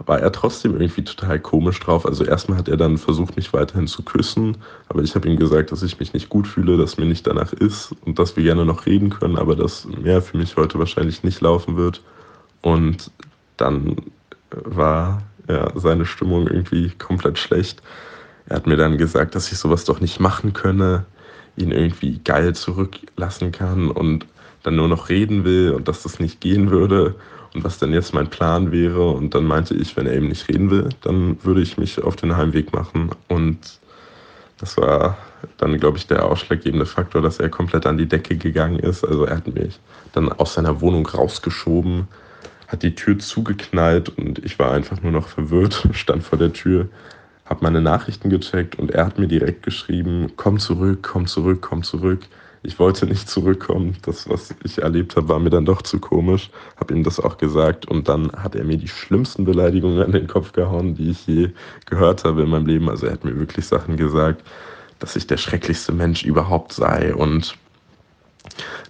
war 0.07 0.21
er 0.21 0.33
trotzdem 0.33 0.73
irgendwie 0.73 1.05
total 1.05 1.39
komisch 1.39 1.79
drauf. 1.81 2.07
Also 2.07 2.25
erstmal 2.25 2.59
hat 2.59 2.69
er 2.69 2.77
dann 2.77 2.99
versucht, 2.99 3.37
mich 3.37 3.53
weiterhin 3.53 3.87
zu 3.87 4.03
küssen, 4.03 4.57
aber 4.89 5.03
ich 5.03 5.15
habe 5.15 5.29
ihm 5.29 5.37
gesagt, 5.37 5.71
dass 5.71 5.83
ich 5.83 6.01
mich 6.01 6.13
nicht 6.13 6.29
gut 6.29 6.47
fühle, 6.49 6.77
dass 6.77 6.99
mir 6.99 7.05
nicht 7.05 7.27
danach 7.27 7.53
ist 7.53 7.95
und 8.05 8.19
dass 8.19 8.37
wir 8.37 8.43
gerne 8.43 8.65
noch 8.65 8.87
reden 8.87 9.11
können, 9.11 9.37
aber 9.37 9.55
dass 9.55 9.85
mehr 9.85 10.23
für 10.23 10.37
mich 10.37 10.57
heute 10.57 10.79
wahrscheinlich 10.79 11.23
nicht 11.23 11.41
laufen 11.41 11.77
wird. 11.77 12.03
Und 12.63 13.11
dann 13.57 13.97
war 14.51 15.23
ja, 15.49 15.71
seine 15.75 16.07
Stimmung 16.07 16.47
irgendwie 16.47 16.91
komplett 16.91 17.39
schlecht. 17.39 17.83
Er 18.47 18.57
hat 18.57 18.67
mir 18.67 18.77
dann 18.77 18.99
gesagt, 18.99 19.35
dass 19.35 19.53
ich 19.53 19.59
sowas 19.59 19.85
doch 19.85 20.01
nicht 20.01 20.21
machen 20.21 20.53
könne, 20.53 21.05
ihn 21.57 21.71
irgendwie 21.71 22.21
geil 22.25 22.55
zurücklassen 22.55 23.53
kann 23.53 23.91
und 23.91 24.27
dann 24.63 24.77
nur 24.77 24.89
noch 24.89 25.09
reden 25.09 25.45
will 25.45 25.73
und 25.73 25.89
dass 25.89 26.03
das 26.03 26.21
nicht 26.21 26.41
gehen 26.41 26.71
würde 26.71 27.17
und 27.55 27.65
was 27.65 27.79
denn 27.79 27.93
jetzt 27.93 28.15
mein 28.15 28.29
Plan 28.29 28.73
wäre. 28.73 29.11
Und 29.11 29.35
dann 29.35 29.45
meinte 29.45 29.75
ich, 29.75 29.97
wenn 29.97 30.07
er 30.07 30.15
eben 30.15 30.29
nicht 30.29 30.49
reden 30.49 30.71
will, 30.71 30.89
dann 31.03 31.43
würde 31.45 31.61
ich 31.61 31.77
mich 31.77 32.03
auf 32.03 32.17
den 32.17 32.37
Heimweg 32.37 32.73
machen. 32.73 33.11
Und 33.29 33.59
das 34.59 34.77
war 34.77 35.19
dann, 35.59 35.79
glaube 35.79 35.99
ich, 35.99 36.07
der 36.07 36.25
ausschlaggebende 36.25 36.87
Faktor, 36.87 37.21
dass 37.21 37.41
er 37.41 37.49
komplett 37.49 37.87
an 37.87 37.99
die 37.99 38.07
Decke 38.07 38.37
gegangen 38.37 38.79
ist. 38.79 39.05
Also 39.05 39.25
er 39.25 39.37
hat 39.37 39.53
mich 39.53 39.79
dann 40.13 40.31
aus 40.31 40.55
seiner 40.55 40.81
Wohnung 40.81 41.07
rausgeschoben, 41.07 42.07
hat 42.69 42.83
die 42.83 42.95
Tür 42.95 43.19
zugeknallt 43.19 44.09
und 44.11 44.39
ich 44.45 44.59
war 44.59 44.73
einfach 44.73 45.03
nur 45.03 45.13
noch 45.13 45.29
verwirrt, 45.29 45.89
stand 45.93 46.23
vor 46.23 46.39
der 46.39 46.53
Tür, 46.53 46.89
habe 47.53 47.65
meine 47.65 47.83
Nachrichten 47.83 48.31
gecheckt 48.31 48.79
und 48.79 48.93
er 48.93 49.05
hat 49.05 49.19
mir 49.19 49.29
direkt 49.29 49.63
geschrieben, 49.63 50.33
komm 50.37 50.59
zurück, 50.59 51.01
komm 51.03 51.27
zurück, 51.27 51.59
komm 51.61 51.83
zurück. 51.83 52.21
Ich 52.63 52.79
wollte 52.79 53.05
nicht 53.05 53.29
zurückkommen. 53.29 53.95
Das, 54.03 54.27
was 54.27 54.55
ich 54.65 54.79
erlebt 54.79 55.17
habe, 55.17 55.29
war 55.29 55.39
mir 55.39 55.51
dann 55.51 55.67
doch 55.67 55.83
zu 55.83 55.99
komisch. 55.99 56.49
Habe 56.77 56.95
ihm 56.95 57.05
das 57.05 57.21
auch 57.21 57.37
gesagt 57.37 57.85
und 57.85 58.09
dann 58.09 58.33
hat 58.33 58.55
er 58.55 58.65
mir 58.65 58.79
die 58.79 58.89
schlimmsten 58.89 59.45
Beleidigungen 59.45 60.03
an 60.03 60.13
den 60.13 60.29
Kopf 60.29 60.53
gehauen, 60.53 60.95
die 60.95 61.11
ich 61.11 61.27
je 61.27 61.51
gehört 61.85 62.25
habe 62.25 62.43
in 62.43 62.49
meinem 62.49 62.65
Leben. 62.65 62.89
Also 62.89 63.05
er 63.05 63.13
hat 63.13 63.25
mir 63.25 63.39
wirklich 63.39 63.67
Sachen 63.67 63.99
gesagt, 63.99 64.43
dass 64.99 65.15
ich 65.15 65.27
der 65.27 65.37
schrecklichste 65.37 65.93
Mensch 65.93 66.25
überhaupt 66.25 66.73
sei 66.73 67.15
und 67.15 67.55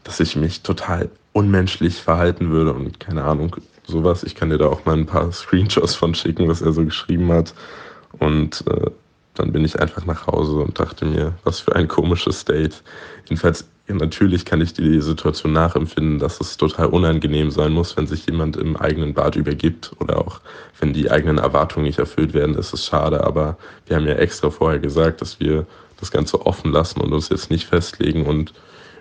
dass 0.04 0.20
ich 0.20 0.36
mich 0.36 0.62
total 0.62 1.10
unmenschlich 1.32 2.00
verhalten 2.00 2.50
würde 2.50 2.74
und 2.74 3.00
keine 3.00 3.24
Ahnung, 3.24 3.56
sowas. 3.88 4.22
Ich 4.22 4.36
kann 4.36 4.50
dir 4.50 4.58
da 4.58 4.66
auch 4.66 4.84
mal 4.84 4.96
ein 4.96 5.06
paar 5.06 5.32
Screenshots 5.32 5.96
von 5.96 6.14
schicken, 6.14 6.46
was 6.46 6.62
er 6.62 6.72
so 6.72 6.84
geschrieben 6.84 7.32
hat. 7.32 7.54
Und 8.18 8.64
äh, 8.68 8.90
dann 9.34 9.52
bin 9.52 9.64
ich 9.64 9.80
einfach 9.80 10.04
nach 10.04 10.26
Hause 10.26 10.56
und 10.56 10.78
dachte 10.78 11.04
mir, 11.04 11.32
was 11.44 11.60
für 11.60 11.74
ein 11.74 11.88
komisches 11.88 12.44
Date. 12.44 12.82
Jedenfalls, 13.24 13.66
natürlich 13.88 14.44
kann 14.44 14.60
ich 14.60 14.74
die 14.74 15.00
Situation 15.00 15.52
nachempfinden, 15.52 16.18
dass 16.18 16.40
es 16.40 16.56
total 16.56 16.86
unangenehm 16.86 17.50
sein 17.50 17.72
muss, 17.72 17.96
wenn 17.96 18.06
sich 18.06 18.26
jemand 18.26 18.56
im 18.56 18.76
eigenen 18.76 19.14
Bad 19.14 19.36
übergibt 19.36 19.92
oder 20.00 20.18
auch 20.18 20.40
wenn 20.80 20.92
die 20.92 21.10
eigenen 21.10 21.38
Erwartungen 21.38 21.86
nicht 21.86 21.98
erfüllt 21.98 22.34
werden, 22.34 22.56
ist 22.56 22.74
es 22.74 22.86
schade. 22.86 23.24
Aber 23.24 23.56
wir 23.86 23.96
haben 23.96 24.06
ja 24.06 24.14
extra 24.14 24.50
vorher 24.50 24.78
gesagt, 24.78 25.20
dass 25.22 25.40
wir 25.40 25.66
das 25.98 26.10
Ganze 26.10 26.44
offen 26.44 26.72
lassen 26.72 27.00
und 27.00 27.12
uns 27.12 27.28
jetzt 27.30 27.50
nicht 27.50 27.66
festlegen. 27.66 28.26
Und 28.26 28.52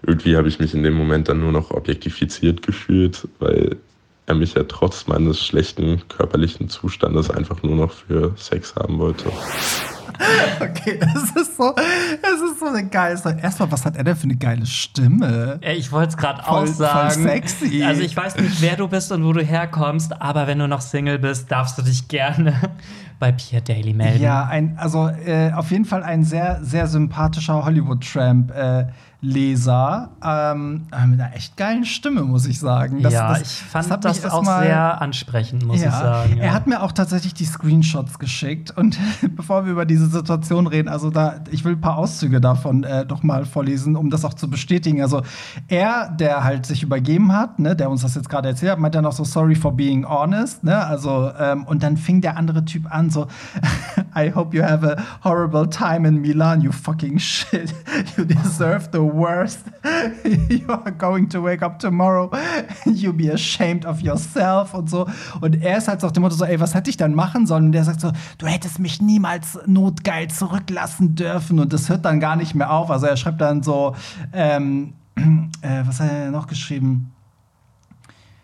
irgendwie 0.06 0.38
habe 0.38 0.48
ich 0.48 0.60
mich 0.60 0.74
in 0.74 0.84
dem 0.84 0.94
Moment 0.94 1.28
dann 1.28 1.42
nur 1.42 1.52
noch 1.52 1.72
objektifiziert 1.72 2.62
gefühlt, 2.62 3.28
weil 3.40 3.78
er 4.26 4.36
mich 4.36 4.54
ja 4.54 4.64
trotz 4.64 5.08
meines 5.08 5.44
schlechten 5.44 6.02
körperlichen 6.08 6.70
Zustandes 6.70 7.30
einfach 7.30 7.62
nur 7.64 7.76
noch 7.76 7.92
für 7.92 8.34
Sex 8.38 8.76
haben 8.76 9.00
wollte. 9.00 9.32
Okay, 10.60 11.00
das 11.00 11.36
ist 11.36 11.58
so, 11.58 11.74
das 12.22 12.42
ist 12.42 12.60
so 12.60 12.68
eine 12.68 12.88
geile 12.88 13.18
Sache. 13.18 13.40
Erstmal, 13.42 13.72
was 13.72 13.86
hat 13.86 13.96
er 13.96 14.04
denn 14.04 14.16
für 14.16 14.26
eine 14.26 14.36
geile 14.36 14.66
Stimme? 14.66 15.60
Ich 15.62 15.92
wollte 15.92 16.10
es 16.10 16.18
gerade 16.18 16.48
auch 16.48 16.66
sagen. 16.68 17.12
Voll 17.12 17.24
sexy. 17.24 17.84
Also 17.84 18.02
ich 18.02 18.16
weiß 18.16 18.36
nicht, 18.38 18.62
wer 18.62 18.76
du 18.76 18.88
bist 18.88 19.12
und 19.12 19.26
wo 19.26 19.34
du 19.34 19.42
herkommst, 19.42 20.22
aber 20.22 20.48
wenn 20.48 20.60
du 20.60 20.68
noch 20.68 20.82
Single 20.82 21.18
bist, 21.18 21.52
darfst 21.52 21.78
du 21.78 21.82
dich 21.82 22.08
gerne 22.08 22.54
bei 23.20 23.32
Pierre 23.32 23.64
Daly 23.64 23.94
melden. 23.94 24.22
Ja, 24.22 24.46
ein, 24.46 24.78
also 24.78 25.08
äh, 25.08 25.52
auf 25.54 25.72
jeden 25.72 25.86
Fall 25.86 26.04
ein 26.04 26.24
sehr, 26.24 26.60
sehr 26.62 26.88
sympathischer 26.88 27.66
Hollywood-Tramp. 27.66 28.52
Äh, 28.52 28.88
Leser 29.24 30.10
ähm, 30.24 30.88
äh, 30.92 31.06
mit 31.06 31.22
einer 31.22 31.36
echt 31.36 31.56
geilen 31.56 31.86
Stimme, 31.86 32.24
muss 32.24 32.48
ich 32.48 32.60
sagen. 32.60 33.04
Das, 33.04 33.14
ja, 33.14 33.30
das, 33.30 33.42
ich 33.42 33.48
fand 33.62 34.04
das, 34.04 34.22
das 34.22 34.32
auch 34.32 34.42
mal, 34.42 34.64
sehr 34.64 35.00
ansprechend, 35.00 35.64
muss 35.64 35.80
ja, 35.80 35.90
ich 35.90 35.94
sagen. 35.94 36.38
Ja. 36.38 36.44
Er 36.44 36.54
hat 36.54 36.66
mir 36.66 36.82
auch 36.82 36.92
tatsächlich 36.92 37.36
die 37.36 37.46
Screenshots 37.46 38.18
geschickt. 38.18 38.76
Und 38.76 38.98
bevor 39.36 39.66
wir 39.66 39.74
über 39.74 39.86
diese 39.86 40.08
Situation 40.08 40.66
reden, 40.66 40.90
also 40.90 41.12
da, 41.12 41.36
ich 41.52 41.64
will 41.64 41.74
ein 41.74 41.82
paar 41.82 41.98
Auszüge 41.98 42.42
davon 42.42 42.84
äh, 42.84 43.06
doch 43.06 43.22
mal 43.22 43.46
vorlesen, 43.46 43.96
um 43.96 44.10
das 44.10 44.26
auch 44.26 44.34
zu 44.34 44.50
bestätigen. 44.50 45.04
Also 45.04 45.22
er, 45.68 46.10
der 46.10 46.44
halt 46.44 46.66
sich 46.66 46.82
übergeben 46.82 47.32
hat, 47.32 47.60
ne, 47.60 47.76
der 47.76 47.92
uns 47.92 48.02
das 48.02 48.16
jetzt 48.16 48.28
gerade 48.28 48.50
erzählt 48.50 48.72
hat, 48.72 48.80
meint 48.80 48.96
dann 48.96 49.06
auch 49.06 49.12
so 49.12 49.24
sorry 49.24 49.54
for 49.54 49.72
being 49.72 50.04
honest. 50.04 50.64
Ne? 50.64 50.84
Also 50.84 51.32
ähm, 51.40 51.66
und 51.66 51.84
dann 51.84 51.96
fing 51.96 52.22
der 52.22 52.38
andere 52.38 52.66
Typ 52.66 52.92
an 52.92 53.12
so 53.12 53.28
I 54.16 54.32
hope 54.34 54.58
you 54.58 54.64
have 54.64 54.84
a 54.84 54.98
horrible 55.24 55.70
time 55.70 56.08
in 56.08 56.22
Milan, 56.22 56.62
you 56.62 56.72
fucking 56.72 57.20
shit. 57.20 57.72
You 58.18 58.26
deserve 58.26 58.90
the 58.92 59.11
worst. 59.14 59.66
you 60.50 60.68
are 60.68 60.92
going 60.92 61.30
to 61.30 61.42
wake 61.42 61.62
up 61.62 61.80
tomorrow. 61.80 62.30
You'll 62.86 63.14
be 63.14 63.30
ashamed 63.30 63.86
of 63.86 64.02
yourself 64.02 64.74
und 64.74 64.90
so. 64.90 65.08
Und 65.40 65.62
er 65.62 65.78
ist 65.78 65.88
halt 65.88 66.02
so 66.02 66.08
auf 66.08 66.14
dem 66.14 66.22
Motto 66.22 66.36
so, 66.36 66.46
ey, 66.46 66.60
was 66.60 66.74
hätte 66.74 66.90
ich 66.90 66.98
dann 66.98 67.16
machen 67.16 67.48
sollen? 67.48 67.66
Und 67.66 67.72
der 67.72 67.84
sagt 67.84 68.02
so, 68.02 68.12
du 68.38 68.48
hättest 68.48 68.80
mich 68.80 69.02
niemals 69.02 69.60
notgeil 69.66 70.30
zurücklassen 70.30 71.16
dürfen. 71.16 71.60
Und 71.60 71.74
das 71.74 71.90
hört 71.90 72.06
dann 72.06 72.20
gar 72.20 72.36
nicht 72.36 72.56
mehr 72.56 72.72
auf. 72.72 72.90
Also 72.92 73.06
er 73.06 73.18
schreibt 73.18 73.42
dann 73.42 73.64
so, 73.64 73.96
ähm, 74.34 74.94
äh, 75.16 75.84
was 75.86 76.00
hat 76.00 76.12
er 76.12 76.32
noch 76.32 76.48
geschrieben? 76.48 77.12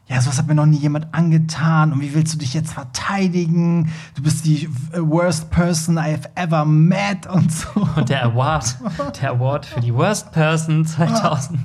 Ja, 0.07 0.21
sowas 0.21 0.37
hat 0.37 0.47
mir 0.47 0.55
noch 0.55 0.65
nie 0.65 0.77
jemand 0.77 1.13
angetan 1.13 1.91
und 1.91 1.99
wie 1.99 2.13
willst 2.13 2.33
du 2.33 2.37
dich 2.37 2.53
jetzt 2.53 2.73
verteidigen? 2.73 3.91
Du 4.15 4.23
bist 4.23 4.45
die 4.45 4.69
worst 4.93 5.49
person 5.49 5.99
I've 5.99 6.29
ever 6.35 6.63
met 6.63 7.27
und 7.27 7.51
so. 7.51 7.67
Und 7.95 8.07
der 8.07 8.23
Award, 8.23 8.77
der 9.21 9.31
Award 9.31 9.65
für 9.65 9.81
die 9.81 9.93
worst 9.93 10.31
person 10.31 10.85
2000. 10.85 11.59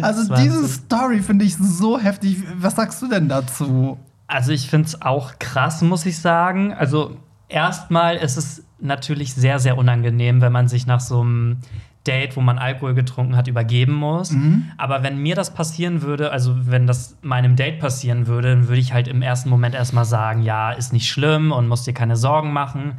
Also 0.00 0.34
diese 0.36 0.68
Story 0.68 1.20
finde 1.20 1.44
ich 1.44 1.56
so 1.56 1.98
heftig. 1.98 2.44
Was 2.56 2.76
sagst 2.76 3.02
du 3.02 3.08
denn 3.08 3.28
dazu? 3.28 3.98
Also 4.28 4.52
ich 4.52 4.70
finde 4.70 4.86
es 4.86 5.02
auch 5.02 5.38
krass, 5.40 5.82
muss 5.82 6.06
ich 6.06 6.20
sagen. 6.20 6.72
Also 6.72 7.16
erstmal 7.48 8.16
ist 8.16 8.36
es 8.36 8.62
natürlich 8.78 9.34
sehr, 9.34 9.58
sehr 9.58 9.76
unangenehm, 9.76 10.40
wenn 10.40 10.52
man 10.52 10.68
sich 10.68 10.86
nach 10.86 11.00
so 11.00 11.20
einem 11.20 11.58
Date, 12.06 12.36
wo 12.36 12.40
man 12.40 12.58
Alkohol 12.58 12.94
getrunken 12.94 13.36
hat, 13.36 13.46
übergeben 13.46 13.92
muss. 13.92 14.32
Mhm. 14.32 14.70
Aber 14.76 15.02
wenn 15.02 15.18
mir 15.18 15.34
das 15.34 15.54
passieren 15.54 16.02
würde, 16.02 16.32
also 16.32 16.54
wenn 16.70 16.86
das 16.86 17.16
meinem 17.22 17.54
Date 17.54 17.78
passieren 17.78 18.26
würde, 18.26 18.50
dann 18.50 18.68
würde 18.68 18.80
ich 18.80 18.92
halt 18.92 19.06
im 19.08 19.22
ersten 19.22 19.48
Moment 19.48 19.74
erstmal 19.74 20.04
sagen, 20.04 20.42
ja, 20.42 20.72
ist 20.72 20.92
nicht 20.92 21.08
schlimm 21.08 21.52
und 21.52 21.68
musst 21.68 21.86
dir 21.86 21.94
keine 21.94 22.16
Sorgen 22.16 22.52
machen. 22.52 22.94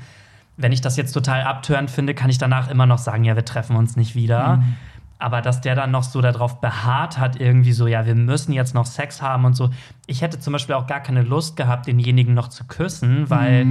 Wenn 0.55 0.71
ich 0.71 0.81
das 0.81 0.95
jetzt 0.95 1.11
total 1.11 1.43
abtörend 1.43 1.91
finde, 1.91 2.13
kann 2.13 2.29
ich 2.29 2.37
danach 2.37 2.69
immer 2.69 2.85
noch 2.85 2.99
sagen, 2.99 3.23
ja, 3.23 3.35
wir 3.35 3.45
treffen 3.45 3.75
uns 3.75 3.97
nicht 3.97 4.15
wieder. 4.15 4.57
Mhm. 4.57 4.75
Aber 5.19 5.41
dass 5.41 5.61
der 5.61 5.75
dann 5.75 5.91
noch 5.91 6.03
so 6.03 6.19
darauf 6.19 6.59
beharrt 6.59 7.17
hat, 7.17 7.39
irgendwie 7.39 7.71
so, 7.71 7.87
ja, 7.87 8.05
wir 8.05 8.15
müssen 8.15 8.51
jetzt 8.51 8.73
noch 8.73 8.85
Sex 8.85 9.21
haben 9.21 9.45
und 9.45 9.55
so. 9.55 9.69
Ich 10.05 10.21
hätte 10.21 10.37
zum 10.37 10.51
Beispiel 10.51 10.75
auch 10.75 10.85
gar 10.85 10.99
keine 10.99 11.21
Lust 11.21 11.55
gehabt, 11.55 11.87
denjenigen 11.87 12.33
noch 12.33 12.49
zu 12.49 12.65
küssen, 12.65 13.29
weil 13.29 13.65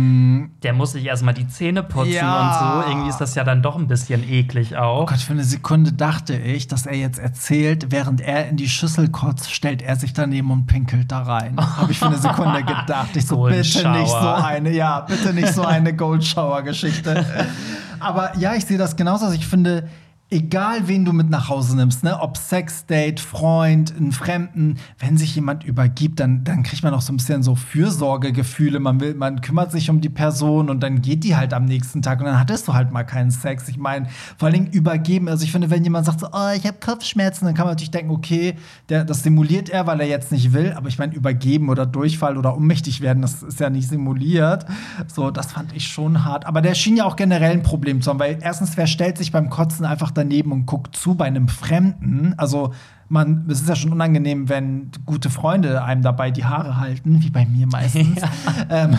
der 0.63 0.73
muss 0.73 0.93
sich 0.93 1.05
erstmal 1.05 1.35
die 1.35 1.47
Zähne 1.47 1.83
putzen. 1.83 2.13
Ja. 2.13 2.41
und 2.41 2.85
so. 2.85 2.91
Irgendwie 2.91 3.11
ist 3.11 3.19
das 3.19 3.35
ja 3.35 3.45
dann 3.45 3.63
doch 3.63 3.77
ein 3.77 3.87
bisschen 3.87 4.27
eklig 4.27 4.73
Oh 4.75 4.81
auch. 4.81 5.07
Gott, 5.07 5.19
für 5.19 5.33
eine 5.33 5.45
Sekunde 5.45 5.93
dachte 5.93 6.35
ich, 6.35 6.69
dass 6.69 6.87
er 6.87 6.97
jetzt 6.97 7.19
erzählt, 7.19 7.91
während 7.91 8.21
er 8.21 8.49
in 8.49 8.57
die 8.57 8.69
Schüssel 8.69 9.09
kotzt, 9.11 9.53
stellt 9.53 9.83
er 9.83 9.97
sich 9.97 10.13
daneben 10.15 10.51
und 10.51 10.67
pinkelt 10.67 11.13
da 11.13 11.23
rein. 11.23 11.57
Habe 11.77 11.93
ich 11.93 11.99
für 11.99 12.07
eine 12.07 12.19
Sekunde 12.19 12.63
gedacht. 12.65 13.15
Ich 13.15 13.27
so, 13.27 13.43
bitte 13.43 13.91
nicht 13.91 14.09
so 14.09 14.17
eine, 14.17 14.71
ja, 14.71 15.01
bitte 15.01 15.35
nicht 15.35 15.53
so 15.53 15.63
eine 15.63 15.95
Gold 15.95 16.25
Shower 16.25 16.63
Geschichte. 16.63 17.27
Aber 18.01 18.37
ja, 18.39 18.55
ich 18.55 18.65
sehe 18.65 18.79
das 18.79 18.97
genauso. 18.97 19.27
Also 19.27 19.37
ich 19.37 19.47
finde, 19.47 19.89
egal 20.33 20.89
wen 20.89 21.05
du 21.05 21.13
mit 21.13 21.29
nach 21.29 21.49
Hause 21.49 21.77
nimmst, 21.77 22.03
ne, 22.05 22.19
ob 22.19 22.39
Sexdate, 22.39 23.21
Freund, 23.21 23.95
einen 23.95 24.13
Fremden, 24.13 24.79
wenn 24.99 25.19
sich 25.19 25.35
jemand 25.35 25.63
übergibt, 25.65 26.21
dann, 26.21 26.43
dann 26.43 26.63
kriegt 26.63 26.83
man 26.83 26.95
auch 26.95 27.03
so 27.03 27.13
ein 27.13 27.19
bisschen 27.19 27.43
so 27.43 27.55
Fürsorgegefühle. 27.55 28.81
Man 28.81 28.99
will, 29.01 29.15
man 29.15 29.43
kümmert 29.43 29.71
sich 29.71 29.91
um 29.91 30.01
die 30.01 30.09
Person 30.09 30.71
und 30.71 30.83
dann 30.83 31.03
geht 31.03 31.25
die 31.25 31.37
halt 31.37 31.53
am 31.53 31.67
nächsten 31.67 32.01
Tag 32.01 32.21
und 32.21 32.27
dann 32.27 32.41
hattest 32.41 32.67
du 32.67 32.73
halt 32.73 32.93
mal 32.93 33.05
keinen 33.05 33.31
Sex. 33.31 33.69
Ich 33.69 33.77
meine, 33.77 34.07
vor 34.39 34.47
allen 34.47 34.55
Dingen 34.55 34.73
übergeben. 34.73 35.29
Also 35.29 35.45
ich 35.45 35.53
finde, 35.53 35.71
wenn 35.71 35.85
jemand 35.85 36.07
sagt 36.07 36.21
so, 36.21 36.29
oh, 36.33 36.51
ich 36.57 36.67
habe 36.67 36.79
Kopfschmerzen, 36.81 37.45
dann 37.45 37.55
kann 37.55 37.67
man 37.67 37.73
natürlich 37.73 37.91
denken, 37.91 38.11
okay, 38.11 38.55
der, 38.89 39.05
das 39.05 39.23
simuliert 39.23 39.69
er, 39.69 39.87
weil 39.87 40.01
er 40.01 40.07
jetzt 40.07 40.33
nicht 40.33 40.55
will. 40.55 40.73
Aber 40.73 40.89
ich 40.89 40.99
meine, 40.99 41.15
übergeben 41.15 41.69
oder 41.69 41.85
Durchfall 41.85 42.39
oder 42.39 42.57
ohnmächtig 42.57 43.03
werden, 43.03 43.21
das 43.21 43.43
ist 43.43 43.61
ja 43.61 43.69
nicht 43.69 43.89
simuliert. 43.89 44.65
So, 45.09 45.31
das 45.31 45.53
fand 45.53 45.75
ich 45.75 45.89
schon 45.89 46.25
hart. 46.25 46.47
Aber 46.47 46.63
der 46.63 46.75
schien 46.75 46.97
ja 46.97 47.05
auch 47.05 47.17
generell 47.17 47.53
ein 47.53 47.63
Problem 47.63 48.01
zu 48.01 48.11
haben, 48.11 48.19
weil 48.19 48.39
erstens, 48.41 48.79
wer 48.79 48.87
stellt 48.87 49.19
sich 49.19 49.31
beim 49.31 49.51
Kotzen 49.51 49.85
einfach 49.85 50.11
daneben 50.23 50.53
und 50.53 50.67
guckt 50.67 50.97
zu 50.97 51.15
bei 51.15 51.27
einem 51.27 51.49
Fremden? 51.49 52.35
Also 52.37 52.73
man, 53.13 53.45
es 53.49 53.61
ist 53.61 53.69
ja 53.69 53.77
schon 53.77 53.93
unangenehm, 53.93 54.49
wenn 54.49 54.91
gute 55.05 55.29
Freunde 55.29 55.85
einem 55.85 56.01
dabei 56.01 56.31
die 56.31 56.47
Haare 56.47 56.79
halten, 56.79 57.23
wie 57.23 57.31
bei 57.31 57.47
mir 57.47 57.67
meistens. 57.67 58.23
Ähm, 58.71 58.97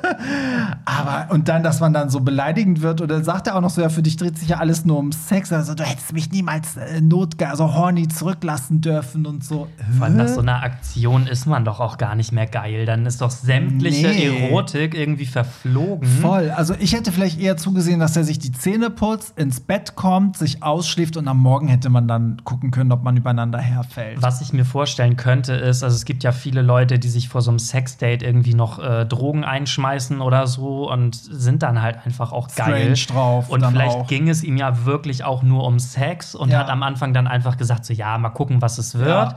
aber 0.84 1.32
und 1.32 1.48
dann, 1.48 1.62
dass 1.62 1.80
man 1.80 1.92
dann 1.92 2.10
so 2.10 2.20
beleidigend 2.20 2.82
wird 2.82 3.00
oder 3.00 3.24
sagt 3.24 3.46
er 3.46 3.56
auch 3.56 3.60
noch 3.60 3.70
so, 3.70 3.80
ja, 3.80 3.88
für 3.88 4.02
dich 4.02 4.16
dreht 4.16 4.38
sich 4.38 4.48
ja 4.50 4.58
alles 4.58 4.84
nur 4.84 4.98
um 4.98 5.10
Sex. 5.10 5.52
Also 5.52 5.74
du 5.74 5.82
hättest 5.82 6.12
mich 6.12 6.30
niemals 6.30 6.76
äh, 6.76 7.00
notge 7.00 7.48
also 7.48 7.74
horny 7.74 8.08
zurücklassen 8.08 8.80
dürfen 8.80 9.26
und 9.26 9.42
so. 9.42 9.68
Vor 9.96 10.06
allem 10.06 10.16
nach 10.16 10.28
so 10.28 10.40
einer 10.40 10.62
Aktion 10.62 11.26
ist 11.26 11.46
man 11.46 11.64
doch 11.64 11.80
auch 11.80 11.98
gar 11.98 12.14
nicht 12.14 12.30
mehr 12.30 12.46
geil. 12.46 12.86
Dann 12.86 13.06
ist 13.06 13.20
doch 13.20 13.30
sämtliche 13.30 14.08
Nee. 14.08 14.48
Erotik 14.48 14.94
irgendwie 14.94 15.26
verflogen. 15.26 16.06
Voll. 16.06 16.50
Also 16.50 16.74
ich 16.78 16.92
hätte 16.92 17.10
vielleicht 17.10 17.40
eher 17.40 17.56
zugesehen, 17.56 17.98
dass 18.00 18.16
er 18.16 18.24
sich 18.24 18.38
die 18.38 18.52
Zähne 18.52 18.90
putzt, 18.90 19.36
ins 19.38 19.60
Bett 19.60 19.96
kommt, 19.96 20.36
sich 20.36 20.62
ausschläft 20.62 21.16
und 21.16 21.26
am 21.26 21.38
Morgen 21.38 21.68
hätte 21.68 21.90
man 21.90 22.06
dann 22.06 22.42
gucken 22.44 22.70
können, 22.70 22.92
ob 22.92 23.02
man 23.02 23.16
übereinander 23.16 23.39
herfällt. 23.52 24.20
Was 24.22 24.40
ich 24.40 24.52
mir 24.52 24.64
vorstellen 24.64 25.16
könnte, 25.16 25.52
ist, 25.54 25.82
also 25.82 25.94
es 25.96 26.04
gibt 26.04 26.22
ja 26.24 26.32
viele 26.32 26.62
Leute, 26.62 26.98
die 26.98 27.08
sich 27.08 27.28
vor 27.28 27.42
so 27.42 27.50
einem 27.50 27.58
Sexdate 27.58 28.22
irgendwie 28.24 28.54
noch 28.54 28.78
äh, 28.78 29.04
Drogen 29.06 29.44
einschmeißen 29.44 30.20
oder 30.20 30.46
so 30.46 30.90
und 30.90 31.14
sind 31.16 31.62
dann 31.62 31.80
halt 31.82 31.98
einfach 32.04 32.32
auch 32.32 32.48
geil. 32.54 32.94
Strange 32.96 33.18
drauf 33.20 33.48
Und 33.48 33.64
vielleicht 33.66 33.96
auch. 33.96 34.06
ging 34.06 34.28
es 34.28 34.42
ihm 34.44 34.56
ja 34.56 34.84
wirklich 34.84 35.24
auch 35.24 35.42
nur 35.42 35.64
um 35.64 35.78
Sex 35.78 36.34
und 36.34 36.50
Ja. 36.50 36.58
hat 36.60 36.68
am 36.70 36.82
Anfang 36.82 37.14
dann 37.14 37.26
einfach 37.26 37.56
gesagt, 37.56 37.84
so 37.84 37.92
ja, 37.94 38.16
mal 38.18 38.30
gucken, 38.30 38.62
was 38.62 38.78
es 38.78 38.98
wird. 38.98 39.08
Ja. 39.32 39.36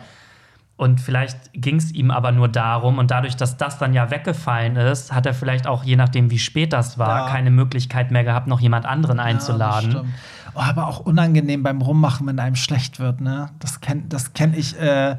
Und 0.75 0.99
vielleicht 0.99 1.37
ging 1.53 1.75
es 1.75 1.91
ihm 1.91 2.09
aber 2.09 2.31
nur 2.31 2.47
darum, 2.47 2.97
und 2.97 3.11
dadurch, 3.11 3.35
dass 3.35 3.57
das 3.57 3.77
dann 3.77 3.93
ja 3.93 4.09
weggefallen 4.09 4.75
ist, 4.75 5.13
hat 5.13 5.27
er 5.27 5.35
vielleicht 5.35 5.67
auch, 5.67 5.83
je 5.83 5.95
nachdem, 5.95 6.31
wie 6.31 6.39
spät 6.39 6.73
das 6.73 6.97
war, 6.97 7.19
Ja. 7.19 7.29
keine 7.29 7.51
Möglichkeit 7.51 8.09
mehr 8.09 8.23
gehabt, 8.23 8.47
noch 8.47 8.59
jemand 8.59 8.87
anderen 8.87 9.17
Ja, 9.19 9.23
einzuladen. 9.23 9.91
stimmt. 9.91 10.09
Oh, 10.55 10.59
aber 10.59 10.87
auch 10.87 10.99
unangenehm 10.99 11.63
beim 11.63 11.81
Rummachen, 11.81 12.27
wenn 12.27 12.39
einem 12.39 12.55
schlecht 12.55 12.99
wird, 12.99 13.21
ne? 13.21 13.49
Das 13.59 13.81
kenne 13.81 14.03
das 14.09 14.33
kenn 14.33 14.53
ich. 14.53 14.79
Äh, 14.79 15.17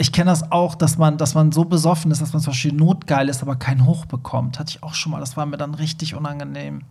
ich 0.00 0.12
kenne 0.12 0.30
das 0.30 0.52
auch, 0.52 0.76
dass 0.76 0.96
man, 0.96 1.18
dass 1.18 1.34
man 1.34 1.50
so 1.50 1.64
besoffen 1.64 2.12
ist, 2.12 2.22
dass 2.22 2.32
man 2.32 2.40
zum 2.40 2.52
Beispiel 2.52 2.72
notgeil 2.72 3.28
ist, 3.28 3.42
aber 3.42 3.56
keinen 3.56 3.84
Hoch 3.84 4.06
bekommt. 4.06 4.60
Hatte 4.60 4.70
ich 4.70 4.82
auch 4.84 4.94
schon 4.94 5.10
mal. 5.10 5.18
Das 5.18 5.36
war 5.36 5.44
mir 5.44 5.56
dann 5.56 5.74
richtig 5.74 6.14
unangenehm. 6.14 6.82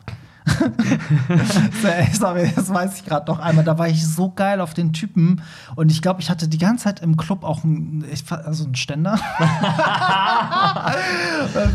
das, 1.27 2.19
das 2.19 2.69
weiß 2.73 2.99
ich 2.99 3.05
gerade 3.05 3.29
noch 3.31 3.39
einmal. 3.39 3.65
Da 3.65 3.77
war 3.77 3.87
ich 3.87 4.07
so 4.07 4.31
geil 4.31 4.61
auf 4.61 4.73
den 4.73 4.93
Typen 4.93 5.41
und 5.75 5.91
ich 5.91 6.01
glaube, 6.01 6.21
ich 6.21 6.29
hatte 6.29 6.47
die 6.47 6.57
ganze 6.57 6.85
Zeit 6.85 7.01
im 7.01 7.17
Club 7.17 7.43
auch 7.43 7.63
einen, 7.63 8.05
also 8.45 8.65
einen 8.65 8.75
Ständer, 8.75 9.13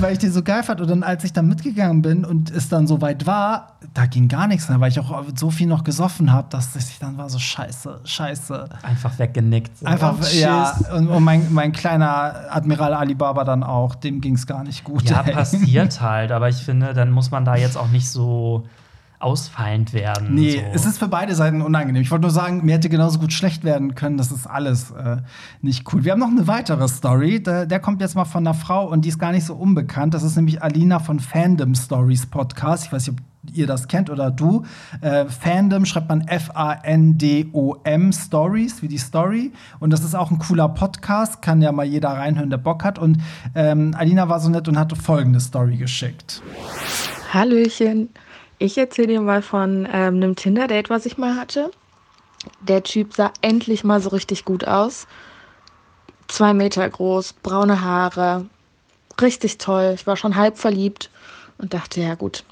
weil 0.00 0.12
ich 0.12 0.18
den 0.18 0.32
so 0.32 0.42
geil 0.42 0.62
fand. 0.62 0.80
Und 0.80 0.88
dann, 0.88 1.02
als 1.02 1.24
ich 1.24 1.32
dann 1.32 1.48
mitgegangen 1.48 2.02
bin 2.02 2.24
und 2.24 2.50
es 2.50 2.68
dann 2.68 2.86
so 2.86 3.00
weit 3.00 3.26
war, 3.26 3.78
da 3.94 4.06
ging 4.06 4.28
gar 4.28 4.46
nichts 4.46 4.68
mehr, 4.68 4.80
weil 4.80 4.90
ich 4.90 5.00
auch 5.00 5.24
so 5.34 5.50
viel 5.50 5.66
noch 5.66 5.84
gesoffen 5.84 6.32
habe, 6.32 6.48
dass 6.50 6.74
ich 6.76 6.98
dann 6.98 7.18
war 7.18 7.28
so 7.28 7.38
scheiße, 7.38 8.00
scheiße. 8.04 8.68
Einfach 8.82 9.18
weggenickt. 9.18 9.78
So. 9.78 9.86
Einfach, 9.86 10.12
Oh, 10.22 10.36
ja, 10.36 10.76
und, 10.94 11.08
und 11.08 11.24
mein, 11.24 11.52
mein 11.52 11.72
kleiner 11.72 12.50
Admiral 12.50 12.94
Alibaba 12.94 13.44
dann 13.44 13.62
auch, 13.62 13.94
dem 13.94 14.20
ging 14.20 14.34
es 14.34 14.46
gar 14.46 14.62
nicht 14.64 14.84
gut. 14.84 15.08
Ja, 15.08 15.22
ey. 15.22 15.32
passiert 15.32 16.00
halt, 16.00 16.32
aber 16.32 16.48
ich 16.48 16.56
finde, 16.56 16.94
dann 16.94 17.10
muss 17.10 17.30
man 17.30 17.44
da 17.44 17.56
jetzt 17.56 17.76
auch 17.76 17.88
nicht 17.88 18.08
so 18.08 18.61
ausfallend 19.22 19.92
werden. 19.92 20.34
Nee, 20.34 20.56
so. 20.56 20.60
es 20.74 20.86
ist 20.86 20.98
für 20.98 21.08
beide 21.08 21.34
Seiten 21.34 21.62
unangenehm. 21.62 22.02
Ich 22.02 22.10
wollte 22.10 22.22
nur 22.22 22.30
sagen, 22.30 22.64
mir 22.64 22.74
hätte 22.74 22.88
genauso 22.88 23.18
gut 23.18 23.32
schlecht 23.32 23.64
werden 23.64 23.94
können. 23.94 24.16
Das 24.16 24.32
ist 24.32 24.46
alles 24.46 24.90
äh, 24.90 25.18
nicht 25.60 25.92
cool. 25.92 26.04
Wir 26.04 26.12
haben 26.12 26.20
noch 26.20 26.28
eine 26.28 26.46
weitere 26.46 26.88
Story. 26.88 27.42
Der, 27.42 27.66
der 27.66 27.80
kommt 27.80 28.00
jetzt 28.00 28.14
mal 28.14 28.24
von 28.24 28.46
einer 28.46 28.54
Frau 28.54 28.88
und 28.88 29.04
die 29.04 29.08
ist 29.08 29.18
gar 29.18 29.32
nicht 29.32 29.44
so 29.44 29.54
unbekannt. 29.54 30.14
Das 30.14 30.22
ist 30.22 30.36
nämlich 30.36 30.62
Alina 30.62 30.98
von 30.98 31.20
Fandom 31.20 31.74
Stories 31.74 32.26
Podcast. 32.26 32.86
Ich 32.86 32.92
weiß 32.92 33.06
nicht, 33.06 33.18
ob 33.18 33.26
ihr 33.54 33.66
das 33.66 33.88
kennt 33.88 34.10
oder 34.10 34.30
du. 34.30 34.64
Äh, 35.00 35.26
Fandom 35.26 35.84
schreibt 35.84 36.08
man 36.08 36.22
F-A-N-D-O-M 36.22 38.12
Stories, 38.12 38.82
wie 38.82 38.88
die 38.88 38.98
Story. 38.98 39.52
Und 39.80 39.92
das 39.92 40.04
ist 40.04 40.14
auch 40.14 40.30
ein 40.30 40.38
cooler 40.38 40.68
Podcast. 40.68 41.42
Kann 41.42 41.62
ja 41.62 41.72
mal 41.72 41.86
jeder 41.86 42.10
reinhören, 42.10 42.50
der 42.50 42.58
Bock 42.58 42.84
hat. 42.84 42.98
Und 42.98 43.18
ähm, 43.54 43.94
Alina 43.96 44.28
war 44.28 44.40
so 44.40 44.48
nett 44.48 44.68
und 44.68 44.78
hatte 44.78 44.96
folgende 44.96 45.40
Story 45.40 45.76
geschickt. 45.76 46.42
Hallöchen. 47.32 48.10
Ich 48.62 48.78
erzähle 48.78 49.08
dir 49.08 49.20
mal 49.20 49.42
von 49.42 49.88
ähm, 49.92 50.14
einem 50.14 50.36
Tinder-Date, 50.36 50.88
was 50.88 51.04
ich 51.04 51.18
mal 51.18 51.34
hatte. 51.34 51.72
Der 52.60 52.84
Typ 52.84 53.12
sah 53.12 53.32
endlich 53.40 53.82
mal 53.82 54.00
so 54.00 54.10
richtig 54.10 54.44
gut 54.44 54.68
aus. 54.68 55.08
Zwei 56.28 56.54
Meter 56.54 56.88
groß, 56.88 57.32
braune 57.42 57.80
Haare. 57.80 58.46
Richtig 59.20 59.58
toll. 59.58 59.90
Ich 59.96 60.06
war 60.06 60.16
schon 60.16 60.36
halb 60.36 60.58
verliebt 60.58 61.10
und 61.58 61.74
dachte, 61.74 62.02
ja 62.02 62.14
gut, 62.14 62.44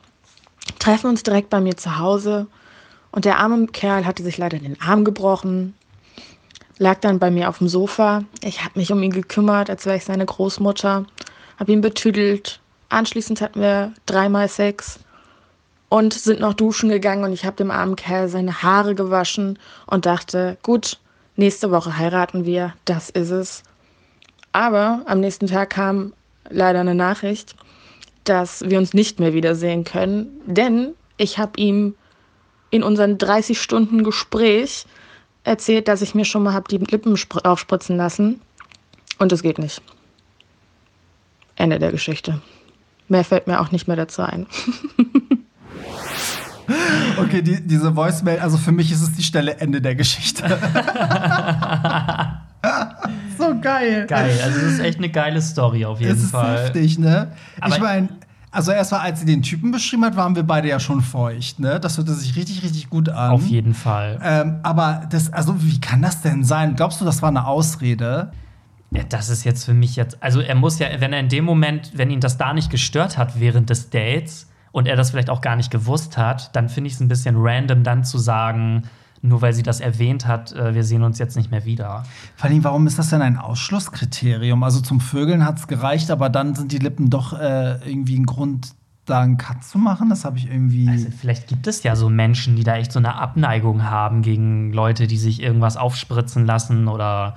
treffen 0.80 1.10
uns 1.10 1.22
direkt 1.22 1.48
bei 1.48 1.60
mir 1.60 1.76
zu 1.76 2.00
Hause. 2.00 2.48
Und 3.12 3.24
der 3.24 3.38
arme 3.38 3.68
Kerl 3.68 4.04
hatte 4.04 4.24
sich 4.24 4.36
leider 4.36 4.58
den 4.58 4.80
Arm 4.80 5.04
gebrochen, 5.04 5.74
lag 6.78 6.98
dann 6.98 7.20
bei 7.20 7.30
mir 7.30 7.48
auf 7.48 7.58
dem 7.58 7.68
Sofa. 7.68 8.24
Ich 8.42 8.64
habe 8.64 8.80
mich 8.80 8.90
um 8.90 9.00
ihn 9.04 9.12
gekümmert, 9.12 9.70
als 9.70 9.86
wäre 9.86 9.98
ich 9.98 10.04
seine 10.04 10.26
Großmutter, 10.26 11.06
habe 11.60 11.72
ihn 11.72 11.82
betüdelt. 11.82 12.58
Anschließend 12.88 13.40
hatten 13.40 13.60
wir 13.60 13.92
dreimal 14.06 14.48
Sex 14.48 14.98
und 15.90 16.14
sind 16.14 16.40
noch 16.40 16.54
duschen 16.54 16.88
gegangen 16.88 17.24
und 17.24 17.32
ich 17.32 17.44
habe 17.44 17.56
dem 17.56 17.70
armen 17.70 17.96
Kerl 17.96 18.28
seine 18.28 18.62
Haare 18.62 18.94
gewaschen 18.94 19.58
und 19.86 20.06
dachte, 20.06 20.56
gut, 20.62 20.98
nächste 21.36 21.70
Woche 21.70 21.98
heiraten 21.98 22.46
wir, 22.46 22.74
das 22.86 23.10
ist 23.10 23.30
es. 23.30 23.62
Aber 24.52 25.02
am 25.06 25.20
nächsten 25.20 25.48
Tag 25.48 25.70
kam 25.70 26.14
leider 26.48 26.80
eine 26.80 26.94
Nachricht, 26.94 27.56
dass 28.24 28.62
wir 28.70 28.78
uns 28.78 28.94
nicht 28.94 29.18
mehr 29.20 29.34
wiedersehen 29.34 29.84
können, 29.84 30.28
denn 30.46 30.94
ich 31.16 31.38
habe 31.38 31.52
ihm 31.60 31.94
in 32.70 32.84
unseren 32.84 33.18
30 33.18 33.60
Stunden 33.60 34.04
Gespräch 34.04 34.86
erzählt, 35.42 35.88
dass 35.88 36.02
ich 36.02 36.14
mir 36.14 36.24
schon 36.24 36.44
mal 36.44 36.52
habe 36.54 36.68
die 36.68 36.78
Lippen 36.78 37.16
spr- 37.16 37.44
aufspritzen 37.44 37.96
lassen 37.96 38.40
und 39.18 39.32
es 39.32 39.42
geht 39.42 39.58
nicht. 39.58 39.82
Ende 41.56 41.80
der 41.80 41.90
Geschichte. 41.90 42.40
Mehr 43.08 43.24
fällt 43.24 43.48
mir 43.48 43.60
auch 43.60 43.72
nicht 43.72 43.88
mehr 43.88 43.96
dazu 43.96 44.22
ein. 44.22 44.46
Okay, 47.18 47.42
die, 47.42 47.60
diese 47.66 47.94
Voicemail, 47.96 48.38
also 48.40 48.56
für 48.58 48.72
mich 48.72 48.90
ist 48.92 49.02
es 49.02 49.12
die 49.12 49.22
Stelle 49.22 49.56
Ende 49.58 49.80
der 49.80 49.94
Geschichte. 49.94 50.44
so 53.38 53.58
geil. 53.60 54.06
geil. 54.06 54.38
Also, 54.42 54.60
das 54.60 54.72
ist 54.72 54.80
echt 54.80 54.98
eine 54.98 55.08
geile 55.10 55.40
Story 55.42 55.84
auf 55.84 56.00
jeden 56.00 56.12
Es 56.16 56.22
ist 56.22 56.30
Fall. 56.32 56.58
heftig, 56.64 56.98
ne? 56.98 57.32
Aber- 57.60 57.74
ich 57.74 57.80
meine, 57.80 58.08
also 58.52 58.72
erstmal, 58.72 59.02
als 59.02 59.20
sie 59.20 59.26
den 59.26 59.42
Typen 59.42 59.70
beschrieben 59.70 60.04
hat, 60.04 60.16
waren 60.16 60.34
wir 60.34 60.42
beide 60.42 60.68
ja 60.68 60.80
schon 60.80 61.00
feucht, 61.02 61.60
ne? 61.60 61.78
Das 61.78 61.96
hörte 61.98 62.12
sich 62.14 62.34
richtig, 62.36 62.62
richtig 62.64 62.90
gut 62.90 63.08
an. 63.08 63.30
Auf 63.30 63.46
jeden 63.46 63.74
Fall. 63.74 64.18
Ähm, 64.22 64.56
aber 64.64 65.02
das, 65.10 65.32
also 65.32 65.62
wie 65.62 65.80
kann 65.80 66.02
das 66.02 66.20
denn 66.22 66.42
sein? 66.44 66.74
Glaubst 66.74 67.00
du, 67.00 67.04
das 67.04 67.22
war 67.22 67.28
eine 67.28 67.46
Ausrede? 67.46 68.32
Ja, 68.90 69.04
das 69.08 69.28
ist 69.28 69.44
jetzt 69.44 69.64
für 69.64 69.72
mich 69.74 69.94
jetzt. 69.94 70.20
Also, 70.20 70.40
er 70.40 70.56
muss 70.56 70.80
ja, 70.80 70.88
wenn 70.98 71.12
er 71.12 71.20
in 71.20 71.28
dem 71.28 71.44
Moment, 71.44 71.92
wenn 71.94 72.10
ihn 72.10 72.18
das 72.18 72.38
da 72.38 72.52
nicht 72.52 72.70
gestört 72.70 73.16
hat 73.18 73.38
während 73.38 73.70
des 73.70 73.88
Dates 73.90 74.48
und 74.72 74.86
er 74.86 74.96
das 74.96 75.10
vielleicht 75.10 75.30
auch 75.30 75.40
gar 75.40 75.56
nicht 75.56 75.70
gewusst 75.70 76.16
hat, 76.16 76.54
dann 76.54 76.68
finde 76.68 76.88
ich 76.88 76.94
es 76.94 77.00
ein 77.00 77.08
bisschen 77.08 77.36
random, 77.38 77.82
dann 77.82 78.04
zu 78.04 78.18
sagen, 78.18 78.84
nur 79.22 79.42
weil 79.42 79.52
sie 79.52 79.62
das 79.62 79.80
erwähnt 79.80 80.26
hat, 80.26 80.52
äh, 80.52 80.74
wir 80.74 80.84
sehen 80.84 81.02
uns 81.02 81.18
jetzt 81.18 81.36
nicht 81.36 81.50
mehr 81.50 81.64
wieder. 81.64 82.04
Vor 82.36 82.48
allem, 82.48 82.64
warum 82.64 82.86
ist 82.86 82.98
das 82.98 83.10
denn 83.10 83.20
ein 83.20 83.36
Ausschlusskriterium? 83.36 84.62
Also 84.62 84.80
zum 84.80 85.00
Vögeln 85.00 85.44
hat 85.44 85.58
es 85.58 85.66
gereicht, 85.66 86.10
aber 86.10 86.30
dann 86.30 86.54
sind 86.54 86.72
die 86.72 86.78
Lippen 86.78 87.10
doch 87.10 87.38
äh, 87.38 87.76
irgendwie 87.86 88.18
ein 88.18 88.26
Grund, 88.26 88.68
da 89.10 89.20
einen 89.20 89.36
Cut 89.36 89.64
zu 89.64 89.78
machen? 89.78 90.08
Das 90.08 90.24
habe 90.24 90.38
ich 90.38 90.48
irgendwie. 90.48 90.88
Also 90.88 91.08
vielleicht 91.10 91.48
gibt 91.48 91.66
es 91.66 91.82
ja 91.82 91.96
so 91.96 92.08
Menschen, 92.08 92.56
die 92.56 92.64
da 92.64 92.76
echt 92.76 92.92
so 92.92 92.98
eine 92.98 93.16
Abneigung 93.16 93.84
haben 93.84 94.22
gegen 94.22 94.72
Leute, 94.72 95.06
die 95.06 95.18
sich 95.18 95.42
irgendwas 95.42 95.76
aufspritzen 95.76 96.46
lassen 96.46 96.88
oder. 96.88 97.36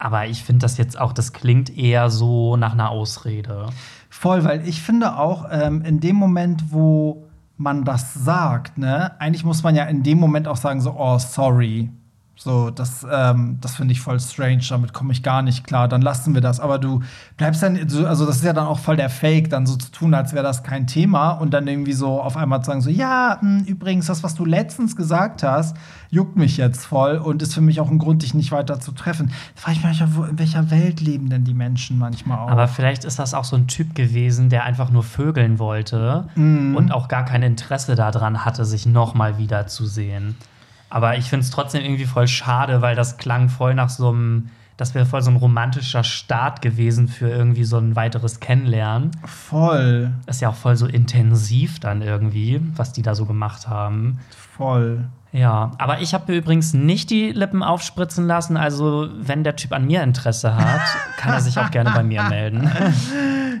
Aber 0.00 0.26
ich 0.26 0.44
finde 0.44 0.60
das 0.60 0.78
jetzt 0.78 0.98
auch, 0.98 1.12
das 1.12 1.32
klingt 1.32 1.76
eher 1.76 2.08
so 2.08 2.56
nach 2.56 2.72
einer 2.72 2.90
Ausrede. 2.90 3.66
Voll, 4.08 4.44
weil 4.44 4.66
ich 4.66 4.82
finde 4.82 5.18
auch, 5.18 5.46
ähm, 5.50 5.82
in 5.82 6.00
dem 6.00 6.16
Moment, 6.16 6.72
wo 6.72 7.28
man 7.56 7.84
das 7.84 8.14
sagt, 8.14 8.78
ne, 8.78 9.20
eigentlich 9.20 9.44
muss 9.44 9.62
man 9.62 9.74
ja 9.74 9.84
in 9.84 10.02
dem 10.02 10.18
Moment 10.18 10.48
auch 10.48 10.56
sagen, 10.56 10.80
so, 10.80 10.94
oh, 10.96 11.18
sorry. 11.18 11.90
So, 12.40 12.70
das, 12.70 13.04
ähm, 13.10 13.58
das 13.60 13.74
finde 13.74 13.90
ich 13.90 14.00
voll 14.00 14.20
strange, 14.20 14.62
damit 14.68 14.92
komme 14.92 15.12
ich 15.12 15.24
gar 15.24 15.42
nicht 15.42 15.66
klar, 15.66 15.88
dann 15.88 16.02
lassen 16.02 16.34
wir 16.34 16.40
das. 16.40 16.60
Aber 16.60 16.78
du 16.78 17.02
bleibst 17.36 17.64
dann, 17.64 17.88
so, 17.88 18.06
also 18.06 18.26
das 18.26 18.36
ist 18.36 18.44
ja 18.44 18.52
dann 18.52 18.68
auch 18.68 18.78
voll 18.78 18.96
der 18.96 19.10
Fake, 19.10 19.50
dann 19.50 19.66
so 19.66 19.74
zu 19.74 19.90
tun, 19.90 20.14
als 20.14 20.32
wäre 20.32 20.44
das 20.44 20.62
kein 20.62 20.86
Thema 20.86 21.32
und 21.32 21.52
dann 21.52 21.66
irgendwie 21.66 21.94
so 21.94 22.20
auf 22.20 22.36
einmal 22.36 22.60
zu 22.60 22.66
sagen, 22.66 22.80
so, 22.80 22.90
ja, 22.90 23.38
mh, 23.42 23.58
hm, 23.58 23.64
übrigens, 23.64 24.06
das, 24.06 24.22
was 24.22 24.36
du 24.36 24.44
letztens 24.44 24.94
gesagt 24.94 25.42
hast, 25.42 25.76
juckt 26.10 26.36
mich 26.36 26.56
jetzt 26.56 26.86
voll 26.86 27.16
und 27.16 27.42
ist 27.42 27.54
für 27.54 27.60
mich 27.60 27.80
auch 27.80 27.90
ein 27.90 27.98
Grund, 27.98 28.22
dich 28.22 28.34
nicht 28.34 28.52
weiter 28.52 28.78
zu 28.78 28.92
treffen. 28.92 29.32
Da 29.56 29.62
frage 29.62 29.76
ich 29.76 29.84
mich 29.84 30.16
wo, 30.16 30.22
in 30.22 30.38
welcher 30.38 30.70
Welt 30.70 31.00
leben 31.00 31.30
denn 31.30 31.42
die 31.42 31.54
Menschen 31.54 31.98
manchmal 31.98 32.38
auch? 32.38 32.50
Aber 32.50 32.68
vielleicht 32.68 33.04
ist 33.04 33.18
das 33.18 33.34
auch 33.34 33.44
so 33.44 33.56
ein 33.56 33.66
Typ 33.66 33.96
gewesen, 33.96 34.48
der 34.48 34.62
einfach 34.62 34.90
nur 34.90 35.02
vögeln 35.02 35.58
wollte 35.58 36.28
mm. 36.36 36.76
und 36.76 36.92
auch 36.92 37.08
gar 37.08 37.24
kein 37.24 37.42
Interesse 37.42 37.96
daran 37.96 38.44
hatte, 38.44 38.64
sich 38.64 38.86
nochmal 38.86 39.38
wiederzusehen. 39.38 40.36
Aber 40.90 41.16
ich 41.16 41.26
finde 41.28 41.44
es 41.44 41.50
trotzdem 41.50 41.84
irgendwie 41.84 42.06
voll 42.06 42.28
schade, 42.28 42.80
weil 42.82 42.96
das 42.96 43.18
klang 43.18 43.48
voll 43.48 43.74
nach 43.74 43.90
so 43.90 44.08
einem, 44.08 44.50
das 44.76 44.94
wäre 44.94 45.06
voll 45.06 45.22
so 45.22 45.30
ein 45.30 45.36
romantischer 45.36 46.04
Start 46.04 46.62
gewesen 46.62 47.08
für 47.08 47.28
irgendwie 47.28 47.64
so 47.64 47.78
ein 47.78 47.94
weiteres 47.96 48.40
Kennenlernen. 48.40 49.10
Voll. 49.24 50.12
Das 50.26 50.36
ist 50.36 50.42
ja 50.42 50.48
auch 50.48 50.54
voll 50.54 50.76
so 50.76 50.86
intensiv 50.86 51.80
dann 51.80 52.00
irgendwie, 52.00 52.60
was 52.76 52.92
die 52.92 53.02
da 53.02 53.14
so 53.14 53.26
gemacht 53.26 53.68
haben. 53.68 54.18
Voll. 54.56 55.04
Ja, 55.30 55.72
aber 55.76 56.00
ich 56.00 56.14
habe 56.14 56.32
mir 56.32 56.38
übrigens 56.38 56.72
nicht 56.72 57.10
die 57.10 57.32
Lippen 57.32 57.62
aufspritzen 57.62 58.26
lassen. 58.26 58.56
Also, 58.56 59.08
wenn 59.18 59.44
der 59.44 59.56
Typ 59.56 59.72
an 59.72 59.84
mir 59.84 60.02
Interesse 60.02 60.56
hat, 60.56 60.80
kann 61.18 61.34
er 61.34 61.40
sich 61.40 61.58
auch 61.58 61.70
gerne 61.70 61.90
bei 61.90 62.02
mir 62.02 62.22
melden. 62.24 62.70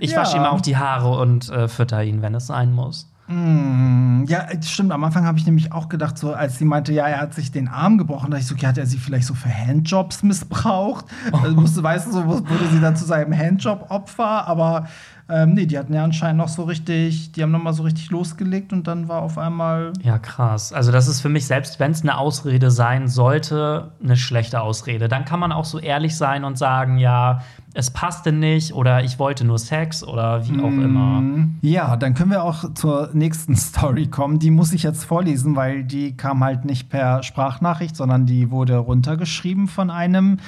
Ich 0.00 0.12
ja. 0.12 0.20
wasche 0.20 0.36
ihm 0.36 0.44
auch 0.44 0.60
die 0.60 0.76
Haare 0.76 1.10
und 1.18 1.50
äh, 1.50 1.68
fütter 1.68 2.02
ihn, 2.02 2.22
wenn 2.22 2.34
es 2.34 2.46
sein 2.46 2.72
muss. 2.72 3.10
Mm, 3.28 4.24
ja, 4.26 4.46
stimmt. 4.62 4.90
Am 4.90 5.04
Anfang 5.04 5.26
habe 5.26 5.38
ich 5.38 5.44
nämlich 5.44 5.72
auch 5.72 5.88
gedacht, 5.88 6.16
so 6.16 6.32
als 6.32 6.58
sie 6.58 6.64
meinte, 6.64 6.92
ja, 6.92 7.06
er 7.06 7.20
hat 7.20 7.34
sich 7.34 7.52
den 7.52 7.68
Arm 7.68 7.98
gebrochen, 7.98 8.30
dachte 8.30 8.40
ich 8.42 8.48
so, 8.48 8.54
okay, 8.54 8.66
hat 8.66 8.78
er 8.78 8.86
sie 8.86 8.98
vielleicht 8.98 9.26
so 9.26 9.34
für 9.34 9.50
Handjobs 9.50 10.22
missbraucht? 10.22 11.04
Oh. 11.32 11.38
Also 11.48 11.54
musste, 11.60 11.82
weißt 11.82 12.08
du, 12.08 12.12
so 12.12 12.26
wurde 12.26 12.68
sie 12.72 12.80
dann 12.80 12.96
zu 12.96 13.04
seinem 13.04 13.32
Handjob-Opfer, 13.32 14.46
aber 14.48 14.86
ähm, 15.30 15.52
nee, 15.52 15.66
die 15.66 15.78
hatten 15.78 15.92
ja 15.92 16.04
anscheinend 16.04 16.38
noch 16.38 16.48
so 16.48 16.62
richtig, 16.64 17.32
die 17.32 17.42
haben 17.42 17.50
noch 17.50 17.62
mal 17.62 17.74
so 17.74 17.82
richtig 17.82 18.10
losgelegt 18.10 18.72
und 18.72 18.86
dann 18.86 19.08
war 19.08 19.20
auf 19.20 19.36
einmal. 19.36 19.92
Ja, 20.02 20.18
krass. 20.18 20.72
Also, 20.72 20.90
das 20.90 21.06
ist 21.06 21.20
für 21.20 21.28
mich, 21.28 21.46
selbst 21.46 21.78
wenn 21.78 21.90
es 21.90 22.00
eine 22.00 22.16
Ausrede 22.16 22.70
sein 22.70 23.08
sollte, 23.08 23.92
eine 24.02 24.16
schlechte 24.16 24.62
Ausrede. 24.62 25.06
Dann 25.08 25.26
kann 25.26 25.38
man 25.38 25.52
auch 25.52 25.66
so 25.66 25.78
ehrlich 25.78 26.16
sein 26.16 26.44
und 26.44 26.56
sagen, 26.56 26.96
ja, 26.96 27.42
es 27.74 27.90
passte 27.90 28.32
nicht 28.32 28.72
oder 28.72 29.04
ich 29.04 29.18
wollte 29.18 29.44
nur 29.44 29.58
Sex 29.58 30.02
oder 30.02 30.46
wie 30.48 30.60
auch 30.60 30.70
mm. 30.70 30.82
immer. 30.82 31.22
Ja, 31.60 31.96
dann 31.96 32.14
können 32.14 32.30
wir 32.30 32.42
auch 32.42 32.72
zur 32.74 33.10
nächsten 33.12 33.56
Story 33.56 34.06
kommen. 34.06 34.38
Die 34.38 34.50
muss 34.50 34.72
ich 34.72 34.82
jetzt 34.82 35.04
vorlesen, 35.04 35.56
weil 35.56 35.84
die 35.84 36.16
kam 36.16 36.42
halt 36.42 36.64
nicht 36.64 36.88
per 36.88 37.22
Sprachnachricht, 37.22 37.94
sondern 37.96 38.26
die 38.26 38.50
wurde 38.50 38.76
runtergeschrieben 38.76 39.68
von 39.68 39.90
einem 39.90 40.38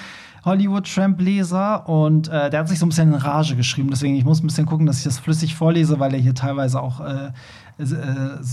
Hollywood-Tramp-Leser 0.44 1.88
und 1.88 2.28
äh, 2.28 2.48
der 2.48 2.60
hat 2.60 2.68
sich 2.68 2.78
so 2.78 2.86
ein 2.86 2.88
bisschen 2.88 3.12
in 3.12 3.14
Rage 3.14 3.56
geschrieben. 3.56 3.90
Deswegen, 3.90 4.16
ich 4.16 4.24
muss 4.24 4.42
ein 4.42 4.46
bisschen 4.46 4.66
gucken, 4.66 4.86
dass 4.86 4.98
ich 4.98 5.04
das 5.04 5.18
flüssig 5.18 5.54
vorlese, 5.54 6.00
weil 6.00 6.14
er 6.14 6.20
hier 6.20 6.34
teilweise 6.34 6.80
auch 6.80 7.00
äh, 7.00 7.30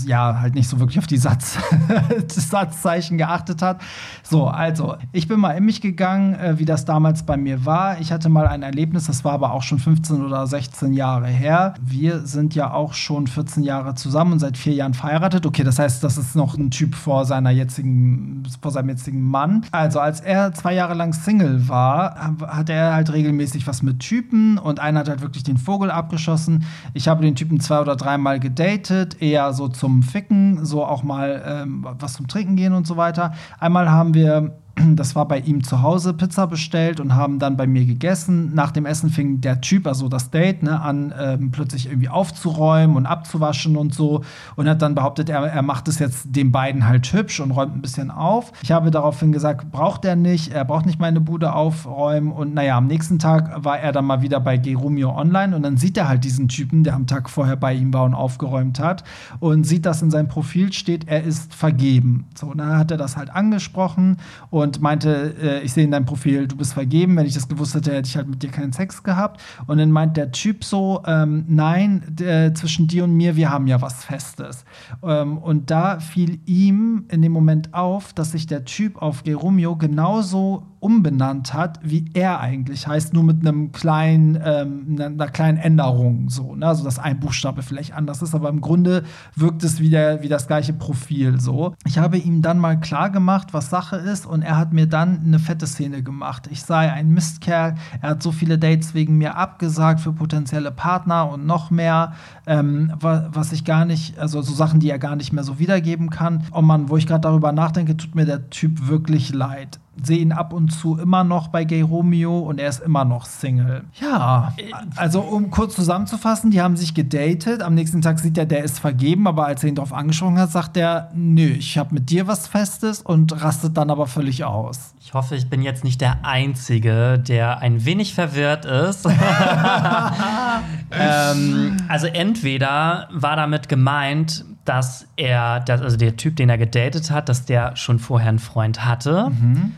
ja, 0.06 0.40
halt 0.40 0.54
nicht 0.54 0.68
so 0.68 0.80
wirklich 0.80 0.98
auf 0.98 1.06
die 1.06 1.16
Satz 1.16 1.58
Satzzeichen 2.28 3.18
geachtet 3.18 3.62
hat. 3.62 3.80
So, 4.22 4.46
also, 4.46 4.96
ich 5.12 5.28
bin 5.28 5.40
mal 5.40 5.52
in 5.52 5.64
mich 5.64 5.80
gegangen, 5.80 6.34
äh, 6.34 6.58
wie 6.58 6.64
das 6.64 6.84
damals 6.84 7.24
bei 7.24 7.36
mir 7.36 7.64
war. 7.66 8.00
Ich 8.00 8.12
hatte 8.12 8.28
mal 8.28 8.46
ein 8.46 8.62
Erlebnis, 8.62 9.06
das 9.06 9.24
war 9.24 9.32
aber 9.32 9.52
auch 9.52 9.62
schon 9.62 9.78
15 9.78 10.24
oder 10.24 10.46
16 10.46 10.92
Jahre 10.92 11.26
her. 11.26 11.74
Wir 11.80 12.20
sind 12.20 12.54
ja 12.54 12.72
auch 12.72 12.94
schon 12.94 13.26
14 13.26 13.62
Jahre 13.62 13.94
zusammen 13.94 14.32
und 14.32 14.38
seit 14.38 14.56
vier 14.56 14.74
Jahren 14.74 14.94
verheiratet. 14.94 15.44
Okay, 15.46 15.64
das 15.64 15.78
heißt, 15.78 16.02
das 16.02 16.18
ist 16.18 16.34
noch 16.34 16.56
ein 16.56 16.70
Typ 16.70 16.94
vor 16.94 17.24
seiner 17.24 17.50
jetzigen, 17.50 18.44
vor 18.60 18.70
seinem 18.70 18.88
jetzigen 18.88 19.22
Mann. 19.22 19.64
Also, 19.72 20.00
als 20.00 20.20
er 20.20 20.52
zwei 20.54 20.74
Jahre 20.74 20.94
lang 20.94 21.12
Single 21.12 21.68
war, 21.68 22.34
hatte 22.46 22.72
er 22.72 22.94
halt 22.94 23.12
regelmäßig 23.12 23.66
was 23.66 23.82
mit 23.82 24.00
Typen 24.00 24.58
und 24.58 24.80
einer 24.80 25.00
hat 25.00 25.08
halt 25.08 25.20
wirklich 25.20 25.44
den 25.44 25.58
Vogel 25.58 25.90
abgeschossen. 25.90 26.64
Ich 26.94 27.08
habe 27.08 27.22
den 27.22 27.34
Typen 27.34 27.60
zwei 27.60 27.80
oder 27.80 27.96
dreimal 27.96 28.40
gedatet 28.40 29.16
eher 29.20 29.52
so 29.52 29.68
zum 29.68 30.02
Ficken, 30.02 30.64
so 30.64 30.84
auch 30.84 31.02
mal 31.02 31.42
ähm, 31.44 31.86
was 31.98 32.14
zum 32.14 32.28
Trinken 32.28 32.56
gehen 32.56 32.72
und 32.72 32.86
so 32.86 32.96
weiter. 32.96 33.34
Einmal 33.58 33.90
haben 33.90 34.14
wir 34.14 34.58
das 34.96 35.14
war 35.14 35.26
bei 35.26 35.38
ihm 35.40 35.62
zu 35.64 35.82
Hause, 35.82 36.14
Pizza 36.14 36.46
bestellt 36.46 37.00
und 37.00 37.14
haben 37.14 37.38
dann 37.38 37.56
bei 37.56 37.66
mir 37.66 37.84
gegessen. 37.84 38.54
Nach 38.54 38.70
dem 38.70 38.86
Essen 38.86 39.10
fing 39.10 39.40
der 39.40 39.60
Typ, 39.60 39.86
also 39.86 40.08
das 40.08 40.30
Date, 40.30 40.62
ne, 40.62 40.80
an, 40.80 41.12
ähm, 41.18 41.50
plötzlich 41.50 41.86
irgendwie 41.86 42.08
aufzuräumen 42.08 42.96
und 42.96 43.06
abzuwaschen 43.06 43.76
und 43.76 43.94
so. 43.94 44.22
Und 44.56 44.68
hat 44.68 44.82
dann 44.82 44.94
behauptet, 44.94 45.28
er, 45.28 45.40
er 45.46 45.62
macht 45.62 45.88
es 45.88 45.98
jetzt 45.98 46.34
den 46.34 46.52
beiden 46.52 46.86
halt 46.86 47.12
hübsch 47.12 47.40
und 47.40 47.50
räumt 47.50 47.76
ein 47.76 47.82
bisschen 47.82 48.10
auf. 48.10 48.52
Ich 48.62 48.72
habe 48.72 48.90
daraufhin 48.90 49.32
gesagt, 49.32 49.70
braucht 49.70 50.04
er 50.04 50.16
nicht, 50.16 50.52
er 50.52 50.64
braucht 50.64 50.86
nicht 50.86 51.00
meine 51.00 51.20
Bude 51.20 51.52
aufräumen. 51.52 52.32
Und 52.32 52.54
naja, 52.54 52.76
am 52.76 52.86
nächsten 52.86 53.18
Tag 53.18 53.64
war 53.64 53.78
er 53.78 53.92
dann 53.92 54.04
mal 54.04 54.22
wieder 54.22 54.40
bei 54.40 54.56
Gerumio 54.56 55.16
online 55.16 55.54
und 55.54 55.62
dann 55.62 55.76
sieht 55.76 55.96
er 55.96 56.08
halt 56.08 56.24
diesen 56.24 56.48
Typen, 56.48 56.84
der 56.84 56.94
am 56.94 57.06
Tag 57.06 57.30
vorher 57.30 57.56
bei 57.56 57.74
ihm 57.74 57.92
war 57.92 58.04
und 58.04 58.14
aufgeräumt 58.14 58.80
hat. 58.80 59.04
Und 59.40 59.64
sieht, 59.64 59.86
dass 59.86 60.02
in 60.02 60.10
seinem 60.10 60.28
Profil 60.28 60.72
steht, 60.72 61.08
er 61.08 61.22
ist 61.22 61.54
vergeben. 61.54 62.26
So, 62.34 62.46
und 62.48 62.58
dann 62.58 62.76
hat 62.76 62.90
er 62.90 62.96
das 62.96 63.16
halt 63.16 63.30
angesprochen 63.30 64.18
und 64.50 64.67
und 64.76 64.82
meinte, 64.82 65.34
äh, 65.40 65.62
ich 65.62 65.72
sehe 65.72 65.84
in 65.84 65.90
deinem 65.90 66.04
Profil, 66.04 66.46
du 66.46 66.56
bist 66.56 66.74
vergeben. 66.74 67.16
Wenn 67.16 67.26
ich 67.26 67.34
das 67.34 67.48
gewusst 67.48 67.74
hätte, 67.74 67.92
hätte 67.92 68.08
ich 68.08 68.16
halt 68.16 68.28
mit 68.28 68.42
dir 68.42 68.50
keinen 68.50 68.72
Sex 68.72 69.02
gehabt. 69.02 69.40
Und 69.66 69.78
dann 69.78 69.90
meint 69.90 70.16
der 70.16 70.30
Typ 70.30 70.64
so, 70.64 71.02
ähm, 71.06 71.44
nein, 71.48 72.16
äh, 72.20 72.52
zwischen 72.52 72.86
dir 72.86 73.04
und 73.04 73.14
mir, 73.14 73.36
wir 73.36 73.50
haben 73.50 73.66
ja 73.66 73.80
was 73.80 74.04
Festes. 74.04 74.64
Ähm, 75.02 75.38
und 75.38 75.70
da 75.70 76.00
fiel 76.00 76.40
ihm 76.46 77.04
in 77.08 77.22
dem 77.22 77.32
Moment 77.32 77.74
auf, 77.74 78.12
dass 78.12 78.32
sich 78.32 78.46
der 78.46 78.64
Typ 78.64 79.00
auf 79.00 79.22
Geromeo 79.24 79.76
genauso 79.76 80.66
umbenannt 80.80 81.54
hat, 81.54 81.80
wie 81.82 82.10
er 82.14 82.40
eigentlich 82.40 82.86
heißt, 82.86 83.12
nur 83.12 83.24
mit 83.24 83.40
einem 83.40 83.72
kleinen, 83.72 84.38
ähm, 84.44 84.96
einer 84.98 85.28
kleinen 85.28 85.58
Änderung. 85.58 86.28
So, 86.30 86.54
ne? 86.54 86.66
Also, 86.66 86.84
dass 86.84 86.98
ein 86.98 87.18
Buchstabe 87.18 87.62
vielleicht 87.62 87.94
anders 87.94 88.22
ist, 88.22 88.34
aber 88.34 88.48
im 88.48 88.60
Grunde 88.60 89.02
wirkt 89.34 89.64
es 89.64 89.80
wie, 89.80 89.90
der, 89.90 90.22
wie 90.22 90.28
das 90.28 90.46
gleiche 90.46 90.72
Profil. 90.72 91.40
So. 91.40 91.74
Ich 91.84 91.98
habe 91.98 92.18
ihm 92.18 92.42
dann 92.42 92.58
mal 92.58 92.78
klar 92.78 93.10
gemacht, 93.10 93.48
was 93.52 93.70
Sache 93.70 93.96
ist, 93.96 94.26
und 94.26 94.42
er 94.42 94.57
hat 94.58 94.72
mir 94.72 94.86
dann 94.86 95.22
eine 95.24 95.38
fette 95.38 95.66
Szene 95.66 96.02
gemacht. 96.02 96.48
Ich 96.50 96.62
sei 96.62 96.92
ein 96.92 97.10
Mistkerl, 97.10 97.74
er 98.00 98.10
hat 98.10 98.22
so 98.22 98.32
viele 98.32 98.58
Dates 98.58 98.94
wegen 98.94 99.18
mir 99.18 99.36
abgesagt 99.36 100.00
für 100.00 100.12
potenzielle 100.12 100.70
Partner 100.70 101.30
und 101.30 101.46
noch 101.46 101.70
mehr, 101.70 102.12
ähm, 102.46 102.92
was 103.00 103.52
ich 103.52 103.64
gar 103.64 103.84
nicht, 103.84 104.18
also 104.18 104.42
so 104.42 104.52
Sachen, 104.52 104.80
die 104.80 104.90
er 104.90 104.98
gar 104.98 105.16
nicht 105.16 105.32
mehr 105.32 105.44
so 105.44 105.58
wiedergeben 105.58 106.10
kann. 106.10 106.44
Oh 106.52 106.62
Mann, 106.62 106.88
wo 106.88 106.96
ich 106.96 107.06
gerade 107.06 107.22
darüber 107.22 107.52
nachdenke, 107.52 107.96
tut 107.96 108.14
mir 108.14 108.26
der 108.26 108.50
Typ 108.50 108.88
wirklich 108.88 109.32
leid 109.32 109.78
sehe 110.02 110.18
ihn 110.18 110.32
ab 110.32 110.52
und 110.52 110.70
zu 110.70 110.98
immer 110.98 111.24
noch 111.24 111.48
bei 111.48 111.64
Gay 111.64 111.82
Romeo 111.82 112.38
und 112.38 112.58
er 112.58 112.68
ist 112.68 112.80
immer 112.80 113.04
noch 113.04 113.26
Single. 113.26 113.84
Ja, 114.00 114.52
also 114.96 115.20
um 115.20 115.50
kurz 115.50 115.74
zusammenzufassen, 115.74 116.50
die 116.50 116.60
haben 116.60 116.76
sich 116.76 116.94
gedatet. 116.94 117.62
Am 117.62 117.74
nächsten 117.74 118.02
Tag 118.02 118.18
sieht 118.18 118.38
er, 118.38 118.46
der 118.46 118.64
ist 118.64 118.78
vergeben, 118.78 119.26
aber 119.26 119.46
als 119.46 119.62
er 119.62 119.70
ihn 119.70 119.74
darauf 119.74 119.92
angesprochen 119.92 120.38
hat, 120.38 120.50
sagt 120.50 120.76
er, 120.76 121.10
nö, 121.14 121.46
ich 121.46 121.78
habe 121.78 121.94
mit 121.94 122.10
dir 122.10 122.26
was 122.26 122.46
Festes 122.46 123.02
und 123.02 123.42
rastet 123.42 123.76
dann 123.76 123.90
aber 123.90 124.06
völlig 124.06 124.44
aus. 124.44 124.94
Ich 125.00 125.14
hoffe, 125.14 125.36
ich 125.36 125.48
bin 125.48 125.62
jetzt 125.62 125.84
nicht 125.84 126.00
der 126.00 126.24
Einzige, 126.24 127.18
der 127.18 127.60
ein 127.60 127.84
wenig 127.84 128.14
verwirrt 128.14 128.66
ist. 128.66 129.06
ähm, 130.90 131.76
also 131.88 132.06
entweder 132.08 133.08
war 133.10 133.36
damit 133.36 133.68
gemeint, 133.68 134.44
dass 134.68 135.06
er, 135.16 135.64
also 135.66 135.96
der 135.96 136.16
Typ, 136.16 136.36
den 136.36 136.50
er 136.50 136.58
gedatet 136.58 137.10
hat, 137.10 137.30
dass 137.30 137.46
der 137.46 137.74
schon 137.76 137.98
vorher 137.98 138.28
einen 138.28 138.38
Freund 138.38 138.84
hatte. 138.84 139.30
Mhm. 139.30 139.72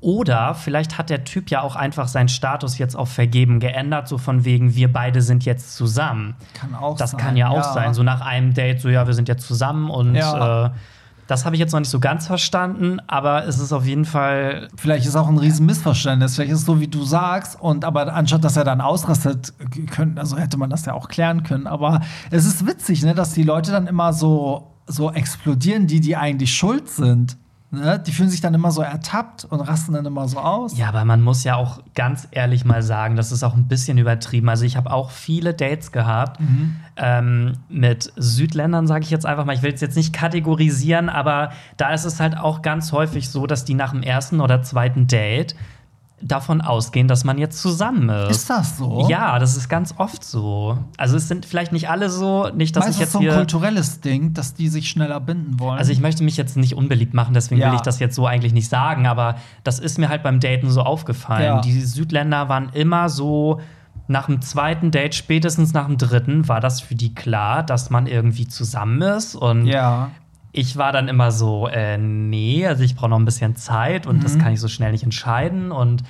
Oder 0.00 0.54
vielleicht 0.54 0.98
hat 0.98 1.08
der 1.08 1.24
Typ 1.24 1.50
ja 1.50 1.62
auch 1.62 1.74
einfach 1.74 2.06
seinen 2.06 2.28
Status 2.28 2.78
jetzt 2.78 2.94
auf 2.94 3.10
vergeben 3.10 3.60
geändert, 3.60 4.08
so 4.08 4.18
von 4.18 4.44
wegen, 4.44 4.74
wir 4.74 4.92
beide 4.92 5.22
sind 5.22 5.44
jetzt 5.44 5.74
zusammen. 5.74 6.36
Kann 6.54 6.74
auch 6.74 6.96
das 6.96 7.10
sein. 7.10 7.18
Das 7.18 7.26
kann 7.26 7.36
ja 7.36 7.48
auch 7.48 7.56
ja. 7.56 7.72
sein. 7.72 7.94
So 7.94 8.02
nach 8.02 8.20
einem 8.20 8.52
Date, 8.52 8.80
so 8.80 8.88
ja, 8.88 9.06
wir 9.06 9.14
sind 9.14 9.28
jetzt 9.28 9.46
zusammen 9.46 9.90
und 9.90 10.14
ja. 10.14 10.66
äh, 10.66 10.70
das 11.26 11.44
habe 11.44 11.56
ich 11.56 11.60
jetzt 11.60 11.72
noch 11.72 11.80
nicht 11.80 11.90
so 11.90 11.98
ganz 11.98 12.26
verstanden, 12.26 13.00
aber 13.08 13.46
es 13.46 13.58
ist 13.58 13.72
auf 13.72 13.84
jeden 13.84 14.04
Fall. 14.04 14.68
Vielleicht 14.76 15.06
ist 15.06 15.16
auch 15.16 15.26
ein 15.26 15.38
riesen 15.38 15.66
Missverständnis. 15.66 16.36
Vielleicht 16.36 16.52
ist 16.52 16.60
es 16.60 16.66
so, 16.66 16.78
wie 16.78 16.86
du 16.86 17.02
sagst, 17.02 17.60
und 17.60 17.84
aber 17.84 18.14
anstatt 18.14 18.44
dass 18.44 18.56
er 18.56 18.64
dann 18.64 18.80
ausrastet, 18.80 19.52
können, 19.90 20.18
also 20.18 20.36
hätte 20.36 20.56
man 20.56 20.70
das 20.70 20.84
ja 20.84 20.92
auch 20.92 21.08
klären 21.08 21.42
können. 21.42 21.66
Aber 21.66 22.00
es 22.30 22.46
ist 22.46 22.66
witzig, 22.66 23.02
ne, 23.02 23.14
dass 23.14 23.32
die 23.32 23.42
Leute 23.42 23.72
dann 23.72 23.88
immer 23.88 24.12
so, 24.12 24.74
so 24.86 25.10
explodieren, 25.10 25.88
die, 25.88 26.00
die 26.00 26.16
eigentlich 26.16 26.54
schuld 26.54 26.88
sind. 26.88 27.36
Ne? 27.76 28.02
Die 28.04 28.12
fühlen 28.12 28.28
sich 28.28 28.40
dann 28.40 28.54
immer 28.54 28.70
so 28.70 28.82
ertappt 28.82 29.44
und 29.44 29.60
rasten 29.60 29.92
dann 29.92 30.04
immer 30.06 30.28
so 30.28 30.38
aus. 30.38 30.76
Ja, 30.76 30.88
aber 30.88 31.04
man 31.04 31.22
muss 31.22 31.44
ja 31.44 31.56
auch 31.56 31.80
ganz 31.94 32.26
ehrlich 32.30 32.64
mal 32.64 32.82
sagen, 32.82 33.16
das 33.16 33.32
ist 33.32 33.42
auch 33.42 33.54
ein 33.54 33.68
bisschen 33.68 33.98
übertrieben. 33.98 34.48
Also 34.48 34.64
ich 34.64 34.76
habe 34.76 34.90
auch 34.90 35.10
viele 35.10 35.54
Dates 35.54 35.92
gehabt 35.92 36.40
ähm, 36.96 37.52
mit 37.68 38.12
Südländern, 38.16 38.86
sage 38.86 39.04
ich 39.04 39.10
jetzt 39.10 39.26
einfach 39.26 39.44
mal. 39.44 39.54
Ich 39.54 39.62
will 39.62 39.72
es 39.72 39.80
jetzt 39.80 39.96
nicht 39.96 40.12
kategorisieren, 40.12 41.08
aber 41.08 41.50
da 41.76 41.92
ist 41.92 42.04
es 42.04 42.20
halt 42.20 42.36
auch 42.36 42.62
ganz 42.62 42.92
häufig 42.92 43.28
so, 43.28 43.46
dass 43.46 43.64
die 43.64 43.74
nach 43.74 43.92
dem 43.92 44.02
ersten 44.02 44.40
oder 44.40 44.62
zweiten 44.62 45.06
Date 45.06 45.54
davon 46.22 46.62
ausgehen, 46.62 47.08
dass 47.08 47.24
man 47.24 47.36
jetzt 47.36 47.60
zusammen 47.60 48.08
ist. 48.08 48.30
Ist 48.30 48.50
das 48.50 48.78
so? 48.78 49.06
Ja, 49.08 49.38
das 49.38 49.56
ist 49.56 49.68
ganz 49.68 49.94
oft 49.98 50.24
so. 50.24 50.78
Also 50.96 51.16
es 51.16 51.28
sind 51.28 51.44
vielleicht 51.44 51.72
nicht 51.72 51.90
alle 51.90 52.08
so, 52.08 52.48
nicht, 52.54 52.74
dass 52.74 52.84
Meinst 52.84 52.98
ich 52.98 53.04
das 53.04 53.08
ist 53.08 53.12
jetzt 53.12 53.12
so 53.12 53.18
ein 53.18 53.22
hier 53.22 53.34
kulturelles 53.34 54.00
Ding, 54.00 54.32
dass 54.32 54.54
die 54.54 54.68
sich 54.68 54.88
schneller 54.88 55.20
binden 55.20 55.60
wollen? 55.60 55.78
also 55.78 55.92
ich 55.92 56.00
möchte 56.00 56.24
mich 56.24 56.36
jetzt 56.38 56.56
nicht 56.56 56.74
unbeliebt 56.74 57.12
machen, 57.12 57.34
deswegen 57.34 57.60
Ja. 57.60 57.68
will 57.68 57.76
ich 57.76 57.82
das 57.82 57.98
jetzt 57.98 58.14
so 58.14 58.26
eigentlich 58.26 58.54
nicht 58.54 58.68
sagen, 58.68 59.06
aber 59.06 59.36
das 59.62 59.78
ist 59.78 59.98
mir 59.98 60.08
halt 60.08 60.22
beim 60.22 60.40
Daten 60.40 60.70
so 60.70 60.82
aufgefallen. 60.82 61.44
Ja. 61.44 61.60
Die 61.60 61.80
Südländer 61.82 62.48
waren 62.48 62.70
immer 62.72 63.08
so, 63.10 63.60
nach 64.08 64.26
dem 64.26 64.40
zweiten 64.40 64.90
Date, 64.90 65.14
spätestens 65.14 65.72
nach 65.74 65.86
dem 65.86 65.98
dritten, 65.98 66.48
war 66.48 66.60
das 66.60 66.80
für 66.80 66.94
die 66.94 67.14
klar, 67.14 67.62
dass 67.62 67.90
man 67.90 68.06
irgendwie 68.06 68.46
zusammen 68.46 69.02
ist. 69.02 69.34
Und 69.34 69.66
ja. 69.66 70.10
Ich 70.58 70.76
war 70.78 70.90
dann 70.90 71.06
immer 71.08 71.30
so, 71.32 71.68
äh, 71.68 71.98
nee, 71.98 72.66
also 72.66 72.82
ich 72.82 72.96
brauche 72.96 73.10
noch 73.10 73.18
ein 73.18 73.24
bisschen 73.26 73.56
Zeit 73.56 74.06
und 74.06 74.16
Mhm. 74.16 74.20
das 74.22 74.38
kann 74.38 74.52
ich 74.54 74.60
so 74.60 74.68
schnell 74.68 74.90
nicht 74.92 75.04
entscheiden. 75.04 75.70
Und 75.70 76.02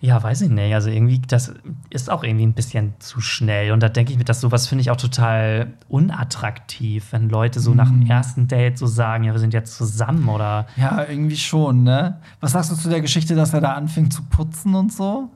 ja, 0.00 0.22
weiß 0.22 0.42
ich 0.42 0.48
nicht. 0.50 0.72
Also 0.74 0.90
irgendwie, 0.90 1.18
das 1.26 1.52
ist 1.90 2.08
auch 2.08 2.22
irgendwie 2.24 2.46
ein 2.46 2.54
bisschen 2.54 2.94
zu 2.98 3.20
schnell. 3.20 3.72
Und 3.72 3.82
da 3.82 3.88
denke 3.88 4.12
ich 4.12 4.18
mir, 4.18 4.24
dass 4.24 4.40
sowas 4.40 4.66
finde 4.68 4.82
ich 4.82 4.90
auch 4.90 4.96
total 4.96 5.72
unattraktiv, 5.88 7.08
wenn 7.12 7.28
Leute 7.28 7.60
so 7.60 7.74
nach 7.74 7.88
dem 7.88 8.00
Mhm. 8.00 8.10
ersten 8.10 8.48
Date 8.48 8.78
so 8.78 8.86
sagen, 8.86 9.24
ja, 9.24 9.32
wir 9.32 9.38
sind 9.40 9.54
jetzt 9.54 9.76
zusammen 9.76 10.28
oder. 10.28 10.66
Ja, 10.76 11.04
irgendwie 11.08 11.36
schon, 11.36 11.82
ne? 11.82 12.18
Was 12.40 12.52
sagst 12.52 12.70
du 12.70 12.74
zu 12.76 12.88
der 12.88 13.00
Geschichte, 13.00 13.34
dass 13.34 13.52
er 13.54 13.60
da 13.60 13.72
anfing 13.74 14.10
zu 14.10 14.22
putzen 14.22 14.74
und 14.74 14.92
so? 14.92 15.30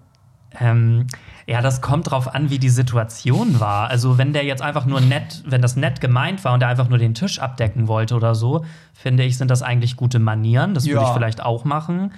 Ähm, 0.61 1.07
ja, 1.47 1.61
das 1.61 1.81
kommt 1.81 2.11
drauf 2.11 2.35
an, 2.35 2.51
wie 2.51 2.59
die 2.59 2.69
Situation 2.69 3.59
war. 3.61 3.89
Also, 3.91 4.17
wenn 4.19 4.33
der 4.33 4.45
jetzt 4.45 4.63
einfach 4.63 4.87
nur 4.87 5.01
nett, 5.01 5.43
wenn 5.47 5.61
das 5.63 5.77
nett 5.77 6.01
gemeint 6.01 6.45
war 6.45 6.55
und 6.55 6.63
er 6.63 6.69
einfach 6.69 6.89
nur 6.89 6.99
den 6.99 7.15
Tisch 7.15 7.41
abdecken 7.41 7.89
wollte 7.89 8.15
oder 8.15 8.35
so, 8.35 8.65
finde 8.93 9.25
ich, 9.25 9.37
sind 9.39 9.51
das 9.51 9.63
eigentlich 9.63 9.97
gute 9.97 10.19
Manieren. 10.19 10.75
Das 10.75 10.85
würde 10.87 11.01
Ja. 11.03 11.09
ich 11.09 11.15
vielleicht 11.15 11.43
auch 11.43 11.65
machen. 11.65 12.13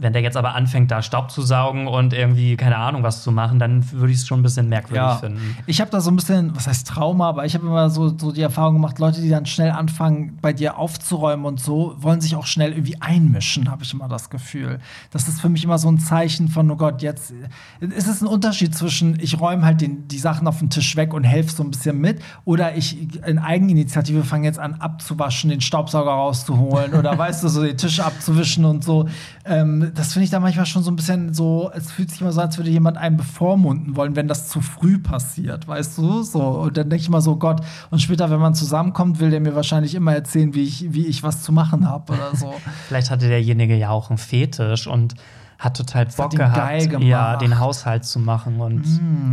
Wenn 0.00 0.12
der 0.12 0.22
jetzt 0.22 0.36
aber 0.36 0.54
anfängt, 0.54 0.90
da 0.90 1.02
Staub 1.02 1.30
zu 1.30 1.42
saugen 1.42 1.86
und 1.86 2.12
irgendwie, 2.12 2.56
keine 2.56 2.76
Ahnung, 2.76 3.02
was 3.02 3.22
zu 3.22 3.30
machen, 3.30 3.58
dann 3.58 3.90
würde 3.92 4.12
ich 4.12 4.18
es 4.18 4.26
schon 4.26 4.40
ein 4.40 4.42
bisschen 4.42 4.68
merkwürdig 4.68 5.20
finden. 5.20 5.56
Ich 5.66 5.80
habe 5.80 5.90
da 5.90 6.00
so 6.00 6.10
ein 6.10 6.16
bisschen, 6.16 6.56
was 6.56 6.66
heißt 6.66 6.86
Trauma, 6.86 7.28
aber 7.28 7.44
ich 7.44 7.54
habe 7.54 7.66
immer 7.66 7.90
so, 7.90 8.16
so 8.16 8.32
die 8.32 8.42
Erfahrung 8.42 8.74
gemacht, 8.74 8.98
Leute, 8.98 9.20
die 9.20 9.28
dann 9.28 9.46
schnell 9.46 9.70
anfangen, 9.70 10.38
bei 10.40 10.52
dir 10.52 10.78
aufzuräumen 10.78 11.44
und 11.46 11.60
so, 11.60 11.94
wollen 11.98 12.20
sich 12.20 12.34
auch 12.34 12.46
schnell 12.46 12.72
irgendwie 12.72 13.00
einmischen, 13.00 13.70
habe 13.70 13.82
ich 13.84 13.92
immer 13.92 14.08
das 14.08 14.30
Gefühl. 14.30 14.80
Das 15.10 15.28
ist 15.28 15.40
für 15.40 15.48
mich 15.48 15.64
immer 15.64 15.78
so 15.78 15.90
ein 15.90 15.98
Zeichen 15.98 16.48
von, 16.48 16.70
oh 16.70 16.76
Gott, 16.76 17.02
jetzt 17.02 17.32
ist 17.80 18.08
es 18.08 18.22
ein 18.22 18.26
Unterschied 18.26 18.74
zwischen, 18.74 19.18
ich 19.20 19.40
räume 19.40 19.64
halt 19.64 19.80
den, 19.80 20.08
die 20.08 20.18
Sachen 20.18 20.46
auf 20.46 20.58
den 20.58 20.70
Tisch 20.70 20.96
weg 20.96 21.12
und 21.14 21.24
helfe 21.24 21.52
so 21.54 21.62
ein 21.62 21.70
bisschen 21.70 22.00
mit, 22.00 22.22
oder 22.44 22.76
ich 22.76 22.96
in 23.26 23.38
Eigeninitiative 23.38 24.24
fange 24.24 24.46
jetzt 24.46 24.58
an 24.58 24.74
abzuwaschen, 24.74 25.50
den 25.50 25.60
Staubsauger 25.60 26.10
rauszuholen 26.10 26.94
oder 26.94 27.16
weißt 27.18 27.44
du, 27.44 27.48
so 27.48 27.62
den 27.62 27.76
Tisch 27.76 28.00
abzuwischen 28.00 28.64
und 28.64 28.84
so. 28.84 29.08
Ähm, 29.44 29.92
das 29.94 30.12
finde 30.12 30.24
ich 30.24 30.30
da 30.30 30.38
manchmal 30.38 30.66
schon 30.66 30.82
so 30.82 30.90
ein 30.90 30.96
bisschen 30.96 31.32
so, 31.32 31.70
es 31.74 31.90
fühlt 31.90 32.10
sich 32.10 32.20
immer 32.20 32.32
so, 32.32 32.40
als 32.40 32.58
würde 32.58 32.70
jemand 32.70 32.98
einen 32.98 33.16
bevormunden 33.16 33.96
wollen, 33.96 34.14
wenn 34.14 34.28
das 34.28 34.48
zu 34.48 34.60
früh 34.60 34.98
passiert, 34.98 35.66
weißt 35.66 35.96
du? 35.98 36.22
So, 36.22 36.42
und 36.42 36.76
dann 36.76 36.90
denke 36.90 37.02
ich 37.02 37.08
immer 37.08 37.22
so, 37.22 37.36
Gott, 37.36 37.62
und 37.90 38.00
später, 38.00 38.30
wenn 38.30 38.40
man 38.40 38.54
zusammenkommt, 38.54 39.18
will 39.18 39.30
der 39.30 39.40
mir 39.40 39.54
wahrscheinlich 39.54 39.94
immer 39.94 40.14
erzählen, 40.14 40.54
wie 40.54 40.64
ich, 40.64 40.92
wie 40.92 41.06
ich 41.06 41.22
was 41.22 41.42
zu 41.42 41.52
machen 41.52 41.88
habe 41.88 42.12
oder 42.12 42.36
so. 42.36 42.52
Vielleicht 42.88 43.10
hatte 43.10 43.28
derjenige 43.28 43.76
ja 43.76 43.88
auch 43.90 44.10
einen 44.10 44.18
Fetisch 44.18 44.86
und 44.86 45.14
hat 45.60 45.76
total 45.76 46.06
Bock 46.06 46.18
hat 46.32 46.36
gehabt, 46.36 46.56
geil 46.56 46.88
gemacht. 46.88 47.04
ja, 47.06 47.36
den 47.36 47.58
Haushalt 47.60 48.04
zu 48.04 48.18
machen 48.18 48.60
und 48.60 48.82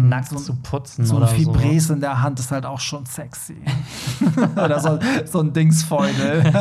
nackt 0.10 0.30
so 0.30 0.36
ein- 0.36 0.42
zu 0.44 0.56
putzen 0.56 1.06
So 1.06 1.16
ein 1.16 1.24
oder 1.24 1.28
so. 1.32 1.36
Fibres 1.36 1.90
in 1.90 2.02
der 2.02 2.22
Hand 2.22 2.40
ist 2.40 2.52
halt 2.52 2.66
auch 2.66 2.80
schon 2.80 3.06
sexy. 3.06 3.56
Oder 4.56 4.80
so, 4.80 5.00
so 5.26 5.40
ein 5.42 5.54
Dingsfeudel. 5.54 6.44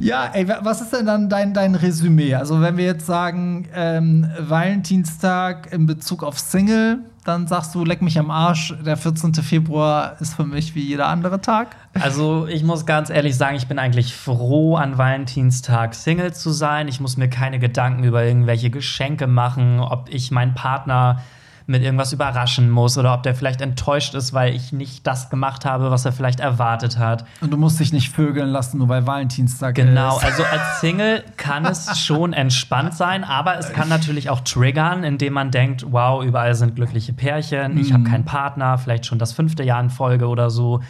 ja, 0.00 0.26
ey, 0.32 0.48
wa- 0.48 0.60
was 0.62 0.80
ist 0.80 0.92
denn 0.92 1.06
dann 1.06 1.28
dein, 1.28 1.54
dein 1.54 1.74
Resümee? 1.74 2.34
Also, 2.34 2.60
wenn 2.60 2.76
wir 2.76 2.84
jetzt 2.84 3.06
sagen, 3.06 3.66
ähm, 3.74 4.26
Valentinstag 4.38 5.72
in 5.72 5.86
Bezug 5.86 6.22
auf 6.22 6.38
Single, 6.38 7.00
dann 7.28 7.46
sagst 7.46 7.74
du, 7.74 7.84
leck 7.84 8.00
mich 8.00 8.18
am 8.18 8.30
Arsch, 8.30 8.74
der 8.84 8.96
14. 8.96 9.34
Februar 9.34 10.16
ist 10.20 10.34
für 10.34 10.44
mich 10.44 10.74
wie 10.74 10.82
jeder 10.82 11.08
andere 11.08 11.40
Tag. 11.40 11.76
Also, 12.00 12.46
ich 12.46 12.64
muss 12.64 12.86
ganz 12.86 13.10
ehrlich 13.10 13.36
sagen, 13.36 13.56
ich 13.56 13.68
bin 13.68 13.78
eigentlich 13.78 14.14
froh, 14.14 14.76
an 14.76 14.96
Valentinstag 14.96 15.94
Single 15.94 16.32
zu 16.32 16.50
sein. 16.50 16.88
Ich 16.88 17.00
muss 17.00 17.16
mir 17.16 17.28
keine 17.28 17.58
Gedanken 17.58 18.04
über 18.04 18.24
irgendwelche 18.24 18.70
Geschenke 18.70 19.26
machen, 19.26 19.80
ob 19.80 20.08
ich 20.10 20.30
meinen 20.30 20.54
Partner 20.54 21.20
mit 21.68 21.82
irgendwas 21.82 22.12
überraschen 22.14 22.70
muss 22.70 22.96
oder 22.96 23.12
ob 23.12 23.22
der 23.22 23.34
vielleicht 23.34 23.60
enttäuscht 23.60 24.14
ist, 24.14 24.32
weil 24.32 24.54
ich 24.54 24.72
nicht 24.72 25.06
das 25.06 25.28
gemacht 25.28 25.64
habe, 25.66 25.90
was 25.90 26.04
er 26.06 26.12
vielleicht 26.12 26.40
erwartet 26.40 26.98
hat. 26.98 27.26
Und 27.42 27.50
du 27.50 27.58
musst 27.58 27.78
dich 27.78 27.92
nicht 27.92 28.08
vögeln 28.10 28.48
lassen, 28.48 28.78
nur 28.78 28.88
weil 28.88 29.06
Valentinstag 29.06 29.74
Genau, 29.74 30.16
ist. 30.16 30.24
also 30.24 30.44
als 30.44 30.80
Single 30.80 31.22
kann 31.36 31.66
es 31.66 31.98
schon 32.04 32.32
entspannt 32.32 32.94
sein, 32.94 33.22
aber 33.22 33.58
es 33.58 33.70
kann 33.72 33.88
natürlich 33.90 34.30
auch 34.30 34.40
triggern, 34.40 35.04
indem 35.04 35.34
man 35.34 35.50
denkt, 35.50 35.84
wow, 35.90 36.24
überall 36.24 36.54
sind 36.54 36.74
glückliche 36.74 37.12
Pärchen, 37.12 37.76
ich 37.78 37.92
habe 37.92 38.04
keinen 38.04 38.24
Partner, 38.24 38.78
vielleicht 38.78 39.04
schon 39.04 39.18
das 39.18 39.32
fünfte 39.32 39.62
Jahr 39.62 39.80
in 39.82 39.90
Folge 39.90 40.26
oder 40.28 40.48
so. 40.48 40.80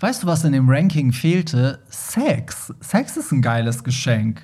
Weißt 0.00 0.22
du, 0.22 0.26
was 0.26 0.44
in 0.44 0.52
dem 0.52 0.68
Ranking 0.68 1.12
fehlte? 1.12 1.78
Sex. 1.88 2.72
Sex 2.80 3.16
ist 3.18 3.32
ein 3.32 3.42
geiles 3.42 3.84
Geschenk. 3.84 4.42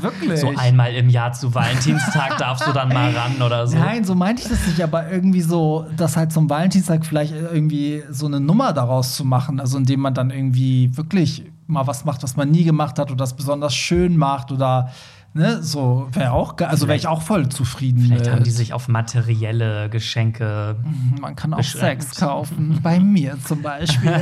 Wirklich. 0.00 0.40
So 0.40 0.52
einmal 0.56 0.94
im 0.94 1.08
Jahr 1.08 1.32
zu 1.32 1.52
Valentinstag 1.52 2.38
darfst 2.38 2.66
du 2.66 2.72
dann 2.72 2.88
mal 2.90 3.10
ran 3.10 3.42
oder 3.42 3.66
so. 3.66 3.76
Nein, 3.76 4.04
so 4.04 4.14
meinte 4.14 4.42
ich 4.42 4.48
das 4.48 4.66
nicht, 4.68 4.82
aber 4.82 5.10
irgendwie 5.10 5.40
so, 5.40 5.86
dass 5.96 6.16
halt 6.16 6.32
zum 6.32 6.48
Valentinstag 6.48 7.04
vielleicht 7.04 7.32
irgendwie 7.32 8.04
so 8.10 8.26
eine 8.26 8.38
Nummer 8.38 8.72
daraus 8.72 9.16
zu 9.16 9.24
machen, 9.24 9.58
also 9.58 9.78
indem 9.78 10.00
man 10.00 10.14
dann 10.14 10.30
irgendwie 10.30 10.96
wirklich 10.96 11.44
mal 11.66 11.86
was 11.86 12.04
macht, 12.04 12.22
was 12.22 12.36
man 12.36 12.50
nie 12.50 12.64
gemacht 12.64 12.98
hat 12.98 13.10
oder 13.10 13.18
das 13.18 13.34
besonders 13.34 13.74
schön 13.74 14.16
macht 14.16 14.52
oder 14.52 14.90
ne, 15.32 15.62
so 15.62 16.08
wäre 16.12 16.32
auch, 16.32 16.56
also 16.58 16.88
wäre 16.88 16.96
ich 16.96 17.06
auch 17.06 17.22
voll 17.22 17.48
zufrieden. 17.48 18.00
Vielleicht 18.00 18.24
mit. 18.24 18.32
haben 18.32 18.42
die 18.42 18.50
sich 18.50 18.72
auf 18.72 18.88
materielle 18.88 19.88
Geschenke. 19.88 20.76
Man 21.20 21.36
kann 21.36 21.54
auch 21.54 21.58
beschränkt. 21.58 22.02
Sex 22.02 22.20
kaufen, 22.20 22.80
bei 22.82 22.98
mir 22.98 23.36
zum 23.44 23.62
Beispiel. 23.62 24.10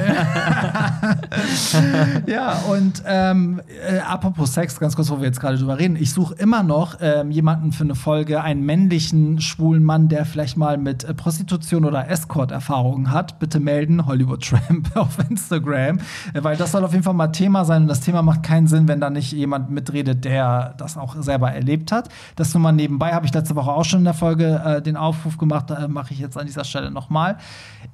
ja, 2.27 2.59
und 2.71 3.03
ähm, 3.07 3.63
äh, 3.89 4.01
apropos 4.01 4.53
Sex, 4.53 4.79
ganz 4.79 4.97
kurz, 4.97 5.11
wo 5.11 5.19
wir 5.19 5.27
jetzt 5.27 5.41
gerade 5.41 5.57
drüber 5.57 5.79
reden. 5.79 5.97
Ich 5.97 6.13
suche 6.13 6.35
immer 6.35 6.63
noch 6.63 6.97
ähm, 7.01 7.31
jemanden 7.31 7.73
für 7.73 7.85
eine 7.85 7.95
Folge, 7.95 8.43
einen 8.43 8.65
männlichen, 8.65 9.41
schwulen 9.41 9.85
Mann, 9.85 10.09
der 10.09 10.27
vielleicht 10.27 10.59
mal 10.59 10.77
mit 10.77 11.05
äh, 11.05 11.15
Prostitution 11.15 11.85
oder 11.87 12.09
Escort-Erfahrungen 12.09 13.11
hat. 13.11 13.39
Bitte 13.39 13.61
melden, 13.61 14.07
Hollywood 14.07 14.47
Tramp 14.47 14.91
auf 14.95 15.17
Instagram. 15.31 16.01
Äh, 16.35 16.43
weil 16.43 16.57
das 16.57 16.73
soll 16.73 16.85
auf 16.85 16.93
jeden 16.93 17.05
Fall 17.05 17.15
mal 17.15 17.29
Thema 17.29 17.65
sein. 17.65 17.83
Und 17.83 17.89
das 17.89 18.01
Thema 18.01 18.21
macht 18.23 18.43
keinen 18.43 18.67
Sinn, 18.67 18.89
wenn 18.89 19.01
da 19.01 19.09
nicht 19.09 19.33
jemand 19.33 19.71
mitredet, 19.71 20.25
der 20.25 20.75
das 20.77 20.98
auch 20.99 21.17
selber 21.17 21.53
erlebt 21.53 21.93
hat. 21.93 22.09
Das 22.37 22.53
nur 22.55 22.63
mal 22.63 22.73
nebenbei, 22.73 23.13
habe 23.13 23.27
ich 23.27 23.33
letzte 23.33 23.57
Woche 23.57 23.71
auch 23.71 23.85
schon 23.85 24.01
in 24.01 24.05
der 24.05 24.15
Folge 24.15 24.61
äh, 24.65 24.83
den 24.83 24.97
Aufruf 24.97 25.39
gemacht, 25.39 25.71
äh, 25.71 25.89
mache 25.89 26.13
ich 26.13 26.19
jetzt 26.19 26.37
an 26.37 26.47
dieser 26.47 26.65
Stelle 26.65 26.91
nochmal. 26.91 27.37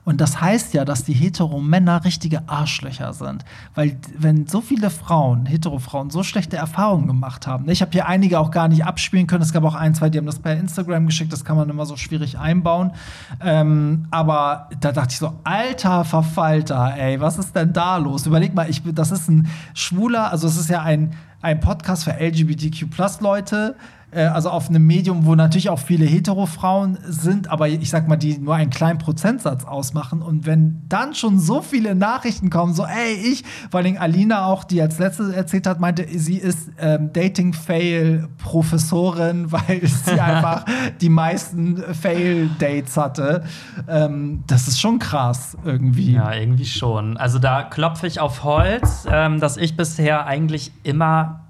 Und 0.05 0.21
das 0.21 0.41
heißt 0.41 0.75
ja, 0.75 0.85
dass 0.85 1.05
die 1.05 1.15
Hetero-Männer 1.15 2.05
richtige 2.05 2.49
Arschlöcher 2.49 3.15
sind. 3.15 3.45
Weil, 3.75 3.97
wenn 4.17 4.47
so 4.47 4.61
viele 4.61 4.91
Frauen, 4.91 5.47
Hetero-Frauen, 5.47 6.11
so 6.11 6.23
schlechte 6.23 6.57
Erfahrungen 6.57 7.07
gemacht 7.07 7.47
haben, 7.47 7.65
ne, 7.65 7.73
ich 7.73 7.81
habe 7.81 7.93
hier 7.93 8.07
einige 8.07 8.39
auch 8.39 8.51
gar 8.51 8.69
nicht 8.69 8.85
abspielen 8.85 9.27
können. 9.27 9.43
Es 9.43 9.53
gab 9.53 9.65
auch 9.65 9.75
ein, 9.75 9.95
zwei, 9.95 10.11
die 10.11 10.19
haben 10.19 10.27
das 10.27 10.39
per 10.39 10.57
Instagram 10.57 11.07
geschickt, 11.07 11.33
das 11.33 11.45
kann 11.45 11.57
man 11.57 11.71
immer 11.71 11.87
so 11.87 11.97
schwierig 11.97 12.39
einbauen. 12.39 12.93
Ähm, 13.41 14.07
aber 14.11 14.69
da 14.81 14.93
dachte 14.93 15.13
ich 15.13 15.19
so, 15.19 15.33
alter 15.43 16.05
Verfalter, 16.05 16.95
ey, 16.97 17.21
was 17.21 17.39
ist 17.39 17.57
denn 17.57 17.73
da 17.73 17.97
los? 17.97 18.27
Überleg 18.27 18.55
mal, 18.55 18.69
ich, 18.69 18.83
das 18.85 19.11
ist 19.11 19.29
ein 19.29 19.49
schwuler, 19.73 20.31
also 20.31 20.47
es 20.47 20.57
ist 20.57 20.69
ja 20.69 20.83
ein, 20.83 21.15
ein 21.41 21.61
Podcast 21.61 22.05
für 22.05 22.13
LGBTQ-Plus-Leute 22.13 23.77
äh, 24.15 24.25
also 24.25 24.51
auf 24.51 24.69
einem 24.69 24.87
Medium, 24.87 25.25
wo 25.27 25.35
natürlich 25.35 25.71
auch 25.71 25.79
viele 25.79 26.05
Hetero-Frauen 26.05 26.99
sind, 27.07 27.51
aber 27.51 27.69
ich 27.69 27.89
sag 27.91 28.09
mal, 28.09 28.17
die 28.17 28.39
nur 28.39 28.55
einen 28.55 28.71
kleinen 28.71 28.99
Prozentsatz 28.99 29.65
ausmachen. 29.65 30.23
Und 30.23 30.47
wenn 30.47 30.83
dann 30.89 31.15
schon 31.15 31.39
so 31.39 31.61
viele 31.63 31.95
Nachrichten 31.95 32.51
kommen, 32.51 32.75
so, 32.75 32.85
ey, 32.85 33.15
ich, 33.15 33.45
vor 33.71 33.79
allem 33.81 33.97
Alina 33.99 34.47
auch, 34.47 34.65
die 34.65 34.81
als 34.81 34.99
letzte 34.99 35.35
erzählt 35.35 35.67
hat, 35.67 35.81
meinte, 35.81 36.07
sie 36.09 36.37
ist 36.37 36.71
ähm, 36.79 37.13
Dating-Fail-Professorin, 37.13 39.53
weil 39.53 39.87
sie 39.87 40.21
einfach 40.21 40.65
die 41.01 41.09
meisten 41.09 41.83
Fail-Dates 41.95 42.97
hatte. 42.97 43.45
Ähm, 43.89 44.45
das 44.47 44.69
ist 44.69 44.81
schon 44.81 44.99
krass 44.99 45.57
irgendwie. 45.65 46.13
Ja, 46.13 46.33
irgendwie 46.33 46.67
schon. 46.67 47.17
Also 47.17 47.39
da 47.39 47.63
klopfe 47.63 48.07
ich 48.07 48.21
auf 48.21 48.45
Holz, 48.45 49.07
ähm, 49.11 49.41
dass 49.41 49.57
ich 49.57 49.75
bisher 49.77 50.27
eigentlich 50.27 50.73
immer, 50.83 51.44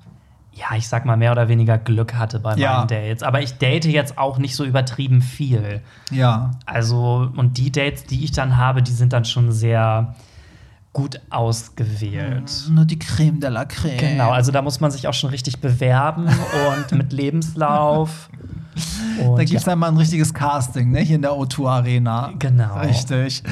ja, 0.54 0.76
ich 0.76 0.86
sag 0.88 1.04
mal, 1.04 1.16
mehr 1.16 1.32
oder 1.32 1.48
weniger 1.48 1.78
Glück 1.78 2.14
hatte 2.14 2.38
bei 2.38 2.54
Ja. 2.56 2.78
meinen 2.78 2.88
Dates. 2.88 3.22
Aber 3.22 3.42
ich 3.42 3.54
date 3.58 3.86
jetzt 3.86 4.16
auch 4.18 4.38
nicht 4.38 4.54
so 4.54 4.64
übertrieben 4.64 5.20
viel. 5.20 5.80
ja. 6.10 6.52
Also, 6.64 7.30
und 7.36 7.58
die 7.58 7.72
Dates, 7.72 8.04
die 8.04 8.24
ich 8.24 8.32
dann 8.32 8.56
habe, 8.56 8.82
die 8.82 8.92
sind 8.92 9.12
dann 9.12 9.24
schon 9.24 9.50
sehr 9.52 10.14
gut 10.92 11.20
ausgewählt. 11.30 12.50
Nur 12.70 12.84
die 12.84 12.98
Creme 12.98 13.40
de 13.40 13.50
la 13.50 13.64
Creme. 13.64 13.96
Genau, 13.98 14.30
also 14.30 14.52
da 14.52 14.62
muss 14.62 14.80
man 14.80 14.90
sich 14.92 15.08
auch 15.08 15.14
schon 15.14 15.30
richtig 15.30 15.60
bewerben 15.60 16.28
und 16.28 16.92
mit 16.96 17.12
Lebenslauf. 17.12 18.28
Und 19.24 19.36
Da 19.38 19.44
gibt 19.44 19.60
es 19.60 19.66
ja. 19.66 19.72
einmal 19.72 19.90
ein 19.92 19.96
richtiges 19.96 20.34
Casting, 20.34 20.90
ne? 20.90 20.98
Hier 20.98 21.14
in 21.14 21.22
der 21.22 21.30
O2 21.30 21.68
Arena. 21.68 22.32
Genau. 22.40 22.76
Richtig. 22.80 23.44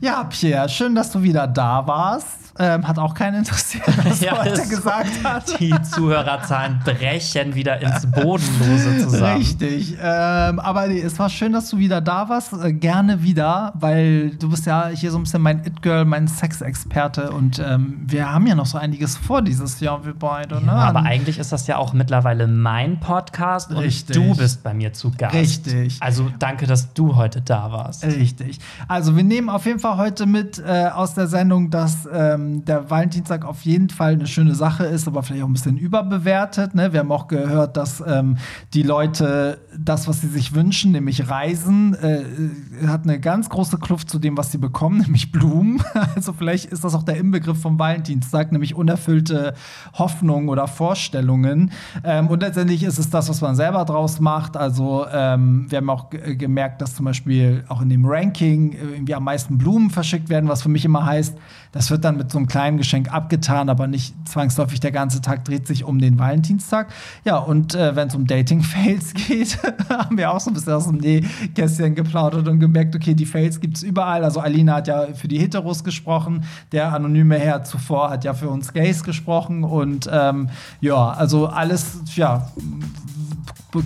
Ja, 0.00 0.22
Pierre, 0.22 0.68
schön, 0.68 0.94
dass 0.94 1.10
du 1.10 1.20
wieder 1.20 1.48
da 1.48 1.84
warst. 1.84 2.47
Ähm, 2.60 2.86
hat 2.88 2.98
auch 2.98 3.14
keinen 3.14 3.36
interessiert, 3.36 3.84
was 4.04 4.20
Ja, 4.28 4.44
so. 4.56 4.68
gesagt 4.68 5.10
hast. 5.22 5.60
Die 5.60 5.74
Zuhörerzahlen 5.82 6.80
brechen 6.84 7.54
wieder 7.54 7.80
ins 7.80 8.06
Bodenlose 8.10 8.98
zusammen. 8.98 9.38
Richtig. 9.38 9.96
Ähm, 10.02 10.58
aber 10.58 10.88
nee, 10.88 11.00
es 11.00 11.18
war 11.18 11.28
schön, 11.28 11.52
dass 11.52 11.70
du 11.70 11.78
wieder 11.78 12.00
da 12.00 12.28
warst. 12.28 12.52
Äh, 12.52 12.72
gerne 12.72 13.22
wieder, 13.22 13.72
weil 13.78 14.30
du 14.30 14.50
bist 14.50 14.66
ja 14.66 14.88
hier 14.88 15.10
so 15.10 15.18
ein 15.18 15.22
bisschen 15.22 15.42
mein 15.42 15.64
It-Girl, 15.64 16.04
mein 16.04 16.26
Sexexperte. 16.26 17.30
Und 17.30 17.58
ähm, 17.60 18.00
wir 18.06 18.32
haben 18.32 18.46
ja 18.46 18.54
noch 18.54 18.66
so 18.66 18.78
einiges 18.78 19.16
vor 19.16 19.42
dieses 19.42 19.78
Jahr, 19.80 20.04
wir 20.04 20.14
beide. 20.14 20.56
Ne? 20.56 20.66
Ja, 20.66 20.72
aber 20.88 21.02
eigentlich 21.02 21.38
ist 21.38 21.52
das 21.52 21.66
ja 21.68 21.76
auch 21.76 21.92
mittlerweile 21.92 22.48
mein 22.48 22.98
Podcast 22.98 23.70
und 23.70 23.78
Richtig. 23.78 24.16
du 24.16 24.34
bist 24.36 24.62
bei 24.64 24.74
mir 24.74 24.92
zu 24.92 25.12
Gast. 25.16 25.34
Richtig. 25.34 25.98
Also 26.00 26.28
danke, 26.38 26.66
dass 26.66 26.92
du 26.92 27.14
heute 27.16 27.40
da 27.40 27.70
warst. 27.70 28.04
Richtig. 28.04 28.58
Also 28.88 29.16
wir 29.16 29.22
nehmen 29.24 29.48
auf 29.48 29.64
jeden 29.66 29.78
Fall 29.78 29.96
heute 29.96 30.26
mit 30.26 30.58
äh, 30.58 30.88
aus 30.92 31.14
der 31.14 31.28
Sendung, 31.28 31.70
dass 31.70 32.08
ähm, 32.12 32.47
der 32.64 32.90
Valentinstag 32.90 33.44
auf 33.44 33.62
jeden 33.62 33.88
Fall 33.90 34.12
eine 34.12 34.26
schöne 34.26 34.54
Sache 34.54 34.84
ist, 34.84 35.06
aber 35.06 35.22
vielleicht 35.22 35.42
auch 35.44 35.48
ein 35.48 35.52
bisschen 35.52 35.76
überbewertet. 35.76 36.74
Ne? 36.74 36.92
Wir 36.92 37.00
haben 37.00 37.12
auch 37.12 37.28
gehört, 37.28 37.76
dass 37.76 38.02
ähm, 38.06 38.36
die 38.74 38.82
Leute 38.82 39.58
das, 39.78 40.08
was 40.08 40.20
sie 40.20 40.28
sich 40.28 40.54
wünschen, 40.54 40.92
nämlich 40.92 41.28
Reisen, 41.30 41.94
äh, 41.94 42.86
hat 42.86 43.04
eine 43.04 43.20
ganz 43.20 43.48
große 43.48 43.78
Kluft 43.78 44.10
zu 44.10 44.18
dem, 44.18 44.36
was 44.36 44.52
sie 44.52 44.58
bekommen, 44.58 44.98
nämlich 45.02 45.32
Blumen. 45.32 45.82
Also 46.14 46.32
vielleicht 46.32 46.66
ist 46.66 46.84
das 46.84 46.94
auch 46.94 47.02
der 47.02 47.16
Inbegriff 47.16 47.60
vom 47.60 47.78
Valentinstag, 47.78 48.52
nämlich 48.52 48.74
unerfüllte 48.74 49.54
Hoffnungen 49.94 50.48
oder 50.48 50.66
Vorstellungen. 50.66 51.70
Ähm, 52.04 52.28
und 52.28 52.42
letztendlich 52.42 52.82
ist 52.82 52.98
es 52.98 53.10
das, 53.10 53.28
was 53.28 53.40
man 53.40 53.54
selber 53.56 53.84
draus 53.84 54.20
macht. 54.20 54.56
Also 54.56 55.06
ähm, 55.12 55.66
wir 55.68 55.78
haben 55.78 55.90
auch 55.90 56.10
ge- 56.10 56.36
gemerkt, 56.36 56.80
dass 56.82 56.94
zum 56.94 57.04
Beispiel 57.04 57.64
auch 57.68 57.80
in 57.82 57.88
dem 57.88 58.04
Ranking 58.04 58.72
äh, 58.72 58.76
irgendwie 58.94 59.14
am 59.14 59.24
meisten 59.24 59.58
Blumen 59.58 59.90
verschickt 59.90 60.28
werden, 60.28 60.48
was 60.48 60.62
für 60.62 60.68
mich 60.68 60.84
immer 60.84 61.04
heißt, 61.06 61.36
das 61.72 61.90
wird 61.90 62.04
dann 62.04 62.16
mit 62.16 62.30
so 62.32 62.38
einem 62.38 62.46
kleinen 62.46 62.78
Geschenk 62.78 63.12
abgetan, 63.12 63.68
aber 63.68 63.86
nicht 63.86 64.14
zwangsläufig 64.28 64.80
der 64.80 64.92
ganze 64.92 65.20
Tag 65.20 65.44
dreht 65.44 65.66
sich 65.66 65.84
um 65.84 65.98
den 65.98 66.18
Valentinstag. 66.18 66.88
Ja, 67.24 67.38
und 67.38 67.74
äh, 67.74 67.94
wenn 67.96 68.08
es 68.08 68.14
um 68.14 68.26
Dating-Fails 68.26 69.14
geht, 69.28 69.58
haben 69.88 70.16
wir 70.16 70.30
auch 70.32 70.40
so 70.40 70.50
ein 70.50 70.54
bisschen 70.54 70.72
aus 70.72 70.86
dem 70.86 70.98
Nähkästchen 70.98 71.94
geplaudert 71.94 72.48
und 72.48 72.60
gemerkt, 72.60 72.94
okay, 72.94 73.14
die 73.14 73.26
Fails 73.26 73.60
gibt 73.60 73.76
es 73.76 73.82
überall. 73.82 74.24
Also 74.24 74.40
Alina 74.40 74.76
hat 74.76 74.88
ja 74.88 75.08
für 75.14 75.28
die 75.28 75.38
Heteros 75.38 75.84
gesprochen, 75.84 76.44
der 76.72 76.92
anonyme 76.92 77.38
Herr 77.38 77.64
zuvor 77.64 78.10
hat 78.10 78.24
ja 78.24 78.34
für 78.34 78.48
uns 78.48 78.72
Gays 78.72 79.02
gesprochen 79.02 79.64
und 79.64 80.08
ähm, 80.12 80.48
ja, 80.80 81.10
also 81.10 81.46
alles, 81.46 82.00
ja, 82.14 82.50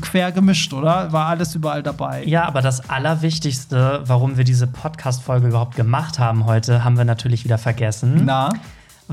quer 0.00 0.32
gemischt, 0.32 0.72
oder? 0.72 1.12
War 1.12 1.26
alles 1.26 1.54
überall 1.54 1.82
dabei. 1.82 2.24
Ja, 2.24 2.44
aber 2.44 2.62
das 2.62 2.88
Allerwichtigste, 2.88 4.02
warum 4.04 4.36
wir 4.36 4.44
diese 4.44 4.66
Podcast-Folge 4.66 5.48
überhaupt 5.48 5.76
gemacht 5.76 6.18
haben 6.18 6.46
heute, 6.46 6.84
haben 6.84 6.96
wir 6.96 7.04
natürlich 7.04 7.44
wieder 7.44 7.58
vergessen. 7.58 8.24
Na? 8.24 8.50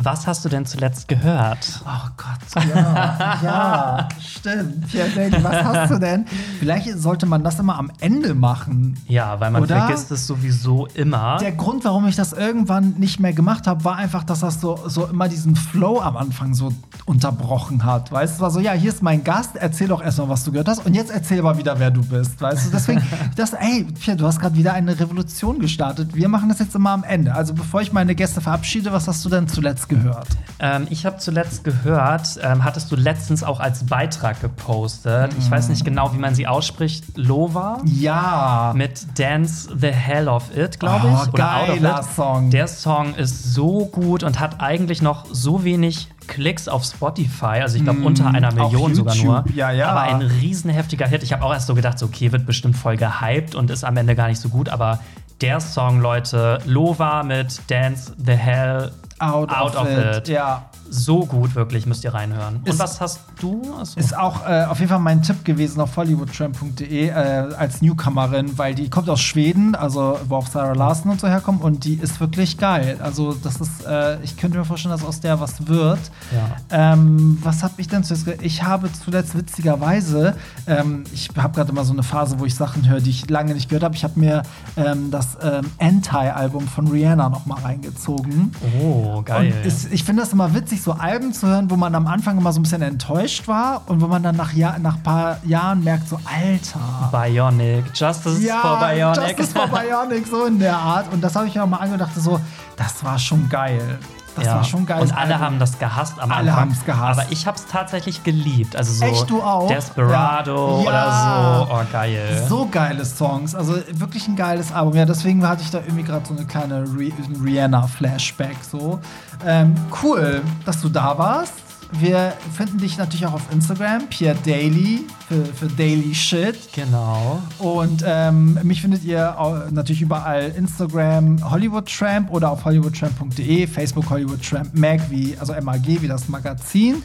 Was 0.01 0.27
hast 0.27 0.45
du 0.45 0.49
denn 0.49 0.65
zuletzt 0.65 1.09
gehört? 1.09 1.81
Oh 1.85 2.09
Gott, 2.15 2.65
ja, 2.73 3.39
ja, 3.43 4.09
stimmt. 4.21 4.93
Ja, 4.93 5.05
Sadie, 5.07 5.43
was 5.43 5.63
hast 5.63 5.91
du 5.91 5.99
denn? 5.99 6.25
Vielleicht 6.59 6.97
sollte 6.97 7.25
man 7.25 7.43
das 7.43 7.59
immer 7.59 7.77
am 7.77 7.91
Ende 7.99 8.33
machen. 8.33 8.97
Ja, 9.07 9.39
weil 9.41 9.51
man 9.51 9.63
Oder? 9.63 9.77
vergisst 9.77 10.09
es 10.11 10.25
sowieso 10.25 10.87
immer. 10.93 11.37
Der 11.41 11.51
Grund, 11.51 11.83
warum 11.83 12.07
ich 12.07 12.15
das 12.15 12.31
irgendwann 12.31 12.91
nicht 12.91 13.19
mehr 13.19 13.33
gemacht 13.33 13.67
habe, 13.67 13.83
war 13.83 13.97
einfach, 13.97 14.23
dass 14.23 14.39
das 14.39 14.61
so, 14.61 14.79
so 14.87 15.05
immer 15.07 15.27
diesen 15.27 15.57
Flow 15.57 15.99
am 15.99 16.15
Anfang 16.15 16.53
so 16.53 16.71
unterbrochen 17.05 17.83
hat. 17.83 18.09
Weißt 18.09 18.33
du, 18.33 18.35
es 18.35 18.41
war 18.41 18.51
so, 18.51 18.61
ja, 18.61 18.71
hier 18.71 18.91
ist 18.91 19.03
mein 19.03 19.25
Gast, 19.25 19.55
erzähl 19.55 19.89
doch 19.89 20.01
erstmal, 20.01 20.29
was 20.29 20.45
du 20.45 20.51
gehört 20.51 20.69
hast 20.69 20.85
und 20.85 20.93
jetzt 20.93 21.11
erzähl 21.11 21.41
mal 21.41 21.57
wieder, 21.57 21.77
wer 21.77 21.91
du 21.91 22.03
bist. 22.03 22.39
Weißt 22.39 22.67
du, 22.67 22.71
deswegen, 22.71 23.03
das, 23.35 23.51
ey, 23.51 23.85
Pierre, 23.99 24.17
du 24.17 24.25
hast 24.25 24.39
gerade 24.39 24.55
wieder 24.55 24.73
eine 24.73 24.97
Revolution 24.97 25.59
gestartet. 25.59 26.15
Wir 26.15 26.29
machen 26.29 26.47
das 26.47 26.59
jetzt 26.59 26.73
immer 26.73 26.91
am 26.91 27.03
Ende. 27.03 27.35
Also, 27.35 27.53
bevor 27.53 27.81
ich 27.81 27.91
meine 27.91 28.15
Gäste 28.15 28.39
verabschiede, 28.39 28.93
was 28.93 29.07
hast 29.07 29.25
du 29.25 29.29
denn 29.29 29.47
zuletzt 29.47 29.88
gehört? 29.89 30.27
Ähm, 30.61 30.87
ich 30.89 31.05
habe 31.05 31.17
zuletzt 31.17 31.63
gehört, 31.63 32.39
ähm, 32.43 32.63
hattest 32.63 32.91
du 32.91 32.95
letztens 32.95 33.43
auch 33.43 33.59
als 33.59 33.85
Beitrag 33.85 34.41
gepostet. 34.41 35.31
Ich 35.39 35.49
weiß 35.49 35.69
nicht 35.69 35.85
genau, 35.85 36.13
wie 36.13 36.17
man 36.17 36.35
sie 36.35 36.47
ausspricht. 36.47 37.17
Lova 37.17 37.79
Ja. 37.85 38.73
mit 38.75 39.17
Dance 39.19 39.69
the 39.75 39.87
Hell 39.87 40.27
of 40.27 40.55
It, 40.55 40.79
glaube 40.79 41.07
ich. 41.07 41.27
Oh, 41.29 41.31
geiler 41.31 41.95
Out 41.95 41.99
of 42.01 42.07
It. 42.09 42.15
Song. 42.15 42.49
Der 42.49 42.67
Song 42.67 43.15
ist 43.15 43.53
so 43.53 43.85
gut 43.85 44.23
und 44.23 44.39
hat 44.39 44.59
eigentlich 44.61 45.01
noch 45.01 45.25
so 45.31 45.63
wenig 45.63 46.07
Klicks 46.27 46.67
auf 46.67 46.83
Spotify, 46.83 47.61
also 47.61 47.75
ich 47.77 47.83
glaube 47.83 48.01
unter 48.01 48.27
einer 48.27 48.51
Mm, 48.51 48.55
Million 48.55 48.93
sogar 48.93 49.15
nur. 49.15 49.45
Ja, 49.55 49.71
ja. 49.71 49.89
Aber 49.89 50.01
ein 50.01 50.21
riesen 50.21 50.69
heftiger 50.69 51.07
Hit. 51.07 51.23
Ich 51.23 51.33
habe 51.33 51.43
auch 51.43 51.51
erst 51.51 51.65
so 51.65 51.73
gedacht, 51.73 51.97
so, 51.97 52.05
okay, 52.05 52.31
wird 52.31 52.45
bestimmt 52.45 52.75
voll 52.77 52.97
gehypt 52.97 53.55
und 53.55 53.71
ist 53.71 53.83
am 53.83 53.97
Ende 53.97 54.13
gar 54.15 54.27
nicht 54.27 54.39
so 54.39 54.49
gut, 54.49 54.69
aber 54.69 54.99
der 55.41 55.59
Song, 55.59 56.01
Leute, 56.01 56.59
Lova 56.65 57.23
mit 57.23 57.59
Dance 57.71 58.13
the 58.23 58.33
Hell 58.33 58.91
Out, 59.21 59.51
Out 59.51 59.75
of, 59.75 59.87
of 59.87 59.87
it. 59.87 60.15
it. 60.17 60.27
Ja. 60.29 60.68
So 60.89 61.25
gut, 61.25 61.55
wirklich, 61.55 61.85
müsst 61.85 62.03
ihr 62.03 62.13
reinhören. 62.13 62.57
Und 62.57 62.67
Ist- 62.67 62.79
was 62.79 62.99
hast 63.01 63.19
du? 63.39 63.61
Achso. 63.79 63.99
Ist 63.99 64.17
auch 64.17 64.47
äh, 64.47 64.63
auf 64.65 64.79
jeden 64.79 64.89
Fall 64.89 64.99
mein 64.99 65.21
Tipp 65.21 65.43
gewesen 65.45 65.79
auf 65.81 65.95
hollywoodtramp.de 65.97 67.07
äh, 67.09 67.13
als 67.57 67.81
Newcomerin, 67.81 68.57
weil 68.57 68.75
die 68.75 68.89
kommt 68.89 69.09
aus 69.09 69.21
Schweden, 69.21 69.75
also 69.75 70.19
wo 70.27 70.35
auch 70.37 70.47
Sarah 70.47 70.73
Larson 70.73 71.11
und 71.11 71.19
so 71.21 71.27
herkommen 71.27 71.61
und 71.61 71.83
die 71.85 71.95
ist 71.95 72.19
wirklich 72.19 72.57
geil. 72.57 72.97
Also 73.01 73.33
das 73.33 73.57
ist, 73.61 73.85
äh, 73.85 74.19
ich 74.23 74.37
könnte 74.37 74.57
mir 74.57 74.65
vorstellen, 74.65 74.91
dass 74.93 75.03
aus 75.05 75.19
der 75.19 75.39
was 75.39 75.67
wird. 75.67 75.99
Ja. 76.31 76.93
Ähm, 76.93 77.37
was 77.43 77.63
habe 77.63 77.73
ich 77.77 77.87
denn 77.87 78.03
zuletzt? 78.03 78.41
Ich 78.41 78.63
habe 78.63 78.91
zuletzt 78.91 79.35
witzigerweise, 79.37 80.35
ähm, 80.67 81.03
ich 81.13 81.29
habe 81.37 81.53
gerade 81.55 81.71
immer 81.71 81.83
so 81.85 81.93
eine 81.93 82.03
Phase, 82.03 82.39
wo 82.39 82.45
ich 82.45 82.55
Sachen 82.55 82.87
höre, 82.87 83.01
die 83.01 83.09
ich 83.11 83.29
lange 83.29 83.53
nicht 83.53 83.69
gehört 83.69 83.83
habe. 83.83 83.95
Ich 83.95 84.03
habe 84.03 84.19
mir 84.19 84.43
ähm, 84.77 85.11
das 85.11 85.37
ähm, 85.41 85.65
Anti-Album 85.79 86.67
von 86.67 86.87
Rihanna 86.87 87.29
noch 87.29 87.45
mal 87.45 87.59
reingezogen. 87.59 88.51
Oh, 88.81 89.21
geil. 89.23 89.53
Es, 89.65 89.85
ich 89.85 90.03
finde 90.03 90.23
das 90.23 90.33
immer 90.33 90.53
witzig, 90.53 90.78
wirklich 90.79 90.83
so 90.83 90.91
Alben 90.93 91.33
zu 91.33 91.47
hören, 91.47 91.69
wo 91.69 91.75
man 91.75 91.93
am 91.95 92.07
Anfang 92.07 92.37
immer 92.37 92.51
so 92.51 92.59
ein 92.59 92.63
bisschen 92.63 92.81
enttäuscht 92.81 93.47
war 93.47 93.81
und 93.87 94.01
wo 94.01 94.07
man 94.07 94.23
dann 94.23 94.35
nach, 94.35 94.53
Jahr, 94.53 94.79
nach 94.79 94.95
ein 94.95 95.03
paar 95.03 95.37
Jahren 95.45 95.83
merkt, 95.83 96.07
so 96.07 96.19
Alter. 96.25 97.09
Bionic, 97.11 97.85
Justice 97.93 98.41
Ja, 98.41 98.61
for 98.61 98.79
Bionic. 98.79 99.37
Justice 99.37 99.51
for 99.51 99.67
Bionic, 99.67 100.27
so 100.27 100.45
in 100.45 100.59
der 100.59 100.77
Art. 100.77 101.11
Und 101.11 101.21
das 101.21 101.35
habe 101.35 101.47
ich 101.47 101.55
mir 101.55 101.63
auch 101.63 101.67
mal 101.67 101.77
angedacht, 101.77 102.11
so, 102.15 102.39
das 102.77 103.03
war 103.03 103.17
schon 103.19 103.47
geil. 103.49 103.99
Das 104.35 104.45
ja. 104.45 104.55
war 104.55 104.63
schon 104.63 104.85
geil. 104.85 105.01
Und 105.01 105.11
alle 105.17 105.39
haben 105.39 105.59
das 105.59 105.77
gehasst 105.79 106.19
am 106.19 106.31
Alle 106.31 106.51
Anfang. 106.51 106.55
haben's 106.69 106.85
gehasst. 106.85 107.19
Aber 107.19 107.31
ich 107.31 107.45
habe 107.47 107.57
es 107.57 107.65
tatsächlich 107.65 108.23
geliebt. 108.23 108.75
Also 108.75 108.93
so 108.93 109.05
Echt, 109.05 109.29
du 109.29 109.41
auch? 109.41 109.67
Desperado 109.67 110.81
Ja. 110.85 110.87
oder 110.89 111.65
so. 111.67 111.73
Oh, 111.73 111.81
geil. 111.91 112.45
So 112.47 112.67
geile 112.71 113.03
Songs, 113.05 113.55
also 113.55 113.75
wirklich 113.93 114.27
ein 114.27 114.35
geiles 114.35 114.71
Album. 114.71 114.95
Ja, 114.95 115.05
deswegen 115.05 115.45
hatte 115.47 115.63
ich 115.63 115.71
da 115.71 115.79
irgendwie 115.79 116.03
gerade 116.03 116.25
so 116.25 116.35
eine 116.35 116.45
kleine 116.45 116.83
Ri- 116.85 117.11
Rihanna-Flashback. 117.43 118.57
So 118.69 118.99
ähm, 119.45 119.75
cool, 120.03 120.41
dass 120.65 120.81
du 120.81 120.89
da 120.89 121.17
warst. 121.17 121.53
Wir 121.93 122.33
finden 122.55 122.77
dich 122.77 122.97
natürlich 122.97 123.25
auch 123.25 123.33
auf 123.33 123.51
Instagram, 123.51 124.07
Pierre 124.09 124.37
Daily 124.45 125.05
für, 125.27 125.43
für 125.45 125.65
Daily 125.67 126.13
Shit. 126.13 126.71
Genau. 126.73 127.41
Und 127.57 128.03
ähm, 128.05 128.59
mich 128.63 128.81
findet 128.81 129.03
ihr 129.03 129.35
natürlich 129.71 130.01
überall 130.01 130.53
Instagram 130.55 131.49
Hollywood 131.49 131.91
Tramp 131.91 132.31
oder 132.31 132.51
auf 132.51 132.63
hollywoodtramp.de, 132.63 133.65
Facebook 133.65 134.09
Hollywood 134.09 134.41
Tramp 134.47 134.77
Mag, 134.77 135.01
wie, 135.09 135.35
also 135.39 135.53
MAG, 135.61 135.85
wie 136.01 136.07
das 136.07 136.29
Magazin. 136.29 137.01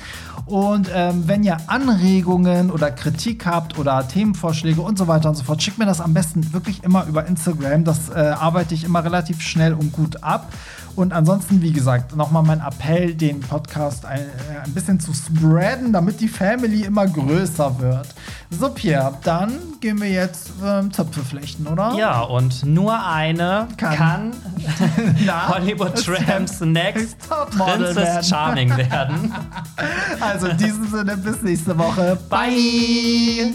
Und 0.46 0.90
ähm, 0.94 1.24
wenn 1.26 1.42
ihr 1.42 1.56
Anregungen 1.66 2.70
oder 2.70 2.90
Kritik 2.90 3.46
habt 3.46 3.78
oder 3.78 4.06
Themenvorschläge 4.06 4.82
und 4.82 4.98
so 4.98 5.08
weiter 5.08 5.30
und 5.30 5.36
so 5.36 5.44
fort, 5.44 5.62
schickt 5.62 5.78
mir 5.78 5.86
das 5.86 6.02
am 6.02 6.12
besten 6.12 6.52
wirklich 6.52 6.84
immer 6.84 7.06
über 7.06 7.26
Instagram. 7.26 7.84
Das 7.84 8.10
äh, 8.10 8.18
arbeite 8.18 8.74
ich 8.74 8.84
immer 8.84 9.02
relativ 9.02 9.40
schnell 9.40 9.72
und 9.72 9.92
gut 9.92 10.22
ab. 10.22 10.52
Und 10.96 11.12
ansonsten, 11.12 11.60
wie 11.60 11.72
gesagt, 11.72 12.14
nochmal 12.14 12.42
mein 12.42 12.60
Appell, 12.60 13.14
den 13.14 13.40
Podcast 13.40 14.04
ein, 14.04 14.20
äh, 14.20 14.64
ein 14.64 14.72
bisschen 14.72 15.00
zu 15.00 15.12
spreaden, 15.12 15.92
damit 15.92 16.20
die 16.20 16.28
Family 16.28 16.84
immer 16.84 17.06
größer 17.06 17.78
wird. 17.80 18.08
So, 18.50 18.68
Pierre, 18.68 19.18
dann 19.24 19.52
gehen 19.80 20.00
wir 20.00 20.10
jetzt 20.10 20.52
ähm, 20.64 20.92
Zöpfe 20.92 21.22
flechten, 21.24 21.66
oder? 21.66 21.94
Ja, 21.94 22.20
und 22.20 22.64
nur 22.64 23.04
eine 23.04 23.66
Kann. 23.76 23.96
kann, 23.96 24.32
Hollywood 25.48 25.96
Tramps 25.96 26.60
Next 26.60 27.16
Topmodel 27.28 27.80
werden. 27.80 27.94
Princess 27.94 28.28
Charming 28.28 28.76
werden. 28.76 29.34
Also 30.20 30.46
in 30.48 30.56
diesem 30.58 30.86
Sinne, 30.88 31.16
bis 31.16 31.42
nächste 31.42 31.76
Woche. 31.76 32.16
Bye! 32.28 33.54